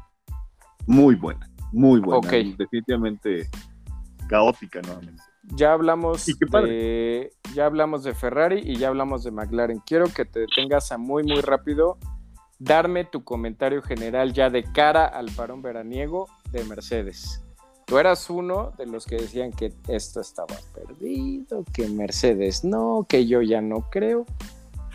muy 0.86 1.16
buena, 1.16 1.50
muy 1.72 2.00
buena. 2.00 2.28
Definitivamente 2.58 3.50
caótica 4.30 4.82
nuevamente. 4.82 5.24
Ya 5.56 5.74
hablamos 5.74 6.26
de, 6.26 7.32
ya 7.54 7.66
hablamos 7.66 8.04
de 8.04 8.14
Ferrari 8.14 8.62
y 8.64 8.78
ya 8.78 8.90
hablamos 8.90 9.24
de 9.24 9.32
McLaren. 9.32 9.80
Quiero 9.86 10.06
que 10.14 10.26
te 10.26 10.42
detengas 10.42 10.92
a 10.92 10.98
muy 10.98 11.24
muy 11.24 11.42
rápido 11.42 11.98
darme 12.60 13.04
tu 13.06 13.24
comentario 13.24 13.82
general 13.82 14.34
ya 14.34 14.50
de 14.50 14.64
cara 14.64 15.06
al 15.06 15.30
parón 15.32 15.62
veraniego 15.62 16.28
de 16.52 16.64
Mercedes. 16.66 17.45
Tú 17.86 18.00
eras 18.00 18.30
uno 18.32 18.72
de 18.78 18.88
los 18.88 19.06
que 19.06 19.18
decían 19.18 19.52
que 19.52 19.72
esto 19.88 20.20
estaba 20.20 20.56
perdido, 20.74 21.64
que 21.72 21.88
Mercedes 21.88 22.64
no, 22.64 23.06
que 23.08 23.28
yo 23.28 23.42
ya 23.44 23.62
no 23.62 23.90
creo. 23.92 24.26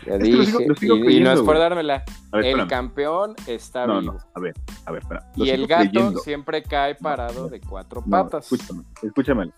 Ya 0.05 0.17
dije, 0.17 0.67
y, 0.81 1.19
no 1.19 1.31
es 1.31 1.41
por 1.41 1.57
dármela. 1.57 2.03
el 2.33 2.67
campeón 2.67 3.35
está 3.47 3.85
vivo. 3.85 4.17
a 4.33 4.39
ver, 4.39 4.55
a 4.85 4.91
ver, 4.91 5.03
espera. 5.03 5.31
y 5.35 5.49
el 5.49 5.67
gato 5.67 6.17
siempre 6.19 6.63
cae 6.63 6.95
parado 6.95 7.47
de 7.47 7.61
cuatro 7.61 8.03
patas. 8.03 8.51
Escúchame, 8.51 8.83
escúchame. 9.01 9.51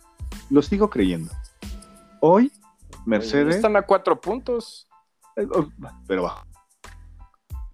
Lo 0.50 0.62
sigo 0.62 0.90
creyendo. 0.90 1.32
Hoy, 2.20 2.52
Mercedes. 3.06 3.56
Están 3.56 3.76
a 3.78 3.82
cuatro 3.84 4.20
puntos. 4.20 4.88
Eh, 5.38 5.48
oh, 5.56 5.68
pero 6.08 6.24
bajo. 6.24 6.46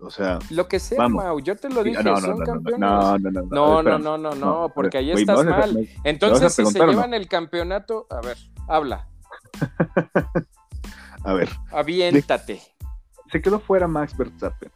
O 0.02 0.10
sea, 0.10 0.40
lo 0.50 0.68
que 0.70 0.80
sea, 0.80 1.10
Mau, 1.10 1.42
yo 1.42 1.58
te 1.58 1.70
lo 1.70 1.84
dije, 1.84 2.02
son 2.02 2.40
campeones. 2.40 2.80
No, 2.80 3.18
no, 3.18 3.32
no, 3.32 3.42
no, 3.44 3.84
no, 3.84 4.00
no, 4.00 4.18
no, 4.18 4.36
no, 4.36 4.72
porque 4.74 4.98
ahí 4.98 5.12
estás 5.12 5.44
mal. 5.44 5.90
Entonces, 6.06 6.54
si 6.54 6.66
se 6.66 6.80
llevan 6.80 7.14
el 7.14 7.28
campeonato, 7.28 8.08
a 8.10 8.22
ver, 8.22 8.38
habla. 8.68 9.08
a 11.24 11.34
ver. 11.34 11.50
Aviéntate. 11.72 12.62
Se 13.30 13.42
quedó 13.42 13.60
fuera 13.60 13.88
Max 13.88 14.16
Verstappen. 14.18 14.72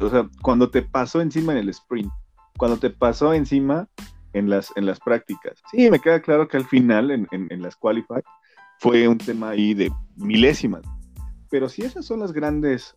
O 0.00 0.08
sea, 0.08 0.26
cuando 0.40 0.70
te 0.70 0.80
pasó 0.80 1.20
encima 1.20 1.52
en 1.52 1.58
el 1.58 1.68
sprint, 1.68 2.10
cuando 2.56 2.78
te 2.78 2.88
pasó 2.88 3.34
encima 3.34 3.86
en 4.32 4.48
las, 4.48 4.72
en 4.76 4.86
las 4.86 4.98
prácticas. 4.98 5.60
Sí, 5.70 5.90
me 5.90 5.98
queda 5.98 6.20
claro 6.20 6.48
que 6.48 6.56
al 6.56 6.64
final, 6.64 7.10
en, 7.10 7.28
en, 7.32 7.48
en 7.50 7.60
las 7.60 7.76
qualify, 7.76 8.22
fue 8.78 9.06
un 9.06 9.18
tema 9.18 9.50
ahí 9.50 9.74
de 9.74 9.92
milésimas. 10.16 10.82
Pero 11.50 11.68
si 11.68 11.82
esas 11.82 12.06
son 12.06 12.20
las 12.20 12.32
grandes 12.32 12.94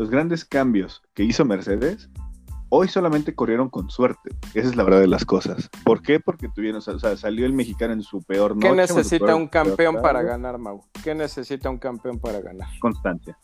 los 0.00 0.08
grandes 0.08 0.46
cambios 0.46 1.02
que 1.12 1.24
hizo 1.24 1.44
Mercedes, 1.44 2.08
hoy 2.70 2.88
solamente 2.88 3.34
corrieron 3.34 3.68
con 3.68 3.90
suerte. 3.90 4.30
Esa 4.54 4.70
es 4.70 4.74
la 4.74 4.82
verdad 4.82 5.00
de 5.00 5.08
las 5.08 5.26
cosas. 5.26 5.68
¿Por 5.84 6.00
qué? 6.00 6.18
Porque 6.18 6.48
tuvieron, 6.48 6.78
o 6.78 6.98
sea, 6.98 7.18
salió 7.18 7.44
el 7.44 7.52
mexicano 7.52 7.92
en 7.92 8.00
su 8.00 8.22
peor 8.22 8.56
noche. 8.56 8.70
¿Qué 8.70 8.76
necesita 8.76 9.36
un 9.36 9.46
campeón 9.46 10.00
para 10.00 10.22
ganar, 10.22 10.56
Mau? 10.56 10.82
¿Qué 11.04 11.14
necesita 11.14 11.68
un 11.68 11.76
campeón 11.76 12.18
para 12.18 12.40
ganar? 12.40 12.66
Constancia. 12.80 13.36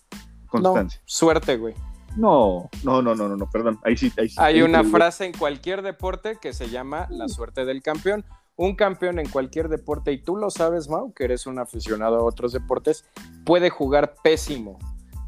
Constancia. 0.46 0.98
suerte, 1.04 1.59
güey. 1.59 1.74
No, 2.16 2.70
no, 2.82 3.02
no, 3.02 3.14
no, 3.14 3.28
no, 3.28 3.50
perdón. 3.50 3.78
Ahí 3.84 3.98
sí, 3.98 4.11
ahí 4.16 4.30
sí. 4.30 4.36
Hay 4.38 4.62
una 4.62 4.82
frase 4.82 5.26
en 5.26 5.34
cualquier 5.34 5.82
deporte 5.82 6.38
que 6.40 6.54
se 6.54 6.70
llama 6.70 7.07
la 7.11 7.28
suerte 7.28 7.66
del 7.66 7.82
campeón. 7.82 8.24
Un 8.57 8.76
campeón 8.76 9.18
en 9.18 9.28
cualquier 9.28 9.68
deporte, 9.68 10.11
y 10.11 10.22
tú 10.22 10.36
lo 10.36 10.48
sabes, 10.48 10.88
Mau, 10.88 11.12
que 11.12 11.24
eres 11.24 11.46
un 11.46 11.59
aficionado 11.59 12.16
a 12.16 12.24
otros 12.24 12.52
deportes, 12.52 13.04
puede 13.44 13.68
jugar 13.68 14.14
pésimo, 14.24 14.78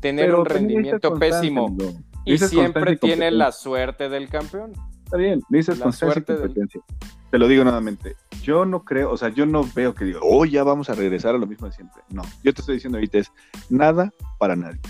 tener 0.01 0.35
un 0.35 0.45
rendimiento 0.45 1.15
pésimo 1.15 1.77
y 2.25 2.39
siempre 2.39 2.97
tiene 2.97 3.31
la 3.31 3.53
suerte 3.53 4.09
del 4.09 4.29
campeón. 4.29 4.73
Está 5.05 5.17
bien, 5.17 5.41
dices 5.49 5.79
con 5.79 5.93
suerte 5.93 6.37
competencia. 6.37 6.83
Te 7.31 7.39
lo 7.39 7.49
digo 7.49 7.65
nuevamente. 7.65 8.17
yo 8.43 8.65
no 8.65 8.85
creo, 8.85 9.11
o 9.11 9.17
sea, 9.17 9.29
yo 9.31 9.47
no 9.47 9.65
veo 9.75 9.95
que 9.95 10.05
digo, 10.05 10.21
oh, 10.23 10.45
ya 10.45 10.65
vamos 10.65 10.89
a 10.91 10.95
regresar 10.95 11.35
a 11.35 11.39
lo 11.39 11.47
mismo 11.47 11.67
de 11.67 11.73
siempre. 11.73 12.03
No, 12.11 12.23
yo 12.43 12.55
te 12.55 12.61
estoy 12.61 12.75
diciendo 12.75 12.99
ahorita 12.99 13.19
es 13.19 13.33
nada 13.71 14.13
para 14.39 14.57
nadie. 14.57 14.81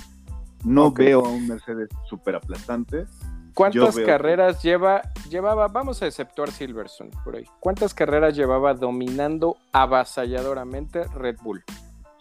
No 0.64 0.92
veo 0.92 1.24
a 1.24 1.28
un 1.28 1.46
Mercedes 1.46 1.88
súper 2.08 2.36
aplastante. 2.36 3.06
¿Cuántas 3.54 3.96
carreras 3.98 4.62
lleva, 4.62 5.02
llevaba, 5.28 5.66
vamos 5.66 6.00
a 6.02 6.06
exceptuar 6.06 6.52
Silverstone 6.52 7.10
por 7.24 7.34
ahí, 7.34 7.44
cuántas 7.58 7.92
carreras 7.92 8.36
llevaba 8.36 8.74
dominando 8.74 9.56
avasalladoramente 9.72 11.04
Red 11.14 11.38
Bull? 11.42 11.64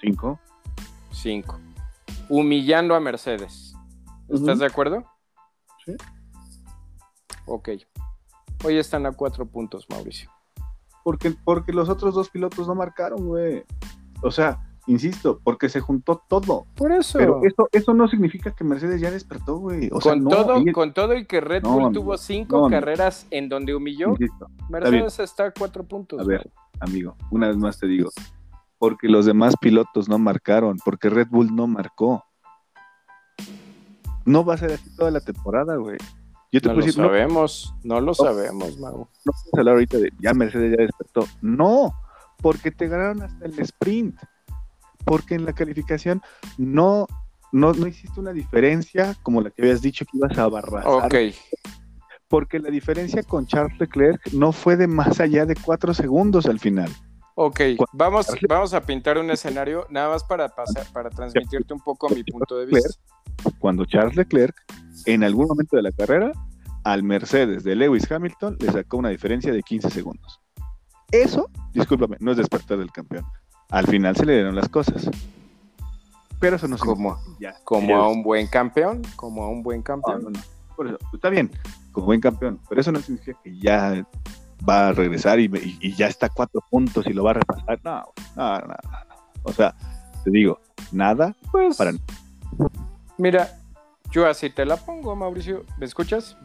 Cinco. 0.02 0.40
Cinco. 1.12 1.60
Humillando 2.30 2.96
a 2.96 3.00
Mercedes. 3.00 3.74
¿Estás 4.30 4.60
de 4.60 4.66
acuerdo? 4.66 5.06
Sí. 5.86 5.94
Ok. 7.46 7.70
Hoy 8.66 8.78
están 8.78 9.06
a 9.06 9.12
cuatro 9.12 9.46
puntos, 9.46 9.88
Mauricio. 9.90 10.30
Porque, 11.04 11.34
porque 11.44 11.72
los 11.72 11.88
otros 11.88 12.14
dos 12.14 12.30
pilotos 12.30 12.68
no 12.68 12.76
marcaron, 12.76 13.26
güey. 13.26 13.64
O 14.22 14.32
sea, 14.32 14.60
insisto, 14.88 15.40
porque 15.44 15.70
se 15.70 15.80
juntó 15.80 16.22
todo. 16.28 16.66
Por 16.76 16.92
eso. 16.92 17.20
Pero 17.20 17.42
eso, 17.44 17.70
eso 17.72 17.94
no 17.94 18.08
significa 18.08 18.52
que 18.52 18.64
Mercedes 18.64 19.00
ya 19.00 19.12
despertó, 19.12 19.58
güey. 19.58 19.90
con, 19.90 20.28
todo, 20.28 20.62
con 20.74 20.94
todo 20.94 21.16
y 21.16 21.26
que 21.26 21.40
Red 21.40 21.64
Bull 21.64 21.94
tuvo 21.94 22.18
cinco 22.18 22.70
carreras 22.70 23.28
en 23.32 23.48
donde 23.48 23.76
humilló, 23.76 24.16
Mercedes 24.70 25.20
está, 25.20 25.46
a 25.46 25.52
cuatro 25.52 25.84
puntos. 25.84 26.20
A 26.20 26.24
ver, 26.24 26.50
amigo, 26.80 27.16
una 27.32 27.48
vez 27.48 27.58
más 27.58 27.80
te 27.80 27.88
digo, 27.88 28.10
porque 28.78 29.08
los 29.08 29.26
demás 29.26 29.56
pilotos 29.60 30.08
no 30.08 30.20
marcaron, 30.20 30.78
porque 30.84 31.10
Red 31.10 31.28
Bull 31.30 31.56
no 31.56 31.68
marcó. 31.68 32.24
No 34.26 34.44
va 34.44 34.56
a 34.56 34.58
ser 34.58 34.74
así 34.74 34.96
toda 34.96 35.12
la 35.12 35.22
temporada, 35.22 35.76
güey 35.76 35.98
no 36.64 36.74
lo 36.74 36.92
sabemos, 36.92 37.76
no, 37.84 38.02
lo 38.02 38.14
sabemos, 38.14 38.78
Mago. 38.80 39.10
No 39.26 39.32
puedes 39.32 39.54
hablar 39.58 39.74
ahorita 39.76 39.98
de 39.98 40.12
ya 40.20 40.34
Mercedes 40.34 40.76
ya 40.78 40.84
despertó. 40.84 41.28
No, 41.42 41.94
porque 42.42 42.72
te 42.72 42.88
ganaron 42.88 43.22
hasta 43.22 43.46
el 43.46 43.60
sprint. 43.60 44.20
Porque 45.06 45.36
en 45.36 45.46
la 45.46 45.54
calificación 45.54 46.22
no, 46.58 47.08
no, 47.52 47.72
no 47.74 47.88
hiciste 47.88 48.20
una 48.20 48.34
diferencia 48.34 49.16
como 49.24 49.42
la 49.42 49.52
que 49.52 49.62
habías 49.62 49.82
dicho 49.82 50.06
que 50.06 50.18
ibas 50.18 50.38
a 50.38 50.48
barrar. 50.50 50.84
Ok. 50.86 51.16
Porque 52.28 52.60
la 52.60 52.70
diferencia 52.70 53.24
con 53.24 53.46
Charles 53.46 53.80
Leclerc 53.80 54.34
no 54.34 54.52
fue 54.52 54.76
de 54.76 54.88
más 54.88 55.22
allá 55.22 55.46
de 55.46 55.56
cuatro 55.56 55.94
segundos 55.94 56.46
al 56.46 56.60
final. 56.60 56.92
Ok, 57.40 57.60
vamos, 57.94 58.26
vamos 58.50 58.74
a 58.74 58.82
pintar 58.82 59.20
un 59.20 59.30
escenario 59.30 59.86
nada 59.92 60.10
más 60.10 60.24
para, 60.24 60.50
pasar, 60.50 60.88
para 60.92 61.12
transmitirte 61.12 61.72
un 61.72 61.80
poco 61.80 62.10
mi 62.10 62.24
punto 62.24 62.58
de 62.58 62.66
vista. 62.66 63.00
Cuando 63.60 63.86
Charles 63.86 64.16
Leclerc 64.16 64.56
en 65.06 65.24
algún 65.24 65.46
momento 65.46 65.76
de 65.76 65.84
la 65.84 65.92
carrera, 65.92 66.32
al 66.84 67.04
Mercedes 67.04 67.64
de 67.64 67.76
Lewis 67.76 68.12
Hamilton 68.12 68.58
le 68.60 68.72
sacó 68.72 68.98
una 68.98 69.10
diferencia 69.10 69.54
de 69.54 69.62
15 69.62 69.92
segundos. 69.92 70.42
Eso, 71.12 71.48
discúlpame, 71.74 72.18
no 72.20 72.32
es 72.32 72.38
despertar 72.38 72.80
del 72.80 72.92
campeón. 72.92 73.24
Al 73.70 73.86
final 73.86 74.16
se 74.16 74.26
le 74.26 74.34
dieron 74.34 74.56
las 74.56 74.68
cosas. 74.68 75.08
Pero 76.40 76.56
eso 76.56 76.68
no 76.68 76.80
como, 76.80 77.20
como 77.64 77.98
a 77.98 78.10
un 78.10 78.24
buen 78.24 78.48
campeón, 78.48 79.04
como 79.16 79.44
a 79.44 79.50
un 79.50 79.62
buen 79.62 79.84
campeón. 79.84 80.34
Por 80.76 80.88
eso, 80.88 80.98
está 81.14 81.30
bien, 81.30 81.52
como 81.92 82.08
buen 82.08 82.20
campeón, 82.20 82.60
pero 82.68 82.82
eso 82.82 82.92
no 82.92 83.00
significa 83.00 83.38
que 83.44 83.56
ya 83.60 84.04
va 84.68 84.90
a 84.90 84.92
regresar 84.94 85.40
y, 85.40 85.96
ya 85.96 86.08
está 86.08 86.30
cuatro 86.30 86.62
puntos 86.70 87.06
y 87.08 87.14
lo 87.14 87.24
va 87.24 87.32
a 87.32 87.36
repasar. 87.36 87.80
No, 87.84 88.04
no, 88.36 88.60
no, 88.60 88.68
no. 88.68 88.76
O 89.44 89.54
sea, 89.54 89.76
te 90.24 90.32
digo, 90.32 90.60
nada 90.92 91.36
pues, 91.52 91.78
para. 91.78 91.92
Mira, 93.18 93.60
yo 94.12 94.28
así 94.28 94.50
te 94.50 94.66
la 94.66 94.78
pongo, 94.78 95.16
Mauricio. 95.16 95.66
¿Me 95.78 95.86
escuchas? 95.86 96.38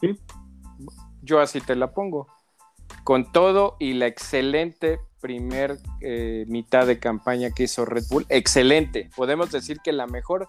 Sí. 0.00 0.18
Yo 1.22 1.40
así 1.40 1.60
te 1.60 1.76
la 1.76 1.92
pongo. 1.92 2.28
Con 3.04 3.32
todo 3.32 3.76
y 3.78 3.94
la 3.94 4.06
excelente 4.06 4.98
primer 5.20 5.78
eh, 6.00 6.44
mitad 6.46 6.86
de 6.86 6.98
campaña 6.98 7.50
que 7.50 7.64
hizo 7.64 7.84
Red 7.84 8.04
Bull, 8.10 8.26
excelente. 8.28 9.10
Podemos 9.16 9.50
decir 9.50 9.78
que 9.82 9.92
la 9.92 10.06
mejor, 10.06 10.48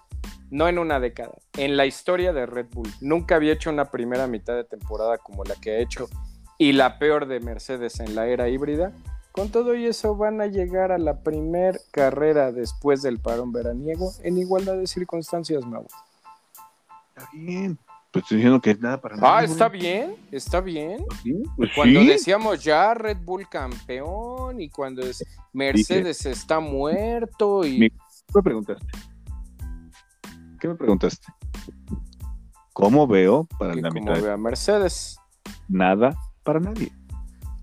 no 0.51 0.67
en 0.67 0.77
una 0.77 0.99
década, 0.99 1.33
en 1.57 1.77
la 1.77 1.85
historia 1.85 2.33
de 2.33 2.45
Red 2.45 2.67
Bull. 2.71 2.89
Nunca 3.01 3.35
había 3.35 3.53
hecho 3.53 3.71
una 3.71 3.85
primera 3.85 4.27
mitad 4.27 4.55
de 4.55 4.63
temporada 4.63 5.17
como 5.17 5.43
la 5.43 5.55
que 5.55 5.71
ha 5.71 5.79
hecho 5.79 6.07
y 6.57 6.73
la 6.73 6.97
peor 6.99 7.27
de 7.27 7.39
Mercedes 7.39 7.99
en 7.99 8.15
la 8.15 8.27
era 8.27 8.49
híbrida. 8.49 8.91
Con 9.31 9.49
todo 9.49 9.75
y 9.75 9.85
eso 9.85 10.15
van 10.15 10.41
a 10.41 10.47
llegar 10.47 10.91
a 10.91 10.97
la 10.97 11.21
primer 11.21 11.79
carrera 11.91 12.51
después 12.51 13.03
del 13.03 13.19
parón 13.19 13.51
veraniego 13.51 14.11
en 14.23 14.39
igualdad 14.39 14.77
de 14.77 14.87
circunstancias, 14.87 15.63
Mauricio. 15.63 15.97
Está 17.15 17.29
bien. 17.33 17.77
Pues 18.11 18.23
estoy 18.23 18.37
diciendo 18.37 18.61
que 18.61 18.71
es 18.71 18.79
nada 18.79 18.99
para 18.99 19.15
nada. 19.15 19.37
Ah, 19.37 19.43
está 19.43 19.69
bien, 19.69 20.15
está 20.31 20.59
bien. 20.59 21.05
Pues 21.55 21.69
cuando 21.75 21.99
decíamos 21.99 22.63
ya 22.63 22.95
Red 22.95 23.17
Bull 23.21 23.47
campeón 23.47 24.59
y 24.59 24.69
cuando 24.69 25.03
es 25.03 25.23
Mercedes 25.53 26.25
está 26.25 26.59
muerto 26.59 27.63
y. 27.63 27.89
¿Qué 27.89 27.93
me 28.33 28.41
preguntaste? 28.41 28.87
¿Qué 30.59 30.67
me 30.67 30.75
preguntaste? 30.75 31.27
¿Cómo 32.73 33.05
veo 33.05 33.47
para 33.59 33.75
la 33.75 33.91
mitad? 33.91 34.13
¿Cómo 34.13 34.21
veo 34.21 34.33
a 34.33 34.37
Mercedes? 34.37 35.19
Nada 35.67 36.17
para 36.47 36.59
nadie. 36.59 36.91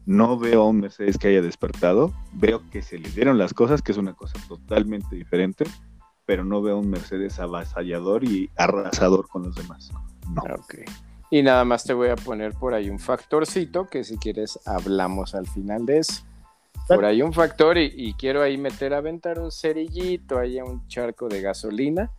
No 0.06 0.38
veo 0.38 0.62
a 0.62 0.68
un 0.68 0.80
Mercedes 0.80 1.16
que 1.16 1.28
haya 1.28 1.40
despertado. 1.40 2.12
Veo 2.34 2.60
que 2.70 2.82
se 2.82 2.98
le 2.98 3.08
dieron 3.08 3.38
las 3.38 3.54
cosas, 3.54 3.80
que 3.80 3.92
es 3.92 3.98
una 3.98 4.12
cosa 4.12 4.38
totalmente 4.46 5.16
diferente 5.16 5.64
pero 6.26 6.44
no 6.44 6.62
veo 6.62 6.78
un 6.78 6.90
Mercedes 6.90 7.38
avasallador 7.38 8.24
y 8.24 8.50
arrasador 8.56 9.28
con 9.28 9.42
los 9.42 9.54
demás. 9.54 9.90
No. 10.30 10.42
Y 11.30 11.42
nada 11.42 11.64
más 11.64 11.84
te 11.84 11.92
voy 11.92 12.08
a 12.08 12.16
poner 12.16 12.54
por 12.54 12.74
ahí 12.74 12.88
un 12.88 12.98
factorcito 12.98 13.86
que 13.86 14.04
si 14.04 14.16
quieres 14.16 14.58
hablamos 14.66 15.34
al 15.34 15.46
final 15.46 15.84
de 15.84 15.98
eso. 15.98 16.22
Por 16.86 17.04
ahí 17.04 17.22
un 17.22 17.32
factor 17.32 17.78
y, 17.78 18.14
quiero 18.18 18.42
ahí 18.42 18.58
meter 18.58 18.92
a 18.92 18.98
aventar 18.98 19.38
un 19.38 19.50
cerillito 19.50 20.38
ahí 20.38 20.58
a 20.58 20.64
un 20.64 20.86
charco 20.86 21.28
de 21.28 21.40
gasolina. 21.40 22.10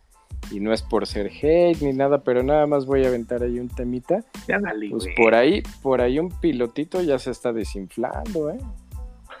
Y 0.50 0.60
no 0.60 0.72
es 0.72 0.82
por 0.82 1.06
ser 1.06 1.26
hate 1.26 1.82
ni 1.82 1.92
nada, 1.92 2.22
pero 2.22 2.42
nada 2.42 2.66
más 2.66 2.86
voy 2.86 3.04
a 3.04 3.08
aventar 3.08 3.42
ahí 3.42 3.58
un 3.58 3.68
temita. 3.68 4.24
Ya 4.46 4.58
dale, 4.60 4.90
pues 4.90 5.06
por 5.16 5.34
ahí, 5.34 5.62
por 5.82 6.00
ahí 6.00 6.18
un 6.18 6.30
pilotito 6.30 7.02
ya 7.02 7.18
se 7.18 7.30
está 7.30 7.52
desinflando, 7.52 8.50
¿eh? 8.50 8.58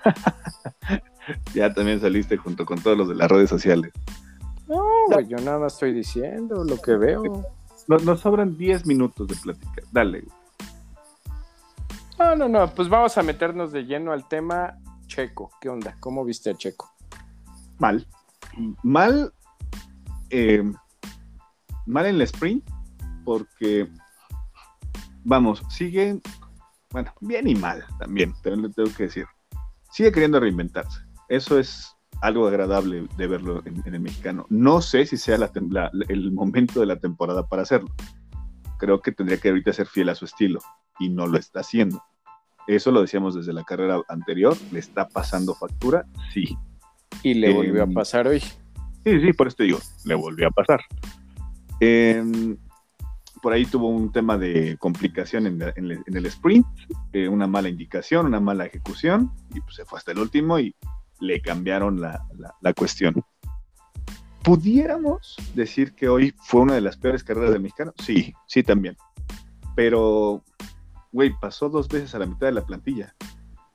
ya 1.54 1.72
también 1.72 2.00
saliste 2.00 2.36
junto 2.36 2.64
con 2.64 2.80
todos 2.80 2.96
los 2.98 3.08
de 3.08 3.14
las 3.14 3.30
redes 3.30 3.48
sociales. 3.50 3.92
No, 4.68 5.20
yo 5.20 5.36
nada 5.38 5.68
estoy 5.68 5.92
diciendo 5.92 6.64
lo 6.64 6.80
que 6.80 6.96
veo. 6.96 7.44
Nos, 7.88 8.20
sobran 8.20 8.56
10 8.56 8.86
minutos 8.86 9.28
de 9.28 9.36
plática. 9.36 9.82
Dale. 9.92 10.24
No, 12.18 12.34
no, 12.34 12.48
no. 12.48 12.74
Pues 12.74 12.88
vamos 12.88 13.16
a 13.16 13.22
meternos 13.22 13.70
de 13.70 13.84
lleno 13.84 14.12
al 14.12 14.26
tema 14.26 14.76
Checo. 15.06 15.50
¿Qué 15.60 15.68
onda? 15.68 15.96
¿Cómo 16.00 16.24
viste 16.24 16.50
a 16.50 16.54
Checo? 16.54 16.92
Mal. 17.78 18.06
Mal. 18.82 19.32
Eh, 20.30 20.64
mal 21.86 22.06
en 22.06 22.16
el 22.16 22.22
sprint. 22.22 22.68
Porque. 23.24 23.88
Vamos, 25.24 25.62
sigue. 25.70 26.20
Bueno, 26.90 27.12
bien 27.20 27.48
y 27.48 27.54
mal 27.54 27.84
también. 27.98 28.32
También 28.42 28.62
le 28.62 28.68
tengo 28.70 28.90
que 28.96 29.04
decir. 29.04 29.26
Sigue 29.90 30.12
queriendo 30.12 30.40
reinventarse. 30.40 31.00
Eso 31.28 31.58
es 31.58 31.96
algo 32.20 32.46
agradable 32.46 33.06
de 33.16 33.26
verlo 33.26 33.62
en, 33.64 33.82
el 33.94 34.00
mexicano. 34.00 34.46
No 34.48 34.80
sé 34.80 35.06
si 35.06 35.16
sea 35.16 35.36
el 35.36 36.32
momento 36.32 36.80
de 36.80 36.86
la 36.86 36.96
temporada 36.96 37.46
para 37.46 37.62
hacerlo. 37.62 37.88
Creo 38.78 39.00
que 39.00 39.12
tendría 39.12 39.38
que 39.38 39.48
ahorita 39.48 39.72
ser 39.72 39.86
fiel 39.86 40.08
a 40.08 40.14
su 40.14 40.26
estilo 40.26 40.60
y 40.98 41.08
no 41.08 41.26
lo 41.26 41.38
está 41.38 41.60
haciendo. 41.60 42.02
Eso 42.66 42.90
lo 42.90 43.00
decíamos 43.00 43.34
desde 43.34 43.52
la 43.52 43.64
carrera 43.64 44.00
anterior. 44.08 44.56
¿Le 44.72 44.80
está 44.80 45.08
pasando 45.08 45.54
factura? 45.54 46.04
Sí. 46.32 46.56
¿Y 47.22 47.34
le 47.34 47.52
volvió 47.52 47.82
a 47.84 47.86
pasar 47.86 48.26
hoy? 48.26 48.40
Sí, 48.40 49.20
sí, 49.20 49.32
por 49.32 49.46
eso 49.46 49.56
te 49.56 49.64
digo, 49.64 49.78
le 50.04 50.14
volvió 50.14 50.48
a 50.48 50.50
pasar. 50.50 50.80
Em, 51.80 52.56
por 53.42 53.52
ahí 53.52 53.66
tuvo 53.66 53.88
un 53.88 54.10
tema 54.10 54.38
de 54.38 54.76
complicación 54.78 55.46
en, 55.46 55.62
el 55.62 56.26
sprint, 56.26 56.66
eh, 57.12 57.28
una 57.28 57.46
mala 57.46 57.68
indicación, 57.68 58.26
una 58.26 58.40
mala 58.40 58.66
ejecución, 58.66 59.30
y 59.54 59.60
pues 59.60 59.76
se 59.76 59.84
fue 59.84 59.98
hasta 59.98 60.12
el 60.12 60.18
último 60.18 60.58
y 60.58 60.74
le 61.20 61.40
cambiaron 61.40 62.00
la, 62.00 62.72
cuestión. 62.74 63.22
¿Pudiéramos 64.42 65.36
decir 65.54 65.94
que 65.94 66.08
hoy 66.08 66.34
fue 66.38 66.62
una 66.62 66.74
de 66.74 66.80
las 66.80 66.96
peores 66.96 67.24
carreras 67.24 67.52
de 67.52 67.58
mexicano? 67.58 67.92
Sí, 67.98 68.34
sí 68.46 68.62
también. 68.62 68.96
Pero, 69.74 70.42
güey, 71.12 71.32
pasó 71.40 71.68
dos 71.68 71.88
veces 71.88 72.14
a 72.14 72.18
la 72.18 72.26
mitad 72.26 72.46
de 72.46 72.52
la 72.52 72.64
plantilla. 72.64 73.14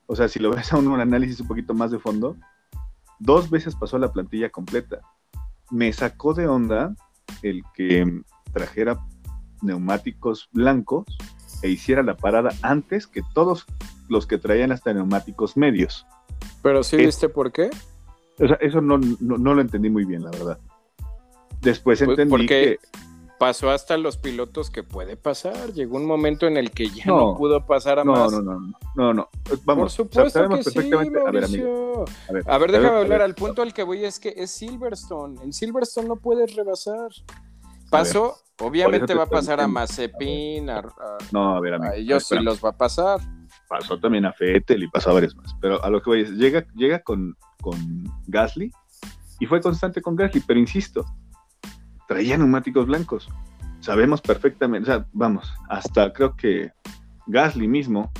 O 0.07 0.15
sea, 0.15 0.27
si 0.27 0.39
lo 0.39 0.51
ves 0.51 0.71
a 0.73 0.77
un, 0.77 0.99
análisis 0.99 1.39
un 1.39 1.47
poquito 1.47 1.73
más 1.73 1.91
de 1.91 1.99
fondo, 1.99 2.37
dos 3.19 3.49
veces 3.49 3.75
pasó 3.75 3.97
la 3.97 4.11
plantilla 4.11 4.49
completa. 4.49 5.01
Me 5.69 5.91
sacó 5.93 6.33
de 6.33 6.47
onda 6.47 6.95
el 7.43 7.63
que 7.73 8.21
trajera 8.53 8.99
neumáticos 9.61 10.49
blancos 10.51 11.05
e 11.61 11.69
hiciera 11.69 12.03
la 12.03 12.17
parada 12.17 12.51
antes 12.61 13.07
que 13.07 13.21
todos 13.33 13.65
los 14.09 14.25
que 14.25 14.37
traían 14.37 14.71
hasta 14.71 14.93
neumáticos 14.93 15.57
medios. 15.57 16.05
Pero 16.61 16.83
sí 16.83 16.97
viste 16.97 17.29
por 17.29 17.51
qué. 17.51 17.69
O 18.39 18.47
sea, 18.47 18.57
eso 18.61 18.81
no, 18.81 18.97
lo 18.97 19.61
entendí 19.61 19.89
muy 19.89 20.05
bien, 20.05 20.23
la 20.23 20.31
verdad. 20.31 20.59
Después 21.61 21.99
pues, 21.99 22.09
entendí 22.09 22.31
porque, 22.31 22.47
que... 22.47 22.79
pasó 23.41 23.71
hasta 23.71 23.97
los 23.97 24.17
pilotos 24.17 24.69
que 24.69 24.83
puede 24.83 25.17
pasar. 25.17 25.73
Llegó 25.73 25.97
un 25.97 26.05
momento 26.05 26.45
en 26.45 26.57
el 26.57 26.69
que 26.69 26.89
ya 26.89 27.05
no, 27.07 27.35
pudo 27.35 27.65
pasar 27.65 27.97
a 27.97 28.03
más. 28.03 28.31
No, 28.31 28.39
no, 28.39 28.59
no, 28.59 28.77
no, 28.95 29.13
no. 29.15 29.29
Vamos, 29.65 29.81
Por 29.81 29.89
supuesto 29.89 30.47
que 30.47 30.63
sí, 30.63 30.91
a 30.93 31.31
ver, 31.31 31.45
amigo. 31.45 32.05
A 32.45 32.57
ver, 32.59 32.71
déjame 32.71 32.97
hablar. 32.97 33.23
Al 33.23 33.33
punto 33.33 33.63
al 33.63 33.73
que 33.73 33.81
voy 33.81 34.05
es 34.05 34.19
que 34.19 34.31
es 34.37 34.51
Silverstone. 34.51 35.41
En 35.41 35.53
Silverstone 35.53 36.07
no 36.07 36.17
puedes 36.17 36.55
rebasar. 36.55 37.09
Pasó, 37.89 38.35
obviamente 38.59 39.15
va 39.15 39.23
a 39.23 39.25
pasar 39.25 39.59
a 39.59 39.67
Mazepin, 39.67 40.69
a, 40.69 40.83
no, 41.31 41.55
a 41.55 41.59
ver, 41.59 41.73
amigo, 41.73 41.93
a 41.93 41.95
ellos 41.95 42.27
sí 42.27 42.37
los 42.37 42.63
va 42.63 42.69
a 42.69 42.77
pasar. 42.77 43.21
Pasó 43.67 43.99
también 43.99 44.25
a 44.25 44.33
Fettel 44.33 44.83
y 44.83 44.87
pasó 44.87 45.09
a 45.09 45.13
varios 45.13 45.35
más. 45.35 45.55
Pero 45.59 45.83
a 45.83 45.89
lo 45.89 45.99
que 45.99 46.11
voy 46.11 46.21
es, 46.21 46.29
llega, 46.29 46.63
llega 46.75 46.99
con, 46.99 47.35
con 47.59 48.03
Gasly 48.27 48.71
y 49.39 49.47
fue 49.47 49.59
constante 49.61 49.99
con 49.99 50.15
Gasly, 50.15 50.43
pero 50.45 50.59
insisto, 50.59 51.03
traía 52.11 52.37
neumáticos 52.37 52.87
blancos. 52.87 53.29
Sabemos 53.79 54.21
perfectamente, 54.21 54.91
o 54.91 54.93
sea, 54.93 55.07
vamos, 55.13 55.53
hasta 55.69 56.11
creo 56.11 56.35
que 56.35 56.71
Gasly 57.27 57.69
mismo 57.69 58.11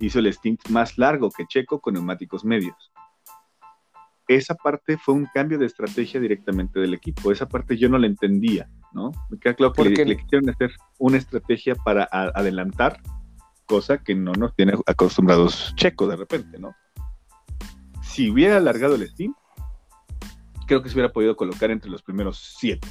hizo 0.00 0.18
el 0.18 0.32
stint 0.32 0.68
más 0.68 0.98
largo 0.98 1.30
que 1.30 1.46
Checo 1.46 1.80
con 1.80 1.94
neumáticos 1.94 2.44
medios. 2.44 2.90
Esa 4.26 4.56
parte 4.56 4.96
fue 4.96 5.14
un 5.14 5.28
cambio 5.32 5.58
de 5.58 5.66
estrategia 5.66 6.18
directamente 6.18 6.80
del 6.80 6.92
equipo. 6.92 7.30
Esa 7.30 7.48
parte 7.48 7.76
yo 7.76 7.88
no 7.88 7.98
la 7.98 8.08
entendía, 8.08 8.68
¿no? 8.92 9.12
Me 9.30 9.38
queda 9.38 9.54
claro 9.54 9.74
que 9.74 10.04
le, 10.04 10.16
quisieron 10.16 10.50
hacer 10.50 10.72
una 10.98 11.16
estrategia 11.16 11.76
para 11.76 12.08
adelantar, 12.10 13.00
cosa 13.64 13.98
que 13.98 14.16
no 14.16 14.32
nos 14.32 14.56
tiene 14.56 14.74
acostumbrados 14.86 15.72
Checo 15.76 16.08
de 16.08 16.16
repente, 16.16 16.58
¿no? 16.58 16.74
Si 18.02 18.28
hubiera 18.28 18.56
alargado 18.56 18.96
el 18.96 19.08
stint, 19.08 19.36
creo 20.66 20.82
que 20.82 20.88
se 20.88 20.96
hubiera 20.96 21.12
podido 21.12 21.36
colocar 21.36 21.70
entre 21.70 21.90
los 21.90 22.02
primeros 22.02 22.56
siete 22.58 22.88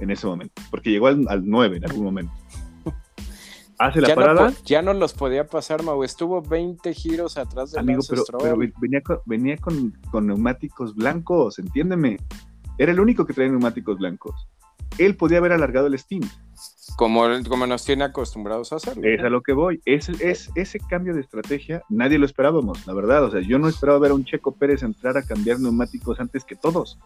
en 0.00 0.10
ese 0.10 0.26
momento, 0.26 0.60
porque 0.70 0.90
llegó 0.90 1.06
al, 1.06 1.42
9 1.44 1.76
en 1.76 1.84
algún 1.84 2.04
momento. 2.04 2.32
Hace 3.78 4.00
la 4.00 4.14
parada. 4.14 4.52
ya 4.64 4.82
no 4.82 4.92
los 4.94 5.14
podía 5.14 5.46
pasar, 5.46 5.82
Mau. 5.82 6.04
Estuvo 6.04 6.42
20 6.42 6.92
giros 6.94 7.36
atrás 7.36 7.72
de 7.72 7.80
Amigo, 7.80 8.02
pero, 8.08 8.24
pero, 8.40 8.56
venía, 8.56 9.02
con, 9.02 9.18
venía 9.26 9.56
con, 9.56 10.26
neumáticos 10.26 10.94
blancos, 10.94 11.58
entiéndeme. 11.58 12.18
Era 12.78 12.92
el 12.92 13.00
único 13.00 13.26
que 13.26 13.34
traía 13.34 13.50
neumáticos 13.50 13.98
blancos. 13.98 14.48
Él 14.98 15.16
podía 15.16 15.38
haber 15.38 15.52
alargado 15.52 15.88
el 15.88 15.98
Steam. 15.98 16.22
Como, 16.96 17.24
como 17.48 17.66
nos 17.66 17.84
tiene 17.84 18.04
acostumbrados 18.04 18.72
a 18.72 18.76
hacerlo. 18.76 19.02
Es 19.08 19.20
a 19.20 19.28
lo 19.28 19.42
que 19.42 19.52
voy. 19.52 19.80
Es, 19.84 20.08
es, 20.08 20.50
ese 20.54 20.78
cambio 20.78 21.14
de 21.14 21.20
estrategia, 21.20 21.82
nadie 21.88 22.18
lo 22.18 22.26
esperábamos, 22.26 22.86
la 22.86 22.94
verdad. 22.94 23.24
O 23.24 23.30
sea, 23.30 23.40
yo 23.40 23.58
no 23.58 23.68
esperaba 23.68 23.98
ver 23.98 24.12
a 24.12 24.14
un 24.14 24.24
Checo 24.24 24.54
Pérez 24.54 24.84
entrar 24.84 25.16
a 25.16 25.22
cambiar 25.22 25.58
neumáticos 25.58 26.20
antes 26.20 26.44
que 26.44 26.54
todos. 26.54 26.98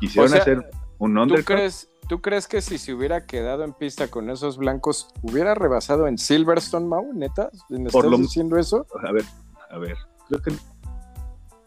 Quisieron 0.00 0.32
hacer 0.32 0.70
un 0.98 1.28
¿tú 1.28 1.34
crees, 1.44 1.88
¿Tú 2.08 2.20
crees 2.20 2.46
que 2.46 2.60
si 2.60 2.76
se 2.76 2.92
hubiera 2.92 3.26
quedado 3.26 3.64
en 3.64 3.72
pista 3.72 4.08
con 4.08 4.28
esos 4.28 4.58
blancos, 4.58 5.08
hubiera 5.22 5.54
rebasado 5.54 6.06
en 6.06 6.18
Silverstone, 6.18 6.86
Mau? 6.86 7.12
¿Neta? 7.14 7.50
¿Me 7.70 7.86
estás 7.86 8.18
diciendo 8.18 8.58
eso? 8.58 8.86
A 9.02 9.12
ver, 9.12 9.24
a 9.70 9.78
ver. 9.78 9.96
Creo 10.28 10.42
que 10.42 10.52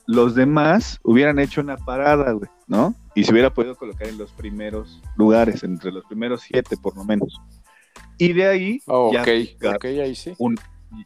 los 0.06 0.36
demás 0.36 1.00
hubieran 1.04 1.40
hecho 1.40 1.62
una 1.62 1.78
parada, 1.78 2.32
güey, 2.34 2.50
¿no? 2.68 2.94
Y 3.16 3.24
se 3.24 3.32
hubiera 3.32 3.52
podido 3.52 3.76
colocar 3.76 4.08
en 4.08 4.18
los 4.20 4.32
primeros 4.32 5.02
lugares, 5.16 5.64
entre 5.64 5.92
los 5.92 6.06
primeros 6.06 6.42
siete 6.42 6.78
por 6.78 6.96
lo 6.96 7.04
menos. 7.04 7.42
Y 8.20 8.34
de 8.34 8.48
ahí, 8.48 8.80
oh, 8.86 9.12
ya, 9.12 9.24
ahí 9.24 10.16
sí. 10.16 10.36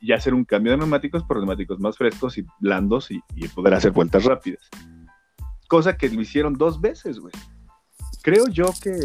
ya 0.01 0.15
hacer 0.15 0.33
un 0.33 0.43
cambio 0.43 0.73
de 0.73 0.77
neumáticos 0.77 1.23
por 1.23 1.37
neumáticos 1.37 1.79
más 1.79 1.97
frescos 1.97 2.37
y 2.37 2.45
blandos 2.59 3.11
y, 3.11 3.21
y 3.35 3.47
poder 3.47 3.75
hacer 3.75 3.91
vueltas 3.91 4.25
rápidas. 4.25 4.69
Cosa 5.69 5.95
que 5.95 6.09
lo 6.09 6.21
hicieron 6.21 6.53
dos 6.55 6.81
veces, 6.81 7.19
güey 7.19 7.33
creo 8.21 8.47
yo 8.47 8.65
que 8.81 8.99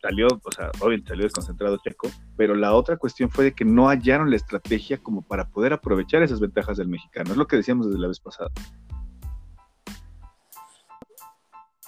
salió, 0.00 0.28
o 0.42 0.52
sea, 0.52 0.70
obviamente 0.80 1.08
salió 1.08 1.24
desconcentrado 1.24 1.78
Checo, 1.82 2.10
pero 2.36 2.54
la 2.54 2.72
otra 2.72 2.96
cuestión 2.96 3.30
fue 3.30 3.44
de 3.44 3.52
que 3.52 3.64
no 3.64 3.88
hallaron 3.88 4.30
la 4.30 4.36
estrategia 4.36 4.98
como 4.98 5.22
para 5.22 5.48
poder 5.48 5.72
aprovechar 5.72 6.22
esas 6.22 6.40
ventajas 6.40 6.76
del 6.78 6.88
mexicano. 6.88 7.32
Es 7.32 7.36
lo 7.36 7.46
que 7.46 7.56
decíamos 7.56 7.86
desde 7.86 8.00
la 8.00 8.08
vez 8.08 8.20
pasada. 8.20 8.50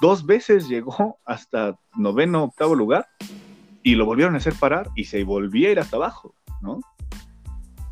Dos 0.00 0.26
veces 0.26 0.68
llegó 0.68 1.18
hasta 1.24 1.78
noveno, 1.96 2.44
octavo 2.44 2.74
lugar 2.74 3.06
y 3.82 3.94
lo 3.94 4.04
volvieron 4.04 4.34
a 4.34 4.38
hacer 4.38 4.54
parar 4.54 4.90
y 4.94 5.04
se 5.04 5.24
volvía 5.24 5.68
a 5.68 5.72
ir 5.72 5.80
hasta 5.80 5.96
abajo, 5.96 6.34
¿no? 6.60 6.80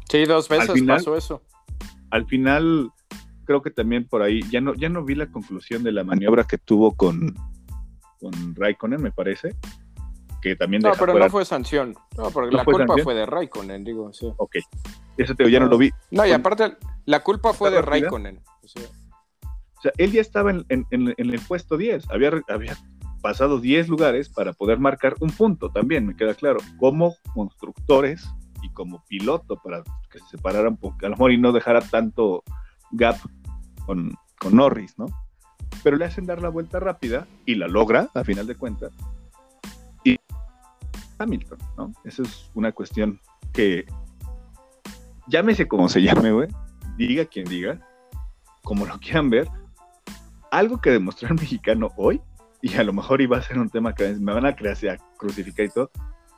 Sí, 0.09 0.25
dos 0.25 0.49
veces 0.49 0.83
pasó 0.83 1.17
eso. 1.17 1.43
Al 2.11 2.27
final, 2.27 2.91
creo 3.45 3.63
que 3.63 3.71
también 3.71 4.09
por 4.09 4.23
ahí, 4.23 4.41
ya 4.51 4.61
no, 4.61 4.75
ya 4.75 4.89
no 4.89 5.05
vi 5.05 5.15
la 5.15 5.31
conclusión 5.31 5.85
de 5.85 5.93
la 5.93 6.03
maniobra 6.03 6.45
que 6.45 6.59
tuvo 6.59 6.97
con, 6.97 7.37
con 8.21 8.55
Raikkonen, 8.55 9.03
me 9.03 9.13
parece. 9.13 9.57
Que 10.43 10.57
también 10.57 10.83
no, 10.83 10.93
pero 10.99 11.19
no 11.19 11.29
fue 11.29 11.45
sanción. 11.45 11.95
No, 12.17 12.31
porque 12.31 12.55
la 12.55 12.65
culpa 12.65 12.95
fue 13.03 13.15
de 13.15 13.27
Raikkonen, 13.27 13.85
digo, 13.85 14.13
sí. 14.13 14.33
Ok. 14.37 14.57
Eso 15.17 15.35
te 15.35 15.51
ya 15.51 15.61
no 15.61 15.67
lo 15.67 15.77
vi. 15.77 15.91
No, 16.11 16.27
y 16.27 16.33
aparte, 16.33 16.77
la 17.05 17.23
culpa 17.23 17.53
fue 17.53 17.71
de 17.71 17.83
Raikkonen. 17.83 18.41
O 18.63 19.83
sea, 19.83 19.93
él 19.97 20.13
ya 20.13 20.21
estaba 20.21 20.51
en, 20.51 20.65
el 20.91 21.41
puesto 21.47 21.77
10. 21.77 22.11
Había, 22.11 22.33
había 22.49 22.77
pasado 23.21 23.61
10 23.61 23.89
lugares 23.89 24.29
para 24.29 24.53
poder 24.53 24.79
marcar 24.79 25.15
un 25.21 25.31
punto 25.31 25.71
también, 25.71 26.07
me 26.07 26.17
queda 26.17 26.35
claro. 26.35 26.61
Como 26.79 27.17
constructores 27.35 28.29
y 28.63 28.71
como 28.71 29.05
piloto 29.07 29.57
para 29.63 29.83
que 30.11 30.19
se 30.19 30.37
separaran, 30.37 30.77
porque 30.77 31.07
a 31.07 31.09
lo 31.09 31.17
mejor 31.17 31.33
y 31.33 31.39
no 31.39 31.53
dejara 31.53 31.81
tanto 31.81 32.43
gap 32.93 33.17
con, 33.87 34.15
con 34.39 34.57
Norris, 34.57 34.99
¿no? 34.99 35.07
Pero 35.83 35.97
le 35.97 36.05
hacen 36.05 36.27
dar 36.27 36.43
la 36.43 36.49
vuelta 36.49 36.81
rápida 36.81 37.27
y 37.47 37.55
la 37.55 37.69
logra, 37.69 38.09
a 38.15 38.25
final 38.25 38.47
de 38.47 38.55
cuentas. 38.55 38.93
Y 40.05 40.19
Hamilton, 41.19 41.59
¿no? 41.77 41.93
Esa 42.05 42.23
es 42.23 42.51
una 42.55 42.73
cuestión 42.73 43.21
que, 43.53 43.85
llámese 45.27 45.69
como 45.69 45.89
se 45.89 46.03
llame, 46.03 46.33
güey, 46.33 46.49
diga 46.97 47.25
quien 47.25 47.47
diga, 47.47 47.81
como 48.63 48.87
lo 48.87 48.99
quieran 48.99 49.31
ver, 49.31 49.49
algo 50.51 50.81
que 50.81 50.91
demostró 50.91 51.29
el 51.29 51.35
mexicano 51.35 51.91
hoy, 51.97 52.21
y 52.63 52.75
a 52.75 52.85
lo 52.85 52.93
mejor 52.93 53.21
iba 53.21 53.39
a 53.39 53.43
ser 53.43 53.59
un 53.59 53.71
tema 53.71 53.95
que 53.95 54.15
me 54.15 54.35
van 54.35 54.47
a 54.47 54.55
crear, 54.55 54.99
crucificar 55.17 55.67
y 55.67 55.71
todo, 55.71 55.91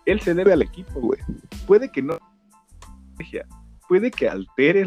él 0.06 0.20
se 0.20 0.34
debe 0.34 0.52
al 0.52 0.62
equipo, 0.62 1.00
güey. 1.00 1.20
Puede 1.66 1.90
que 1.90 2.02
no 2.02 2.18
puede 3.88 4.10
que 4.10 4.28
altere 4.28 4.84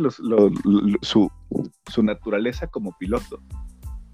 su, 1.01 1.31
su 1.87 2.03
naturaleza 2.03 2.67
como 2.67 2.97
piloto, 2.97 3.41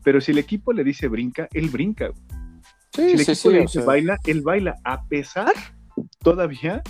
pero 0.03 0.21
si 0.21 0.31
el 0.31 0.37
equipo 0.37 0.73
le 0.73 0.83
dice 0.83 1.07
brinca, 1.07 1.47
él 1.53 1.69
brinca. 1.69 2.11
si 2.93 3.01
el 3.01 3.21
equipo 3.21 3.49
le 3.49 3.61
dice 3.61 3.81
baila, 3.81 4.17
él 4.25 4.41
baila, 4.41 4.75
a 4.83 5.03
pesar 5.05 5.53
todavía, 6.19 6.81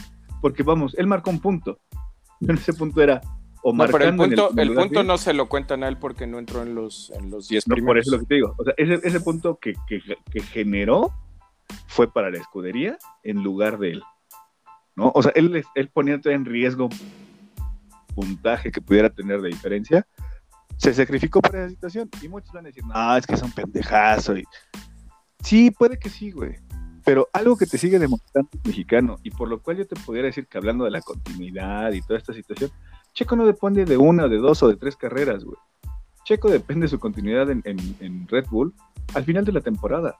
porque 0.41 0.63
vamos, 0.63 0.95
él 0.97 1.07
marcó 1.07 1.29
un 1.29 1.39
punto. 1.39 1.79
En 2.41 2.55
ese 2.55 2.73
punto 2.73 3.03
era 3.03 3.21
o 3.61 3.71
no, 3.71 3.85
pero 3.85 4.05
el 4.05 4.15
punto, 4.15 4.51
el, 4.57 4.73
punto 4.73 5.03
no 5.03 5.17
se 5.19 5.33
lo 5.33 5.47
cuentan 5.47 5.83
a 5.83 5.87
él 5.87 5.97
porque 5.97 6.25
no 6.25 6.39
entró 6.39 6.63
en 6.63 6.73
los, 6.73 7.11
en 7.11 7.29
los 7.29 7.47
10 7.47 7.67
no, 7.67 7.75
Por 7.85 7.99
eso 7.99 8.09
es 8.09 8.13
lo 8.13 8.19
que 8.19 8.25
te 8.25 8.35
digo. 8.35 8.55
O 8.57 8.63
sea, 8.63 8.73
ese, 8.77 8.99
ese 9.03 9.19
punto 9.21 9.59
que, 9.59 9.73
que, 9.87 10.01
que, 10.31 10.39
generó 10.41 11.13
fue 11.85 12.11
para 12.11 12.31
la 12.31 12.39
escudería 12.39 12.97
en 13.21 13.43
lugar 13.43 13.77
de 13.77 13.91
él. 13.91 14.03
¿no? 14.95 15.11
O 15.13 15.21
sea, 15.21 15.31
él, 15.35 15.63
él 15.75 15.89
ponía 15.89 16.19
en 16.23 16.45
riesgo 16.45 16.89
puntaje 18.15 18.71
que 18.71 18.81
pudiera 18.81 19.11
tener 19.11 19.41
de 19.41 19.49
diferencia 19.49 20.07
se 20.81 20.95
sacrificó 20.95 21.41
por 21.41 21.55
esa 21.55 21.69
situación. 21.69 22.09
Y 22.21 22.27
muchos 22.27 22.51
van 22.51 22.65
a 22.65 22.69
decir, 22.69 22.83
no, 22.85 23.15
es 23.15 23.27
que 23.27 23.35
es 23.35 23.41
un 23.43 23.51
pendejazo. 23.51 24.35
Y... 24.35 24.43
Sí, 25.43 25.69
puede 25.69 25.99
que 25.99 26.09
sí, 26.09 26.31
güey. 26.31 26.55
Pero 27.05 27.29
algo 27.33 27.55
que 27.55 27.67
te 27.67 27.77
sigue 27.77 27.99
demostrando 27.99 28.49
mexicano, 28.63 29.17
y 29.23 29.31
por 29.31 29.47
lo 29.47 29.61
cual 29.61 29.77
yo 29.77 29.87
te 29.87 29.95
pudiera 29.95 30.27
decir 30.27 30.47
que 30.47 30.57
hablando 30.57 30.85
de 30.85 30.91
la 30.91 31.01
continuidad 31.01 31.91
y 31.93 32.01
toda 32.01 32.17
esta 32.17 32.33
situación, 32.33 32.71
Checo 33.13 33.35
no 33.35 33.45
depende 33.45 33.85
de 33.85 33.97
una, 33.97 34.27
de 34.27 34.37
dos 34.37 34.61
o 34.63 34.67
de 34.67 34.75
tres 34.75 34.95
carreras, 34.95 35.43
güey. 35.43 35.57
Checo 36.25 36.49
depende 36.49 36.85
de 36.85 36.89
su 36.89 36.99
continuidad 36.99 37.49
en, 37.49 38.27
Red 38.27 38.45
Bull 38.49 38.73
al 39.15 39.23
final 39.23 39.45
de 39.45 39.51
la 39.51 39.61
temporada, 39.61 40.19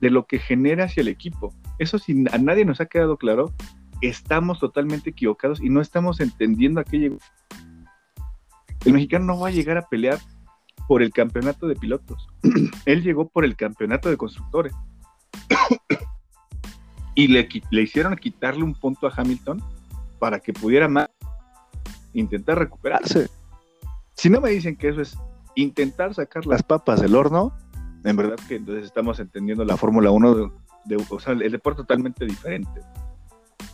de 0.00 0.10
lo 0.10 0.24
que 0.26 0.38
genera 0.38 0.84
hacia 0.84 1.00
el 1.00 1.08
equipo. 1.08 1.52
Eso 1.78 1.98
si 1.98 2.24
a 2.32 2.38
nadie 2.38 2.64
nos 2.64 2.80
ha 2.80 2.86
quedado 2.86 3.16
claro, 3.16 3.52
estamos 4.00 4.60
totalmente 4.60 5.10
equivocados 5.10 5.60
y 5.60 5.68
no 5.68 5.80
estamos 5.80 6.20
entendiendo 6.20 6.80
a 6.80 6.84
qué 6.84 6.98
llegó 6.98 7.18
el 8.84 8.92
mexicano 8.92 9.26
no 9.26 9.40
va 9.40 9.48
a 9.48 9.52
llegar 9.52 9.76
a 9.76 9.86
pelear 9.86 10.18
por 10.88 11.02
el 11.02 11.12
campeonato 11.12 11.68
de 11.68 11.76
pilotos. 11.76 12.26
Él 12.84 13.02
llegó 13.02 13.28
por 13.28 13.44
el 13.44 13.56
campeonato 13.56 14.08
de 14.08 14.16
constructores. 14.16 14.72
y 17.14 17.28
le, 17.28 17.48
le, 17.70 17.82
hicieron 17.82 18.16
quitarle 18.16 18.62
un 18.62 18.74
punto 18.74 19.06
a 19.06 19.12
Hamilton 19.16 19.62
para 20.18 20.40
que 20.40 20.52
pudiera 20.52 20.88
más 20.88 21.08
intentar 22.12 22.58
recuperarse. 22.58 23.28
Si 24.14 24.28
no 24.28 24.40
me 24.40 24.50
dicen 24.50 24.76
que 24.76 24.88
eso 24.88 25.00
es 25.00 25.16
intentar 25.54 26.14
sacar 26.14 26.46
las 26.46 26.62
papas 26.62 27.00
del 27.00 27.14
horno, 27.14 27.52
en 28.04 28.16
verdad 28.16 28.36
que 28.48 28.56
entonces 28.56 28.86
estamos 28.86 29.20
entendiendo 29.20 29.64
la 29.64 29.76
Fórmula 29.76 30.10
1 30.10 30.34
de, 30.34 30.50
de, 30.86 31.06
o 31.08 31.20
sea, 31.20 31.34
el 31.34 31.52
deporte 31.52 31.82
totalmente 31.82 32.24
diferente 32.24 32.80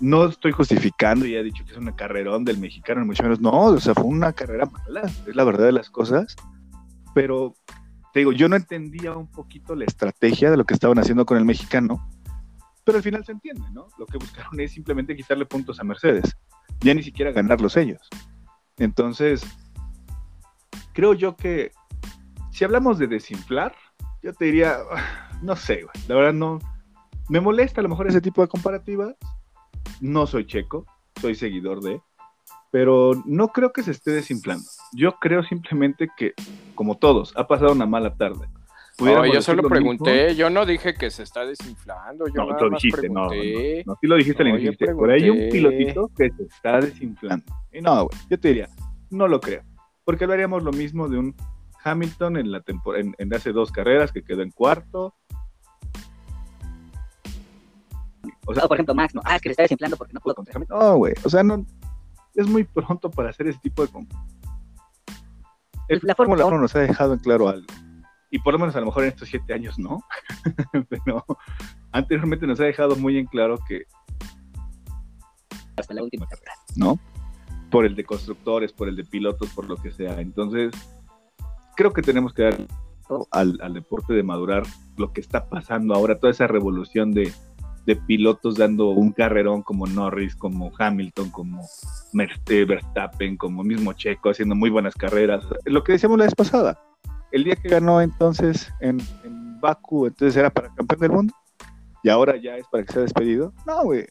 no 0.00 0.26
estoy 0.26 0.52
justificando 0.52 1.26
y 1.26 1.34
he 1.34 1.42
dicho 1.42 1.64
que 1.64 1.72
es 1.72 1.78
una 1.78 1.94
carrerón 1.94 2.44
del 2.44 2.58
mexicano, 2.58 3.04
mucho 3.04 3.22
menos. 3.22 3.40
No, 3.40 3.52
o 3.52 3.80
sea, 3.80 3.94
fue 3.94 4.04
una 4.04 4.32
carrera 4.32 4.66
mala, 4.66 5.02
es 5.26 5.34
la 5.34 5.44
verdad 5.44 5.66
de 5.66 5.72
las 5.72 5.90
cosas. 5.90 6.36
Pero 7.14 7.54
te 8.12 8.20
digo, 8.20 8.32
yo 8.32 8.48
no 8.48 8.56
entendía 8.56 9.12
un 9.12 9.30
poquito 9.30 9.74
la 9.74 9.84
estrategia 9.84 10.50
de 10.50 10.56
lo 10.56 10.64
que 10.64 10.74
estaban 10.74 10.98
haciendo 10.98 11.24
con 11.24 11.38
el 11.38 11.44
mexicano. 11.44 12.08
Pero 12.84 12.98
al 12.98 13.04
final 13.04 13.24
se 13.24 13.32
entiende, 13.32 13.68
¿no? 13.72 13.88
Lo 13.98 14.06
que 14.06 14.18
buscaron 14.18 14.58
es 14.60 14.72
simplemente 14.72 15.16
quitarle 15.16 15.44
puntos 15.44 15.80
a 15.80 15.84
Mercedes, 15.84 16.36
ya 16.80 16.94
ni 16.94 17.02
siquiera 17.02 17.32
ganarlos 17.32 17.76
ellos. 17.76 18.08
Entonces, 18.78 19.44
creo 20.92 21.14
yo 21.14 21.36
que 21.36 21.72
si 22.52 22.64
hablamos 22.64 22.98
de 22.98 23.06
desinflar, 23.06 23.74
yo 24.22 24.32
te 24.32 24.46
diría, 24.46 24.78
no 25.42 25.56
sé, 25.56 25.84
la 26.08 26.14
verdad 26.14 26.32
no, 26.32 26.58
me 27.28 27.40
molesta 27.40 27.80
a 27.80 27.82
lo 27.82 27.88
mejor 27.88 28.08
ese 28.08 28.20
tipo 28.20 28.40
de 28.42 28.48
comparativas, 28.48 29.14
no 30.00 30.26
soy 30.26 30.46
checo, 30.46 30.86
soy 31.20 31.34
seguidor 31.34 31.80
de, 31.80 32.00
pero 32.70 33.12
no 33.24 33.48
creo 33.48 33.72
que 33.72 33.82
se 33.82 33.90
esté 33.92 34.10
desinflando. 34.10 34.64
Yo 34.92 35.12
creo 35.20 35.42
simplemente 35.42 36.08
que, 36.16 36.34
como 36.74 36.96
todos, 36.98 37.32
ha 37.36 37.46
pasado 37.46 37.72
una 37.72 37.86
mala 37.86 38.16
tarde. 38.16 38.46
No, 38.98 39.26
yo 39.26 39.42
solo 39.42 39.68
pregunté, 39.68 40.34
yo 40.34 40.48
no 40.48 40.64
dije 40.64 40.94
que 40.94 41.10
se 41.10 41.22
está 41.22 41.44
desinflando, 41.44 42.26
yo 42.28 42.44
no, 42.44 42.58
lo 42.58 42.70
dijiste, 42.70 43.08
no, 43.10 43.28
no, 43.28 43.28
no, 43.28 43.96
sí 44.00 44.06
lo 44.06 44.16
dijiste 44.16 44.42
al 44.42 44.48
inicio, 44.48 44.96
por 44.96 45.10
ahí 45.10 45.24
hay 45.24 45.30
un 45.30 45.50
pilotito 45.50 46.10
que 46.16 46.30
se 46.30 46.44
está 46.44 46.80
desinflando. 46.80 47.44
Y 47.72 47.82
no, 47.82 48.06
güey, 48.06 48.18
yo 48.30 48.40
te 48.40 48.48
diría, 48.48 48.68
no 49.10 49.28
lo 49.28 49.38
creo, 49.40 49.62
porque 50.04 50.26
lo 50.26 50.32
haríamos 50.32 50.62
lo 50.62 50.72
mismo 50.72 51.08
de 51.08 51.18
un 51.18 51.34
Hamilton 51.84 52.38
en 52.38 52.50
la 52.50 52.62
en, 52.96 53.14
en 53.18 53.34
hace 53.34 53.52
dos 53.52 53.70
carreras 53.70 54.12
que 54.12 54.22
quedó 54.22 54.40
en 54.40 54.50
cuarto, 54.50 55.14
O 58.46 58.54
sea, 58.54 58.66
por 58.68 58.76
ejemplo, 58.76 58.94
Max, 58.94 59.14
no, 59.14 59.20
ah, 59.24 59.36
es 59.36 59.42
que 59.42 59.48
le 59.48 59.52
está 59.52 59.64
desinflando 59.64 59.96
porque 59.96 60.12
no 60.12 60.20
pudo 60.20 60.34
contra 60.34 60.58
No, 60.68 60.96
güey, 60.96 61.14
o 61.24 61.28
sea, 61.28 61.42
no, 61.42 61.66
es 62.36 62.46
muy 62.46 62.64
pronto 62.64 63.10
para 63.10 63.30
hacer 63.30 63.48
ese 63.48 63.58
tipo 63.58 63.84
de... 63.84 64.06
El, 65.88 66.00
la 66.02 66.14
Fórmula 66.14 66.46
1 66.46 66.58
nos 66.58 66.74
ha 66.76 66.80
dejado 66.80 67.14
en 67.14 67.18
claro 67.18 67.48
algo. 67.48 67.66
Y 68.30 68.38
por 68.38 68.52
lo 68.52 68.58
menos 68.58 68.76
a 68.76 68.80
lo 68.80 68.86
mejor 68.86 69.04
en 69.04 69.10
estos 69.10 69.28
siete 69.28 69.52
años 69.52 69.78
no. 69.78 70.02
Pero 70.88 71.24
anteriormente 71.92 72.46
nos 72.46 72.60
ha 72.60 72.64
dejado 72.64 72.96
muy 72.96 73.18
en 73.18 73.26
claro 73.26 73.58
que... 73.66 73.84
Hasta 75.76 75.94
la 75.94 76.02
última 76.02 76.26
carrera. 76.26 76.52
¿No? 76.76 76.98
Por 77.70 77.84
el 77.84 77.96
de 77.96 78.04
constructores, 78.04 78.72
por 78.72 78.88
el 78.88 78.96
de 78.96 79.04
pilotos, 79.04 79.50
por 79.50 79.66
lo 79.66 79.76
que 79.76 79.90
sea. 79.90 80.20
Entonces, 80.20 80.72
creo 81.76 81.92
que 81.92 82.02
tenemos 82.02 82.32
que 82.32 82.42
dar 82.42 82.56
al, 83.30 83.58
al 83.60 83.74
deporte 83.74 84.12
de 84.12 84.22
madurar 84.22 84.64
lo 84.96 85.12
que 85.12 85.20
está 85.20 85.48
pasando 85.48 85.94
ahora, 85.94 86.18
toda 86.18 86.32
esa 86.32 86.46
revolución 86.46 87.12
de 87.12 87.32
de 87.86 87.94
pilotos 87.94 88.56
dando 88.56 88.88
un 88.90 89.12
carrerón 89.12 89.62
como 89.62 89.86
Norris, 89.86 90.34
como 90.34 90.72
Hamilton, 90.76 91.30
como 91.30 91.62
Verstappen, 92.12 93.36
como 93.36 93.62
mismo 93.62 93.92
Checo, 93.92 94.30
haciendo 94.30 94.56
muy 94.56 94.70
buenas 94.70 94.94
carreras. 94.94 95.44
Lo 95.64 95.84
que 95.84 95.92
decíamos 95.92 96.18
la 96.18 96.24
vez 96.24 96.34
pasada, 96.34 96.80
el 97.30 97.44
día 97.44 97.54
que 97.54 97.68
ganó 97.68 98.00
entonces 98.00 98.72
en, 98.80 99.00
en 99.24 99.60
Baku, 99.60 100.06
entonces 100.06 100.36
era 100.36 100.50
para 100.50 100.74
campeón 100.74 101.00
del 101.00 101.12
mundo, 101.12 101.34
y 102.02 102.08
ahora 102.08 102.36
ya 102.36 102.56
es 102.56 102.66
para 102.66 102.84
que 102.84 102.92
sea 102.92 103.02
despedido. 103.02 103.52
No, 103.66 103.84
güey, 103.84 104.06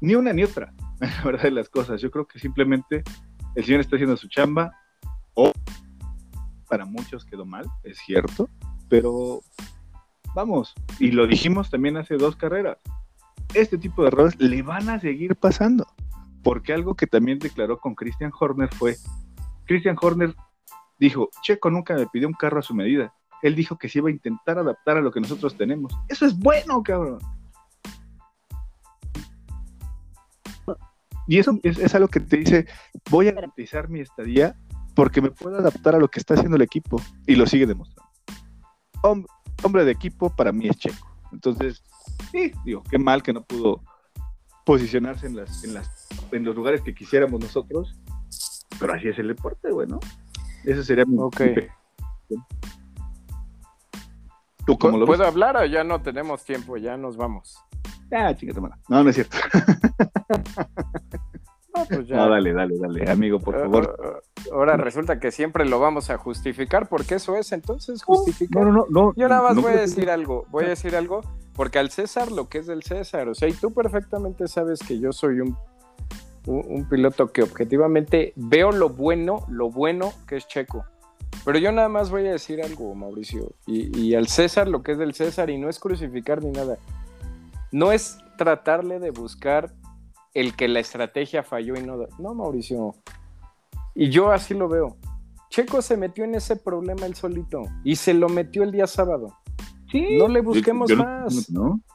ni 0.00 0.14
una 0.14 0.32
ni 0.32 0.42
otra, 0.42 0.72
la 1.00 1.22
verdad 1.22 1.42
de 1.42 1.50
las 1.50 1.68
cosas. 1.68 2.00
Yo 2.00 2.10
creo 2.10 2.26
que 2.26 2.38
simplemente 2.38 3.02
el 3.56 3.64
señor 3.64 3.80
está 3.80 3.96
haciendo 3.96 4.16
su 4.16 4.28
chamba, 4.28 4.72
o 5.34 5.52
para 6.66 6.86
muchos 6.86 7.26
quedó 7.26 7.44
mal, 7.44 7.66
es 7.82 7.98
cierto, 7.98 8.48
pero 8.88 9.42
Vamos, 10.34 10.74
y 10.98 11.10
lo 11.10 11.26
dijimos 11.26 11.70
también 11.70 11.96
hace 11.96 12.16
dos 12.16 12.36
carreras. 12.36 12.78
Este 13.54 13.78
tipo 13.78 14.02
de 14.02 14.08
errores 14.08 14.40
le 14.40 14.62
van 14.62 14.88
a 14.88 15.00
seguir 15.00 15.34
pasando. 15.36 15.86
Porque 16.42 16.72
algo 16.72 16.94
que 16.94 17.06
también 17.06 17.38
declaró 17.38 17.78
con 17.78 17.94
Christian 17.94 18.32
Horner 18.38 18.72
fue, 18.72 18.96
Christian 19.66 19.96
Horner 20.00 20.34
dijo, 20.98 21.28
Checo 21.42 21.70
nunca 21.70 21.94
me 21.94 22.06
pidió 22.06 22.28
un 22.28 22.34
carro 22.34 22.60
a 22.60 22.62
su 22.62 22.74
medida. 22.74 23.12
Él 23.42 23.54
dijo 23.54 23.76
que 23.76 23.88
se 23.88 23.98
iba 23.98 24.08
a 24.08 24.12
intentar 24.12 24.58
adaptar 24.58 24.96
a 24.96 25.00
lo 25.00 25.10
que 25.10 25.20
nosotros 25.20 25.56
tenemos. 25.56 25.92
Eso 26.08 26.26
es 26.26 26.38
bueno, 26.38 26.82
cabrón. 26.82 27.18
Y 31.26 31.38
eso 31.38 31.58
es, 31.62 31.94
algo 31.94 32.08
que 32.08 32.20
te 32.20 32.38
dice, 32.38 32.66
voy 33.10 33.28
a 33.28 33.32
garantizar 33.32 33.88
mi 33.88 34.00
estadía 34.00 34.56
porque 34.96 35.20
me 35.20 35.30
puedo 35.30 35.58
adaptar 35.58 35.94
a 35.94 35.98
lo 35.98 36.08
que 36.08 36.18
está 36.18 36.34
haciendo 36.34 36.56
el 36.56 36.62
equipo. 36.62 37.00
Y 37.26 37.36
lo 37.36 37.46
sigue 37.46 37.66
demostrando 37.66 38.10
hombre 39.02 39.32
de 39.68 39.90
equipo 39.90 40.30
para 40.30 40.52
mí 40.52 40.68
es 40.68 40.76
Checo. 40.76 41.08
Entonces, 41.32 41.82
sí, 42.32 42.52
digo, 42.64 42.82
qué 42.90 42.98
mal 42.98 43.22
que 43.22 43.32
no 43.32 43.42
pudo 43.42 43.82
posicionarse 44.64 45.26
en 45.26 45.36
las, 45.36 45.64
en 45.64 45.74
las, 45.74 46.08
en 46.32 46.44
los 46.44 46.54
lugares 46.54 46.80
que 46.82 46.94
quisiéramos 46.94 47.40
nosotros, 47.40 47.96
pero 48.78 48.94
así 48.94 49.08
es 49.08 49.18
el 49.18 49.28
deporte, 49.28 49.70
bueno. 49.72 50.00
Eso 50.64 50.82
sería 50.82 51.04
mi 51.04 51.16
Ok. 51.18 51.40
¿Tú 54.66 54.78
cómo 54.78 54.98
lo 54.98 55.06
¿Puedo 55.06 55.24
hablar 55.24 55.56
o 55.56 55.64
ya 55.64 55.84
no 55.84 56.02
tenemos 56.02 56.44
tiempo? 56.44 56.76
Ya 56.76 56.96
nos 56.96 57.16
vamos. 57.16 57.56
Ah, 58.12 58.34
chica, 58.34 58.52
No, 58.88 59.04
no 59.04 59.10
es 59.10 59.14
cierto. 59.14 59.36
No, 61.74 61.84
pues 61.84 62.06
ya. 62.06 62.16
No, 62.16 62.30
dale, 62.30 62.52
dale, 62.52 62.76
dale, 62.78 63.10
amigo, 63.10 63.38
por 63.38 63.56
ah, 63.56 63.60
favor. 63.60 63.96
Ah, 64.02 64.20
ahora 64.52 64.76
resulta 64.76 65.20
que 65.20 65.30
siempre 65.30 65.64
lo 65.66 65.78
vamos 65.78 66.10
a 66.10 66.18
justificar, 66.18 66.88
porque 66.88 67.16
eso 67.16 67.36
es 67.36 67.52
entonces 67.52 68.02
justificar. 68.02 68.64
No, 68.64 68.72
no, 68.72 68.86
no. 68.88 69.12
Yo 69.16 69.28
nada 69.28 69.42
más 69.42 69.56
voy 69.56 69.72
a 69.72 69.80
decir 69.80 70.10
algo, 70.10 70.46
voy 70.50 70.64
a 70.64 70.68
decir 70.68 70.96
algo, 70.96 71.20
porque 71.54 71.78
al 71.78 71.90
César 71.90 72.32
lo 72.32 72.48
que 72.48 72.58
es 72.58 72.66
del 72.66 72.82
César, 72.82 73.28
o 73.28 73.34
sea, 73.34 73.48
y 73.48 73.52
tú 73.52 73.72
perfectamente 73.72 74.48
sabes 74.48 74.80
que 74.80 74.98
yo 74.98 75.12
soy 75.12 75.40
un, 75.40 75.56
un, 76.46 76.88
piloto 76.88 77.32
que 77.32 77.42
objetivamente 77.42 78.32
veo 78.36 78.72
lo 78.72 78.88
bueno, 78.88 79.44
lo 79.48 79.70
bueno 79.70 80.12
que 80.26 80.36
es 80.36 80.48
Checo. 80.48 80.84
Pero 81.44 81.58
yo 81.58 81.70
nada 81.70 81.88
más 81.88 82.10
voy 82.10 82.26
a 82.26 82.32
decir 82.32 82.62
algo, 82.62 82.94
Mauricio, 82.94 83.52
y, 83.66 83.96
y 83.96 84.14
al 84.14 84.26
César 84.26 84.68
lo 84.68 84.82
que 84.82 84.92
es 84.92 84.98
del 84.98 85.14
César, 85.14 85.50
y 85.50 85.58
no 85.58 85.68
es 85.68 85.78
crucificar 85.78 86.42
ni 86.42 86.50
nada. 86.50 86.78
No 87.72 87.92
es 87.92 88.18
tratarle 88.36 88.98
de 88.98 89.10
buscar 89.10 89.70
el 90.34 90.54
que 90.54 90.68
la 90.68 90.80
estrategia 90.80 91.42
falló 91.42 91.76
y 91.76 91.82
no. 91.82 92.06
No, 92.18 92.34
Mauricio. 92.34 92.94
Y 93.94 94.10
yo 94.10 94.30
así 94.30 94.54
lo 94.54 94.68
veo. 94.68 94.96
Checo 95.50 95.82
se 95.82 95.96
metió 95.96 96.24
en 96.24 96.36
ese 96.36 96.56
problema 96.56 97.06
él 97.06 97.16
solito 97.16 97.62
y 97.82 97.96
se 97.96 98.14
lo 98.14 98.28
metió 98.28 98.62
el 98.62 98.70
día 98.70 98.86
sábado. 98.86 99.36
Sí, 99.90 100.16
no 100.16 100.28
le 100.28 100.40
busquemos 100.40 100.88
más. 100.92 101.50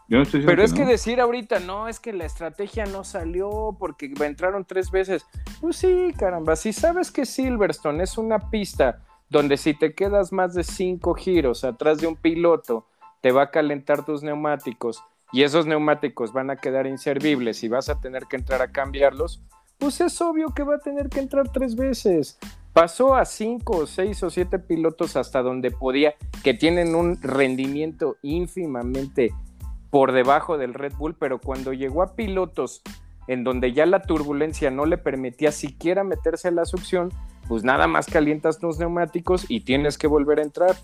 Pero 0.10 0.62
es 0.62 0.74
que 0.74 0.86
decir 0.86 1.22
ahorita, 1.22 1.60
no, 1.62 1.88
es 1.88 2.02
que 2.02 2.12
la 2.12 2.26
estrategia 2.26 2.86
no 2.86 3.06
salió 3.06 3.78
porque 3.80 4.12
entraron 4.20 4.66
tres 4.66 4.92
veces. 4.92 5.26
Pues 5.62 5.78
sí, 5.78 6.14
caramba, 6.18 6.58
si 6.58 6.74
sabes 6.74 7.10
que 7.10 7.26
Silverstone 7.26 8.04
es 8.04 8.18
una 8.18 8.50
pista 8.50 9.02
donde 9.30 9.56
si 9.56 9.74
te 9.74 9.96
quedas 9.96 10.34
más 10.34 10.54
de 10.54 10.66
cinco 10.66 11.14
giros 11.14 11.64
atrás 11.64 12.00
de 12.00 12.08
un 12.08 12.18
piloto, 12.18 12.86
te 13.22 13.32
va 13.32 13.44
a 13.44 13.52
calentar 13.52 14.04
tus 14.04 14.22
neumáticos 14.22 15.02
y 15.32 15.44
esos 15.44 15.66
neumáticos 15.66 16.34
van 16.34 16.50
a 16.50 16.56
quedar 16.56 16.88
inservibles 16.88 17.64
y 17.64 17.68
vas 17.68 17.90
a 17.90 18.00
tener 18.00 18.26
que 18.26 18.38
entrar 18.38 18.62
a 18.62 18.72
cambiarlos, 18.72 19.42
pues 19.78 20.00
es 20.02 20.22
obvio 20.22 20.54
que 20.56 20.64
va 20.64 20.76
a 20.76 20.80
tener 20.80 21.10
que 21.10 21.20
entrar 21.20 21.50
tres 21.52 21.76
veces. 21.76 22.38
Pasó 22.74 23.16
a 23.16 23.26
cinco 23.26 23.78
o 23.78 23.88
seis 23.88 24.22
o 24.24 24.30
siete 24.30 24.60
pilotos 24.60 25.16
hasta 25.16 25.42
donde 25.42 25.72
podía, 25.72 26.16
que 26.44 26.54
tienen 26.54 26.96
un 26.96 27.22
rendimiento 27.22 28.18
ínfimamente 28.22 29.34
por 29.90 30.12
debajo 30.12 30.58
del 30.58 30.74
Red 30.74 30.94
Bull, 30.98 31.16
pero 31.16 31.40
cuando 31.40 31.72
llegó 31.72 32.04
a 32.04 32.16
pilotos 32.16 32.82
en 33.28 33.44
donde 33.44 33.74
ya 33.74 33.86
la 33.86 34.02
turbulencia 34.02 34.70
no 34.72 34.86
le 34.86 34.98
permitía 34.98 35.52
siquiera 35.52 36.04
meterse 36.04 36.50
a 36.50 36.52
la 36.52 36.66
succión, 36.66 37.14
pues 37.48 37.64
nada 37.64 37.88
más 37.88 38.08
calientas 38.08 38.60
tus 38.60 38.78
neumáticos 38.78 39.46
y 39.50 39.62
tienes 39.62 39.98
que 39.98 40.08
volver 40.08 40.40
a 40.40 40.44
entrar. 40.44 40.76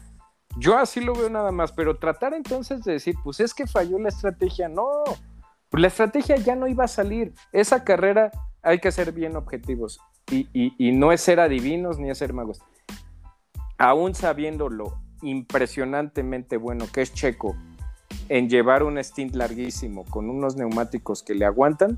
Yo 0.57 0.77
así 0.77 0.99
lo 0.99 1.13
veo 1.13 1.29
nada 1.29 1.51
más, 1.51 1.71
pero 1.71 1.97
tratar 1.97 2.33
entonces 2.33 2.83
de 2.83 2.93
decir, 2.93 3.15
pues 3.23 3.39
es 3.39 3.53
que 3.53 3.67
falló 3.67 3.97
la 3.99 4.09
estrategia, 4.09 4.67
no, 4.67 5.03
pues 5.69 5.81
la 5.81 5.87
estrategia 5.87 6.35
ya 6.35 6.55
no 6.55 6.67
iba 6.67 6.83
a 6.83 6.89
salir. 6.89 7.33
Esa 7.53 7.83
carrera 7.83 8.31
hay 8.61 8.79
que 8.79 8.91
ser 8.91 9.13
bien 9.13 9.35
objetivos 9.35 9.99
y, 10.29 10.91
no 10.93 11.11
es 11.11 11.21
ser 11.21 11.39
adivinos 11.39 11.97
ni 11.97 12.09
es 12.09 12.17
ser 12.17 12.33
magos. 12.33 12.59
Aún 13.77 14.13
sabiendo 14.13 14.69
lo 14.69 14.99
impresionantemente 15.21 16.57
bueno 16.57 16.85
que 16.91 17.01
es 17.01 17.13
Checo 17.13 17.55
en 18.29 18.49
llevar 18.49 18.83
un 18.83 18.97
stint 18.97 19.35
larguísimo 19.35 20.05
con 20.05 20.29
unos 20.29 20.55
neumáticos 20.55 21.23
que 21.23 21.35
le 21.35 21.45
aguantan, 21.45 21.97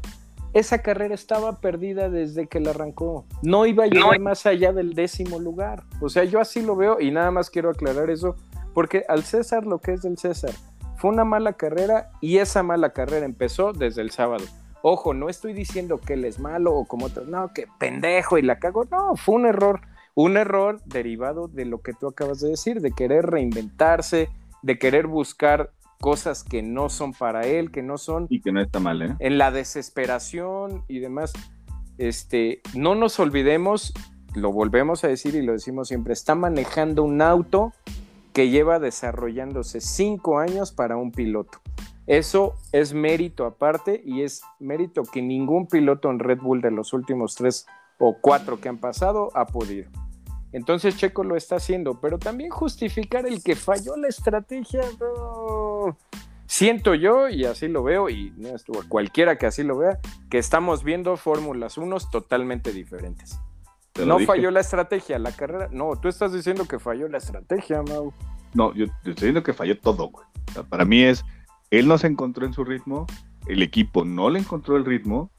esa 0.54 0.82
carrera 0.82 1.16
estaba 1.16 1.60
perdida 1.60 2.10
desde 2.10 2.48
que 2.48 2.60
la 2.60 2.72
arrancó. 2.72 3.26
No 3.42 3.66
iba 3.66 3.86
a 3.86 3.88
llegar 3.88 4.20
más 4.20 4.46
allá 4.46 4.72
del 4.72 4.94
décimo 4.94 5.40
lugar. 5.40 5.84
O 6.00 6.10
sea, 6.10 6.24
yo 6.24 6.40
así 6.40 6.62
lo 6.62 6.76
veo 6.76 7.00
y 7.00 7.12
nada 7.12 7.32
más 7.32 7.50
quiero 7.50 7.70
aclarar 7.70 8.10
eso, 8.10 8.36
porque 8.74 9.04
al 9.08 9.24
César 9.24 9.66
lo 9.66 9.80
que 9.80 9.94
es 9.94 10.02
del 10.04 10.18
César 10.18 10.52
fue 10.98 11.12
una 11.12 11.26
mala 11.26 11.54
carrera 11.54 12.12
y 12.22 12.38
esa 12.38 12.64
mala 12.64 12.94
carrera 12.94 13.26
empezó 13.26 13.74
desde 13.74 14.02
el 14.02 14.12
sábado. 14.12 14.46
Ojo, 14.84 15.14
no 15.14 15.28
estoy 15.30 15.54
diciendo 15.54 15.98
que 15.98 16.14
él 16.14 16.26
es 16.26 16.40
malo 16.40 16.74
o 16.76 16.86
como 16.86 17.08
otros, 17.08 17.28
no, 17.28 17.52
que 17.54 17.68
pendejo 17.80 18.38
y 18.38 18.42
la 18.42 18.60
cago. 18.60 18.86
No, 18.92 19.16
fue 19.16 19.36
un 19.36 19.46
error. 19.46 19.82
Un 20.16 20.38
error 20.38 20.80
derivado 20.86 21.48
de 21.48 21.66
lo 21.66 21.82
que 21.82 21.94
tú 21.94 22.08
acabas 22.08 22.40
de 22.40 22.50
decir, 22.50 22.80
de 22.82 22.92
querer 22.92 23.26
reinventarse, 23.26 24.30
de 24.62 24.78
querer 24.78 25.08
buscar 25.08 25.72
cosas 26.04 26.44
que 26.44 26.62
no 26.62 26.90
son 26.90 27.14
para 27.14 27.48
él, 27.48 27.72
que 27.72 27.82
no 27.82 27.98
son... 27.98 28.28
Y 28.30 28.42
que 28.42 28.52
no 28.52 28.60
está 28.60 28.82
mal, 28.82 29.02
¿eh? 29.02 29.16
En 29.20 29.38
la 29.38 29.52
desesperación 29.52 30.84
y 30.90 31.00
demás. 31.00 31.32
Este, 31.98 32.60
no 32.76 32.94
nos 32.94 33.22
olvidemos, 33.22 33.94
lo 34.36 34.52
volvemos 34.52 35.06
a 35.06 35.08
decir 35.08 35.34
y 35.36 35.42
lo 35.42 35.54
decimos 35.54 35.88
siempre, 35.88 36.12
está 36.12 36.36
manejando 36.36 37.04
un 37.04 37.22
auto 37.22 37.72
que 38.34 38.50
lleva 38.50 38.80
desarrollándose 38.80 39.80
cinco 39.80 40.40
años 40.40 40.74
para 40.74 40.98
un 40.98 41.14
piloto. 41.14 41.62
Eso 42.06 42.56
es 42.74 42.94
mérito 42.94 43.46
aparte 43.46 44.02
y 44.04 44.24
es 44.24 44.42
mérito 44.60 45.04
que 45.04 45.22
ningún 45.22 45.68
piloto 45.68 46.12
en 46.12 46.20
Red 46.20 46.40
Bull 46.40 46.60
de 46.60 46.72
los 46.72 46.92
últimos 46.92 47.36
tres 47.36 47.66
o 47.98 48.18
cuatro 48.20 48.60
que 48.60 48.68
han 48.68 48.78
pasado 48.78 49.30
ha 49.36 49.46
podido. 49.46 49.90
Entonces 50.54 50.96
Checo 50.96 51.24
lo 51.24 51.36
está 51.36 51.56
haciendo, 51.56 52.00
pero 52.00 52.20
también 52.20 52.52
justificar 52.52 53.26
el 53.26 53.44
que 53.44 53.56
falló 53.56 53.98
la 53.98 54.08
estrategia, 54.08 54.82
siento 56.46 56.94
yo, 56.94 57.28
y 57.28 57.46
así 57.46 57.68
lo 57.68 57.84
veo, 57.84 58.10
y 58.10 58.32
no 58.38 58.50
estuvo 58.50 58.84
cualquiera 58.88 59.38
que 59.38 59.48
así 59.48 59.64
lo 59.64 59.80
vea, 59.80 60.00
que 60.30 60.38
estamos 60.38 60.84
viendo 60.84 61.18
Fórmulas 61.18 61.78
1 61.80 61.98
totalmente 62.12 62.72
diferentes. 62.72 63.40
No 64.06 64.20
falló 64.20 64.52
la 64.52 64.60
estrategia, 64.60 65.20
la 65.20 65.32
carrera. 65.32 65.70
No, 65.72 65.96
tú 65.96 66.08
estás 66.08 66.34
diciendo 66.34 66.66
que 66.66 66.80
falló 66.80 67.08
la 67.08 67.18
estrategia, 67.20 67.82
Mau. 67.84 68.14
No, 68.54 68.74
yo, 68.74 68.86
estoy 68.86 69.14
diciendo 69.14 69.44
que 69.44 69.54
falló 69.54 69.80
todo, 69.80 70.10
güey. 70.10 70.26
para 70.70 70.86
mí 70.86 71.02
es, 71.04 71.26
él 71.72 71.88
no 71.88 71.98
se 71.98 72.08
encontró 72.08 72.46
en 72.46 72.54
su 72.54 72.64
ritmo, 72.64 73.08
el 73.48 73.62
equipo 73.62 74.06
no 74.06 74.30
le 74.30 74.40
encontró 74.40 74.78
el 74.78 74.86
ritmo, 74.86 75.32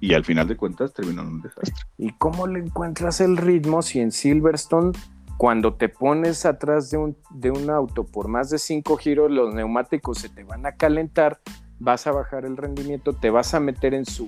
y 0.00 0.14
al 0.14 0.24
final 0.24 0.46
de 0.46 0.56
cuentas 0.56 0.92
terminó 0.92 1.22
en 1.22 1.28
un 1.28 1.42
desastre. 1.42 1.74
¿Y 1.98 2.12
cómo 2.12 2.46
le 2.46 2.60
encuentras 2.60 3.20
el 3.20 3.36
ritmo 3.36 3.82
si 3.82 4.00
en 4.00 4.12
Silverstone, 4.12 4.92
cuando 5.36 5.74
te 5.74 5.88
pones 5.88 6.46
atrás 6.46 6.90
de 6.90 6.98
un, 6.98 7.16
de 7.30 7.50
un 7.50 7.70
auto 7.70 8.04
por 8.04 8.28
más 8.28 8.50
de 8.50 8.58
cinco 8.58 8.96
giros, 8.96 9.30
los 9.30 9.54
neumáticos 9.54 10.18
se 10.18 10.28
te 10.28 10.44
van 10.44 10.66
a 10.66 10.72
calentar, 10.72 11.40
vas 11.78 12.06
a 12.06 12.12
bajar 12.12 12.44
el 12.44 12.56
rendimiento, 12.56 13.12
te 13.12 13.30
vas 13.30 13.54
a 13.54 13.60
meter 13.60 13.94
en 13.94 14.04
su... 14.04 14.26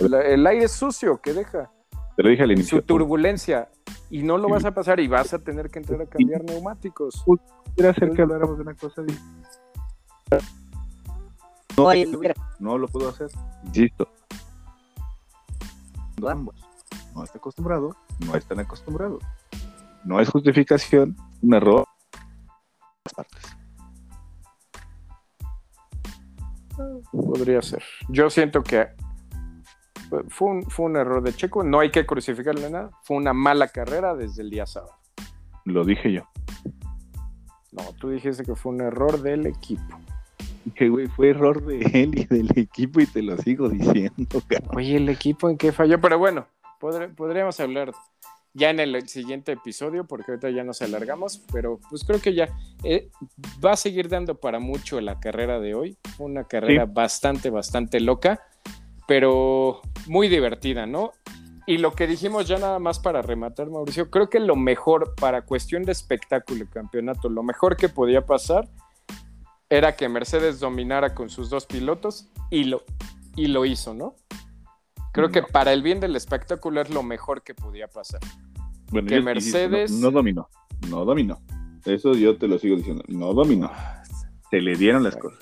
el 0.00 0.46
aire 0.46 0.68
sucio 0.68 1.20
que 1.20 1.32
deja. 1.32 1.70
Pero 2.16 2.28
dije 2.28 2.42
al 2.44 2.52
inicio. 2.52 2.78
Su 2.78 2.84
turbulencia. 2.84 3.68
Y 4.10 4.22
no 4.22 4.38
lo 4.38 4.48
vas 4.48 4.64
a 4.64 4.72
pasar 4.72 5.00
y 5.00 5.08
vas 5.08 5.34
a 5.34 5.40
tener 5.40 5.68
que 5.70 5.80
entrar 5.80 6.02
a 6.02 6.06
cambiar 6.06 6.44
neumáticos. 6.44 7.24
Quiero 7.74 7.90
hacer 7.90 8.12
que 8.12 8.22
habláramos 8.22 8.56
de 8.56 8.62
una 8.62 8.74
cosa. 8.74 9.02
No, 11.76 11.90
no 12.60 12.78
lo 12.78 12.88
puedo 12.88 13.08
hacer. 13.08 13.30
Insisto 13.64 14.08
ambos. 16.28 16.54
No 17.14 17.24
está 17.24 17.38
acostumbrado, 17.38 17.96
no 18.20 18.34
están 18.36 18.60
acostumbrados. 18.60 19.22
No 20.04 20.20
es 20.20 20.28
justificación, 20.28 21.16
un 21.42 21.54
error. 21.54 21.86
Las 23.04 23.14
partes. 23.14 23.56
Podría 27.12 27.62
ser. 27.62 27.82
Yo 28.08 28.28
siento 28.30 28.62
que 28.62 28.88
fue 30.28 30.48
un, 30.48 30.62
fue 30.70 30.86
un 30.86 30.96
error 30.96 31.22
de 31.22 31.32
Checo, 31.32 31.62
no 31.62 31.80
hay 31.80 31.90
que 31.90 32.04
crucificarle 32.04 32.68
nada. 32.70 32.90
Fue 33.02 33.16
una 33.16 33.32
mala 33.32 33.68
carrera 33.68 34.14
desde 34.14 34.42
el 34.42 34.50
día 34.50 34.66
sábado. 34.66 34.94
Lo 35.64 35.84
dije 35.84 36.12
yo. 36.12 36.22
No, 37.72 37.82
tú 37.98 38.10
dijiste 38.10 38.44
que 38.44 38.54
fue 38.54 38.72
un 38.72 38.80
error 38.82 39.20
del 39.20 39.46
equipo 39.46 39.98
que, 40.72 40.88
güey, 40.88 41.06
fue 41.06 41.30
error 41.30 41.64
de 41.64 41.78
él 42.02 42.18
y 42.18 42.24
del 42.24 42.50
equipo 42.56 43.00
y 43.00 43.06
te 43.06 43.22
lo 43.22 43.36
sigo 43.38 43.68
diciendo, 43.68 44.42
Oye, 44.74 44.96
¿el 44.96 45.08
equipo 45.08 45.48
en 45.48 45.56
qué 45.56 45.72
falló? 45.72 46.00
Pero 46.00 46.18
bueno, 46.18 46.46
podríamos 47.16 47.58
hablar 47.60 47.92
ya 48.54 48.70
en 48.70 48.78
el 48.78 49.08
siguiente 49.08 49.52
episodio, 49.52 50.04
porque 50.04 50.30
ahorita 50.30 50.50
ya 50.50 50.62
nos 50.62 50.80
alargamos, 50.80 51.42
pero 51.52 51.80
pues 51.90 52.04
creo 52.04 52.20
que 52.20 52.34
ya 52.34 52.48
eh, 52.84 53.10
va 53.64 53.72
a 53.72 53.76
seguir 53.76 54.08
dando 54.08 54.36
para 54.36 54.60
mucho 54.60 55.00
la 55.00 55.18
carrera 55.18 55.58
de 55.58 55.74
hoy. 55.74 55.98
Una 56.18 56.44
carrera 56.44 56.86
bastante, 56.86 57.50
bastante 57.50 57.98
loca, 57.98 58.40
pero 59.08 59.80
muy 60.06 60.28
divertida, 60.28 60.86
¿no? 60.86 61.10
Y 61.66 61.78
lo 61.78 61.92
que 61.92 62.06
dijimos 62.06 62.46
ya 62.46 62.58
nada 62.58 62.78
más 62.78 62.98
para 63.00 63.22
rematar, 63.22 63.70
Mauricio, 63.70 64.10
creo 64.10 64.28
que 64.28 64.38
lo 64.38 64.54
mejor 64.54 65.14
para 65.14 65.42
cuestión 65.42 65.82
de 65.82 65.92
espectáculo 65.92 66.64
y 66.64 66.66
campeonato, 66.66 67.28
lo 67.28 67.42
mejor 67.42 67.76
que 67.76 67.88
podía 67.88 68.24
pasar 68.24 68.68
era 69.68 69.96
que 69.96 70.08
Mercedes 70.08 70.60
dominara 70.60 71.14
con 71.14 71.30
sus 71.30 71.50
dos 71.50 71.66
pilotos 71.66 72.28
y 72.50 72.64
lo, 72.64 72.82
y 73.36 73.46
lo 73.48 73.64
hizo, 73.64 73.94
¿no? 73.94 74.16
Creo 75.12 75.30
que 75.30 75.42
para 75.42 75.72
el 75.72 75.82
bien 75.82 76.00
del 76.00 76.16
espectáculo 76.16 76.80
es 76.80 76.90
lo 76.90 77.02
mejor 77.04 77.42
que 77.42 77.54
podía 77.54 77.86
pasar. 77.86 78.20
Bueno, 78.90 79.08
que 79.08 79.20
Mercedes. 79.20 79.92
no, 79.92 80.10
dominó, 80.10 80.48
no 80.88 81.04
dominó. 81.04 81.40
Eso 81.84 82.14
yo 82.14 82.36
te 82.36 82.48
lo 82.48 82.58
sigo 82.58 82.76
diciendo, 82.76 83.04
no 83.08 83.32
dominó. 83.32 83.70
Se 84.50 84.60
le 84.60 84.76
dieron 84.76 85.04
las 85.04 85.16
cosas. 85.16 85.38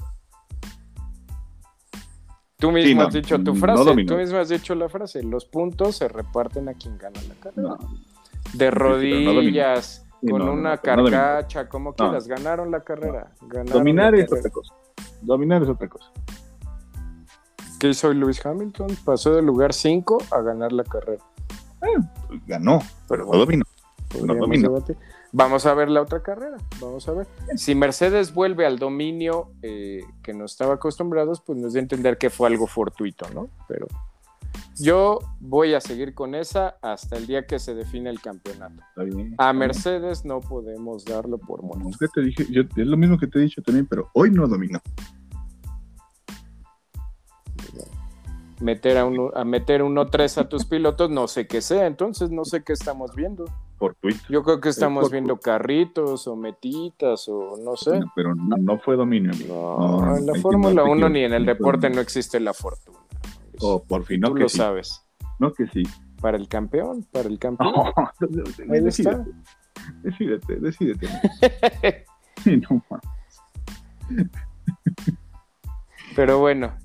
Tú 2.58 2.70
mismo 2.70 3.02
has 3.02 3.14
dicho 3.14 3.42
tu 3.42 3.54
frase, 3.54 4.04
tú 4.04 4.14
mismo 4.14 4.38
has 4.38 4.48
dicho 4.48 4.74
la 4.74 4.88
frase, 4.88 5.22
los 5.24 5.46
puntos 5.46 5.96
se 5.96 6.06
reparten 6.06 6.68
a 6.68 6.74
quien 6.74 6.96
gana 6.96 7.20
la 7.28 7.34
carrera. 7.34 7.76
de 8.52 8.70
rodillas, 8.70 10.01
con 10.28 10.42
una 10.42 10.78
carcacha, 10.78 11.68
como 11.68 11.94
quieras, 11.94 12.26
ganaron 12.26 12.70
la 12.70 12.80
carrera. 12.80 13.32
Dominar 13.66 14.14
es 14.14 14.32
otra 14.32 14.50
cosa. 14.50 14.74
Dominar 15.20 15.62
es 15.62 15.68
otra 15.68 15.88
cosa. 15.88 16.10
¿Qué 17.80 17.88
hizo 17.88 18.12
Lewis 18.12 18.44
Hamilton? 18.44 18.96
Pasó 19.04 19.34
del 19.34 19.44
lugar 19.44 19.72
5 19.72 20.18
a 20.30 20.40
ganar 20.40 20.72
la 20.72 20.84
carrera. 20.84 21.22
Eh, 21.82 21.98
pues 22.28 22.46
ganó, 22.46 22.80
pero 23.08 23.24
no 23.24 23.38
dominó. 23.38 23.64
No 24.24 24.34
dominó. 24.34 24.84
Vamos 25.32 25.64
a 25.64 25.74
ver 25.74 25.88
la 25.88 26.02
otra 26.02 26.22
carrera, 26.22 26.58
vamos 26.80 27.08
a 27.08 27.12
ver. 27.12 27.26
Si 27.56 27.74
Mercedes 27.74 28.34
vuelve 28.34 28.66
al 28.66 28.78
dominio 28.78 29.50
eh, 29.62 30.02
que 30.22 30.34
no 30.34 30.44
estaba 30.44 30.74
acostumbrados, 30.74 31.40
pues 31.40 31.58
nos 31.58 31.72
da 31.72 31.80
a 31.80 31.82
entender 31.82 32.18
que 32.18 32.28
fue 32.28 32.48
algo 32.48 32.66
fortuito, 32.66 33.26
¿no? 33.34 33.48
Pero 33.66 33.86
yo 34.80 35.18
voy 35.40 35.74
a 35.74 35.80
seguir 35.80 36.14
con 36.14 36.34
esa 36.34 36.76
hasta 36.82 37.16
el 37.16 37.26
día 37.26 37.46
que 37.46 37.58
se 37.58 37.74
define 37.74 38.10
el 38.10 38.20
campeonato. 38.20 38.82
a 39.38 39.52
Mercedes 39.52 40.24
no 40.24 40.40
podemos 40.40 41.04
darlo 41.04 41.38
por 41.38 41.62
muerto. 41.62 41.90
te 42.14 42.20
dije, 42.22 42.46
es 42.50 42.86
lo 42.86 42.96
mismo 42.96 43.18
que 43.18 43.26
te 43.26 43.38
he 43.38 43.42
dicho 43.42 43.62
también, 43.62 43.86
pero 43.86 44.10
hoy 44.14 44.30
no 44.30 44.46
dominó. 44.46 44.80
Meter 48.60 48.98
a, 48.98 49.06
uno, 49.06 49.30
a 49.34 49.44
meter 49.44 49.82
uno 49.82 50.06
tres 50.06 50.38
a 50.38 50.48
tus 50.48 50.64
pilotos, 50.64 51.10
no 51.10 51.26
sé 51.26 51.48
qué 51.48 51.60
sea, 51.60 51.86
entonces 51.86 52.30
no 52.30 52.44
sé 52.44 52.62
qué 52.62 52.72
estamos 52.72 53.12
viendo. 53.16 53.44
Fortuito. 53.76 54.20
Yo 54.28 54.44
creo 54.44 54.60
que 54.60 54.68
estamos 54.68 55.10
viendo 55.10 55.36
carritos 55.38 56.28
o 56.28 56.36
metitas 56.36 57.28
o 57.28 57.56
no 57.56 57.76
sé. 57.76 57.98
pero 58.14 58.36
no, 58.36 58.78
fue 58.78 58.94
dominio. 58.94 59.32
No, 59.48 60.16
en 60.16 60.26
la 60.26 60.34
Fórmula 60.40 60.84
1 60.84 61.08
ni 61.08 61.24
en 61.24 61.32
el 61.32 61.44
deporte 61.44 61.90
no 61.90 62.00
existe 62.00 62.38
la 62.38 62.54
fortuna. 62.54 62.98
O 63.60 63.84
por 63.84 64.04
fin, 64.04 64.20
no 64.20 64.28
Tú 64.28 64.34
que 64.34 64.42
lo 64.42 64.48
sabes. 64.48 65.04
No 65.38 65.52
que 65.52 65.66
sí. 65.66 65.82
Para 66.20 66.36
el 66.36 66.48
campeón, 66.48 67.06
para 67.10 67.28
el 67.28 67.38
campeón. 67.38 67.72
decídete, 68.68 69.34
decídete, 70.02 70.56
decídete. 70.60 71.08
no, 72.46 72.84
Pero 76.14 76.38
bueno, 76.38 76.76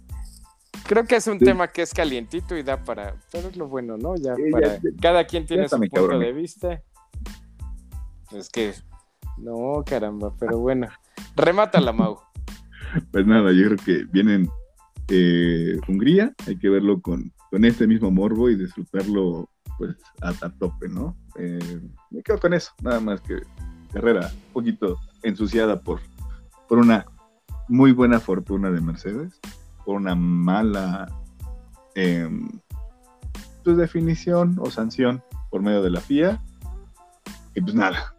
creo 0.88 1.05
que 1.05 1.18
es 1.18 1.28
un 1.28 1.39
tema 1.39 1.68
que 1.68 1.84
es 1.84 1.93
calientito 1.93 2.57
y 2.57 2.63
da 2.63 2.84
para. 2.84 3.15
Pero 3.32 3.49
es 3.49 3.57
lo 3.57 3.68
bueno, 3.68 3.97
¿no? 3.97 4.15
Ya, 4.15 4.36
para. 4.51 4.80
cada 5.01 5.26
quien 5.26 5.45
tiene 5.45 5.70
su 5.70 5.78
punto 5.80 6.20
de 6.20 6.34
vista. 6.34 6.82
Es 8.32 8.49
que. 8.49 8.74
No, 9.38 9.84
caramba, 9.86 10.34
pero 10.39 10.57
bueno. 10.57 10.88
Remátala, 11.36 11.93
Mau. 11.93 12.20
Pues 13.11 13.28
nada, 13.28 13.51
yo 13.51 13.65
creo 13.65 13.78
que 13.78 14.05
vienen 14.11 14.49
eh, 15.10 15.80
Hungría, 15.88 16.34
hay 16.45 16.58
que 16.58 16.70
verlo 16.70 17.01
con, 17.01 17.32
con, 17.49 17.66
este 17.66 17.88
mismo 17.88 18.12
morbo 18.12 18.49
y 18.49 18.55
disfrutarlo 18.55 19.49
pues 19.78 19.95
a, 20.22 20.49
tope, 20.49 20.89
¿no? 20.89 21.16
Eh, 21.38 21.82
me 22.10 22.24
quedo 22.24 22.39
con 22.39 22.53
eso, 22.53 22.72
nada 22.82 22.99
más 22.99 23.22
que 23.22 23.41
carrera 23.93 24.32
un 24.34 24.53
poquito 24.53 24.99
ensuciada 25.24 25.80
por, 25.80 25.99
por 26.68 26.80
una 26.80 27.05
muy 27.68 27.91
buena 27.91 28.20
fortuna 28.20 28.72
de 28.72 28.82
Mercedes, 28.82 29.39
por 29.86 29.95
una 29.95 30.16
mala 30.16 31.08
em, 31.95 32.49
pues, 33.64 33.78
definición 33.78 34.58
o 34.60 34.72
sanción 34.72 35.22
por 35.49 35.62
medio 35.62 35.82
de 35.82 35.91
la 35.91 36.01
FIA, 36.01 36.41
y 37.55 37.62
pues 37.62 37.76
nada, 37.76 38.16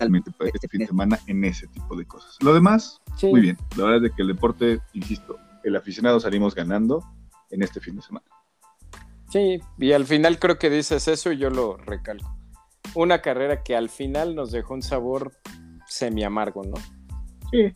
totalmente 0.00 0.30
para 0.30 0.50
este 0.50 0.66
fin 0.66 0.80
de 0.80 0.86
semana 0.86 1.18
en 1.26 1.44
ese 1.44 1.66
tipo 1.68 1.94
de 1.94 2.06
cosas. 2.06 2.36
Lo 2.40 2.54
demás, 2.54 3.00
muy 3.22 3.40
bien. 3.42 3.58
La 3.76 3.84
verdad 3.84 4.06
es 4.06 4.12
que 4.12 4.22
el 4.22 4.28
deporte, 4.28 4.80
insisto, 4.94 5.36
el 5.62 5.76
aficionado 5.76 6.18
salimos 6.18 6.54
ganando 6.54 7.04
en 7.50 7.62
este 7.62 7.80
fin 7.80 7.96
de 7.96 8.02
semana. 8.02 8.24
Sí, 9.28 9.60
y 9.78 9.92
al 9.92 10.06
final 10.06 10.38
creo 10.38 10.58
que 10.58 10.70
dices 10.70 11.06
eso 11.06 11.32
y 11.32 11.36
yo 11.36 11.50
lo 11.50 11.76
recalco. 11.76 12.34
Una 12.94 13.20
carrera 13.20 13.62
que 13.62 13.76
al 13.76 13.90
final 13.90 14.34
nos 14.34 14.52
dejó 14.52 14.72
un 14.74 14.82
sabor 14.82 15.32
semi 15.86 16.24
amargo, 16.24 16.62
¿no? 16.64 16.76
Sí. 17.50 17.72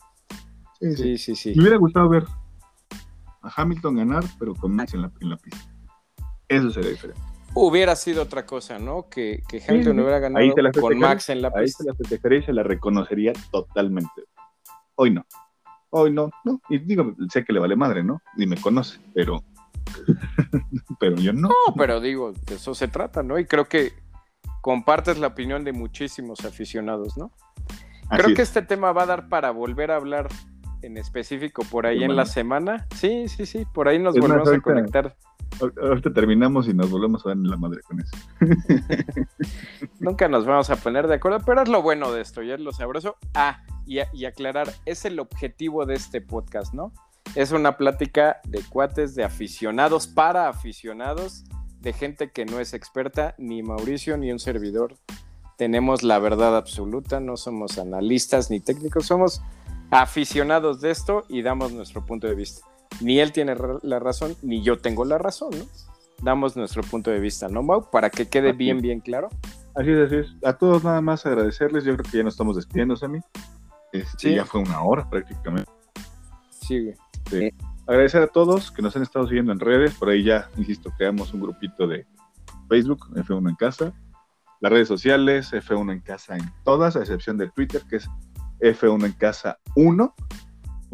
Sí, 0.80 1.18
sí, 1.18 1.36
sí. 1.36 1.52
Me 1.54 1.62
hubiera 1.62 1.76
gustado 1.76 2.08
ver 2.08 2.24
a 3.42 3.52
Hamilton 3.54 3.96
ganar, 3.96 4.24
pero 4.38 4.54
con 4.54 4.74
Max 4.74 4.94
en 4.94 5.02
la, 5.02 5.12
en 5.20 5.28
la 5.28 5.36
pista. 5.36 5.70
Eso 6.48 6.70
sería 6.70 6.90
diferente 6.90 7.33
hubiera 7.54 7.96
sido 7.96 8.22
otra 8.22 8.46
cosa, 8.46 8.78
¿no? 8.78 9.08
Que, 9.08 9.42
que 9.48 9.62
Hamilton 9.66 10.00
hubiera 10.00 10.18
ganado 10.18 10.44
con 10.80 10.98
Max 10.98 11.28
en 11.30 11.42
la 11.42 11.50
pista. 11.50 11.60
Ahí 11.60 11.68
se 11.68 11.84
la 11.84 11.94
festejaría 11.94 12.38
y 12.38 12.42
se 12.42 12.52
la 12.52 12.62
reconocería 12.62 13.32
totalmente. 13.50 14.24
Hoy 14.96 15.10
no. 15.10 15.24
Hoy 15.90 16.10
no, 16.10 16.30
no. 16.44 16.60
Y 16.68 16.78
digo, 16.78 17.14
sé 17.28 17.44
que 17.44 17.52
le 17.52 17.60
vale 17.60 17.76
madre, 17.76 18.02
¿no? 18.02 18.20
Ni 18.36 18.46
me 18.46 18.56
conoce, 18.56 18.98
pero. 19.14 19.44
pero 21.00 21.16
yo 21.16 21.32
no. 21.32 21.48
No, 21.48 21.74
pero 21.76 22.00
digo, 22.00 22.32
de 22.32 22.56
eso 22.56 22.74
se 22.74 22.88
trata, 22.88 23.22
¿no? 23.22 23.38
Y 23.38 23.46
creo 23.46 23.66
que 23.66 23.92
compartes 24.60 25.18
la 25.18 25.28
opinión 25.28 25.62
de 25.62 25.72
muchísimos 25.72 26.44
aficionados, 26.44 27.16
¿no? 27.16 27.30
Creo 28.10 28.34
que 28.34 28.42
este 28.42 28.62
tema 28.62 28.92
va 28.92 29.04
a 29.04 29.06
dar 29.06 29.28
para 29.28 29.50
volver 29.50 29.90
a 29.90 29.96
hablar 29.96 30.28
en 30.82 30.98
específico 30.98 31.62
por 31.70 31.86
ahí 31.86 32.04
en 32.04 32.16
la 32.16 32.26
semana. 32.26 32.86
Sí, 32.94 33.28
sí, 33.28 33.46
sí, 33.46 33.66
por 33.72 33.88
ahí 33.88 33.98
nos 33.98 34.14
volvemos 34.14 34.48
a 34.48 34.60
conectar. 34.60 35.16
Ahorita 35.60 36.12
terminamos 36.12 36.68
y 36.68 36.74
nos 36.74 36.90
volvemos 36.90 37.24
a 37.24 37.30
ver 37.30 37.38
en 37.38 37.48
la 37.48 37.56
madre 37.56 37.80
con 37.82 38.00
eso. 38.00 38.16
Nunca 40.00 40.28
nos 40.28 40.46
vamos 40.46 40.70
a 40.70 40.76
poner 40.76 41.06
de 41.06 41.14
acuerdo, 41.14 41.40
pero 41.44 41.62
es 41.62 41.68
lo 41.68 41.82
bueno 41.82 42.12
de 42.12 42.20
esto 42.20 42.42
y 42.42 42.50
es 42.50 42.60
lo 42.60 42.72
sabroso. 42.72 43.16
Ah, 43.34 43.62
y, 43.86 43.98
y 44.12 44.24
aclarar, 44.24 44.72
es 44.84 45.04
el 45.04 45.18
objetivo 45.18 45.86
de 45.86 45.94
este 45.94 46.20
podcast, 46.20 46.74
¿no? 46.74 46.92
Es 47.34 47.52
una 47.52 47.76
plática 47.76 48.40
de 48.44 48.62
cuates, 48.68 49.14
de 49.14 49.24
aficionados 49.24 50.06
para 50.06 50.48
aficionados, 50.48 51.44
de 51.80 51.92
gente 51.92 52.30
que 52.30 52.44
no 52.44 52.60
es 52.60 52.74
experta, 52.74 53.34
ni 53.38 53.62
Mauricio 53.62 54.16
ni 54.16 54.30
un 54.30 54.38
servidor. 54.38 54.96
Tenemos 55.56 56.02
la 56.02 56.18
verdad 56.18 56.56
absoluta, 56.56 57.20
no 57.20 57.36
somos 57.36 57.78
analistas 57.78 58.50
ni 58.50 58.60
técnicos, 58.60 59.06
somos 59.06 59.42
aficionados 59.90 60.80
de 60.80 60.90
esto 60.90 61.24
y 61.28 61.42
damos 61.42 61.72
nuestro 61.72 62.04
punto 62.04 62.26
de 62.26 62.34
vista. 62.34 62.66
Ni 63.00 63.20
él 63.20 63.32
tiene 63.32 63.56
la 63.82 63.98
razón, 63.98 64.36
ni 64.42 64.62
yo 64.62 64.78
tengo 64.78 65.04
la 65.04 65.18
razón, 65.18 65.50
¿no? 65.58 65.64
Damos 66.22 66.56
nuestro 66.56 66.82
punto 66.82 67.10
de 67.10 67.20
vista, 67.20 67.48
¿no, 67.48 67.62
Mau? 67.62 67.90
Para 67.90 68.08
que 68.10 68.28
quede 68.28 68.52
bien, 68.52 68.80
bien 68.80 69.00
claro. 69.00 69.28
Así 69.74 69.90
es, 69.90 70.06
así 70.06 70.16
es. 70.16 70.36
A 70.44 70.56
todos 70.56 70.84
nada 70.84 71.00
más 71.00 71.26
agradecerles. 71.26 71.84
Yo 71.84 71.96
creo 71.96 72.10
que 72.10 72.18
ya 72.18 72.24
nos 72.24 72.34
estamos 72.34 72.56
despidiendo, 72.56 72.96
Sammy. 72.96 73.20
Este, 73.92 74.18
sí. 74.18 74.34
Ya 74.34 74.44
fue 74.44 74.60
una 74.60 74.80
hora 74.82 75.08
prácticamente. 75.08 75.70
Sí, 76.48 76.92
güey. 77.30 77.52
Agradecer 77.86 78.22
a 78.22 78.28
todos 78.28 78.70
que 78.70 78.80
nos 78.80 78.96
han 78.96 79.02
estado 79.02 79.26
siguiendo 79.26 79.52
en 79.52 79.60
redes. 79.60 79.94
Por 79.94 80.08
ahí 80.08 80.22
ya, 80.22 80.48
insisto, 80.56 80.90
creamos 80.96 81.34
un 81.34 81.40
grupito 81.40 81.86
de 81.86 82.06
Facebook, 82.68 83.10
F1 83.14 83.50
en 83.50 83.56
casa. 83.56 83.92
Las 84.60 84.72
redes 84.72 84.88
sociales, 84.88 85.52
F1 85.52 85.92
en 85.92 86.00
casa 86.00 86.36
en 86.36 86.50
todas, 86.64 86.96
a 86.96 87.00
excepción 87.00 87.36
de 87.36 87.50
Twitter, 87.50 87.82
que 87.90 87.96
es 87.96 88.08
F1 88.60 89.04
en 89.04 89.12
casa 89.12 89.58
1 89.74 90.14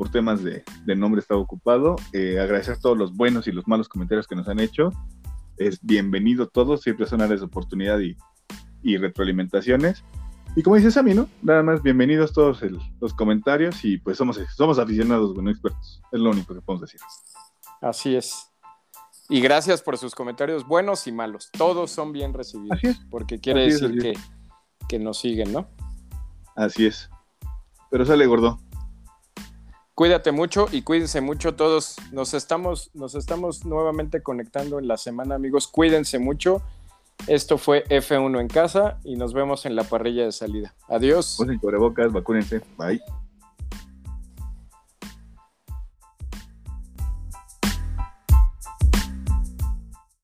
por 0.01 0.09
temas 0.11 0.43
de, 0.43 0.65
nombre 0.97 1.21
estaba 1.21 1.39
ocupado. 1.39 1.95
Eh, 2.15 2.41
agradecer 2.41 2.79
todos 2.79 2.97
los 2.97 3.15
buenos 3.15 3.47
y 3.47 3.53
los 3.53 3.69
malos 3.69 3.87
comentarios 3.87 4.27
que 4.27 4.35
nos 4.35 4.49
han 4.49 4.59
hecho. 4.59 4.89
Es 5.59 5.79
bienvenido 5.83 6.49
todos, 6.49 6.81
siempre 6.81 7.05
son 7.05 7.21
áreas 7.21 7.41
de 7.41 7.47
oportunidad 7.47 7.99
y, 8.83 8.97
retroalimentaciones. 8.97 10.03
Y 10.57 10.63
como 10.63 10.77
dices 10.77 10.97
a 10.97 11.03
mí, 11.03 11.13
¿no? 11.13 11.29
Nada 11.43 11.63
más 11.63 11.83
bienvenidos 11.83 12.33
todos 12.33 12.63
los 12.99 13.13
comentarios 13.13 13.85
y 13.85 13.99
pues 13.99 14.17
somos, 14.17 14.41
somos 14.57 14.79
aficionados, 14.79 15.35
bueno, 15.35 15.51
expertos. 15.51 16.01
Es 16.11 16.19
lo 16.19 16.31
único 16.31 16.55
que 16.55 16.63
podemos 16.63 16.81
decir. 16.81 17.01
Así 17.83 18.17
es. 18.17 18.51
Y 19.29 19.43
gracias 19.43 19.83
por 19.83 19.99
sus 19.99 20.15
comentarios 20.15 20.67
buenos 20.67 21.07
y 21.09 21.13
malos. 21.13 21.51
Todos 21.53 21.91
son 21.91 22.13
bien 22.13 22.33
recibidos. 22.33 22.79
Así 22.79 22.87
es. 22.87 23.01
Porque 23.11 23.39
quiere 23.39 23.67
decir 23.67 23.99
que, 23.99 24.15
que 24.89 24.99
nos 24.99 25.19
siguen, 25.19 25.53
¿no? 25.53 25.69
Así 26.57 26.87
es. 26.87 27.11
Pero 27.91 28.07
sale 28.07 28.25
gordo. 28.25 28.59
Cuídate 29.95 30.33
mucho 30.33 30.67
y 30.73 30.83
cuídense 30.83 31.21
mucho 31.21 31.55
todos. 31.55 31.97
Nos 32.13 32.35
estamos, 32.35 32.91
nos 32.95 33.15
estamos 33.15 33.65
nuevamente 33.65 34.23
conectando 34.23 34.79
en 34.79 34.89
la 34.89 34.97
semana, 34.97 35.35
amigos. 35.35 35.69
Cuídense 35.69 36.19
mucho. 36.19 36.63
Esto 37.27 37.59
fue 37.59 37.85
F1 37.85 38.41
en 38.41 38.49
casa 38.49 38.99
y 39.05 39.17
nos 39.17 39.35
vemos 39.35 39.67
en 39.67 39.77
la 39.77 39.85
parrilla 39.85 40.25
de 40.25 40.33
salida. 40.33 40.75
Adiós. 40.89 41.35
Ponen 41.37 41.59
cubrebocas, 41.59 42.13
vacúnense. 42.13 42.63
Bye. 42.79 43.01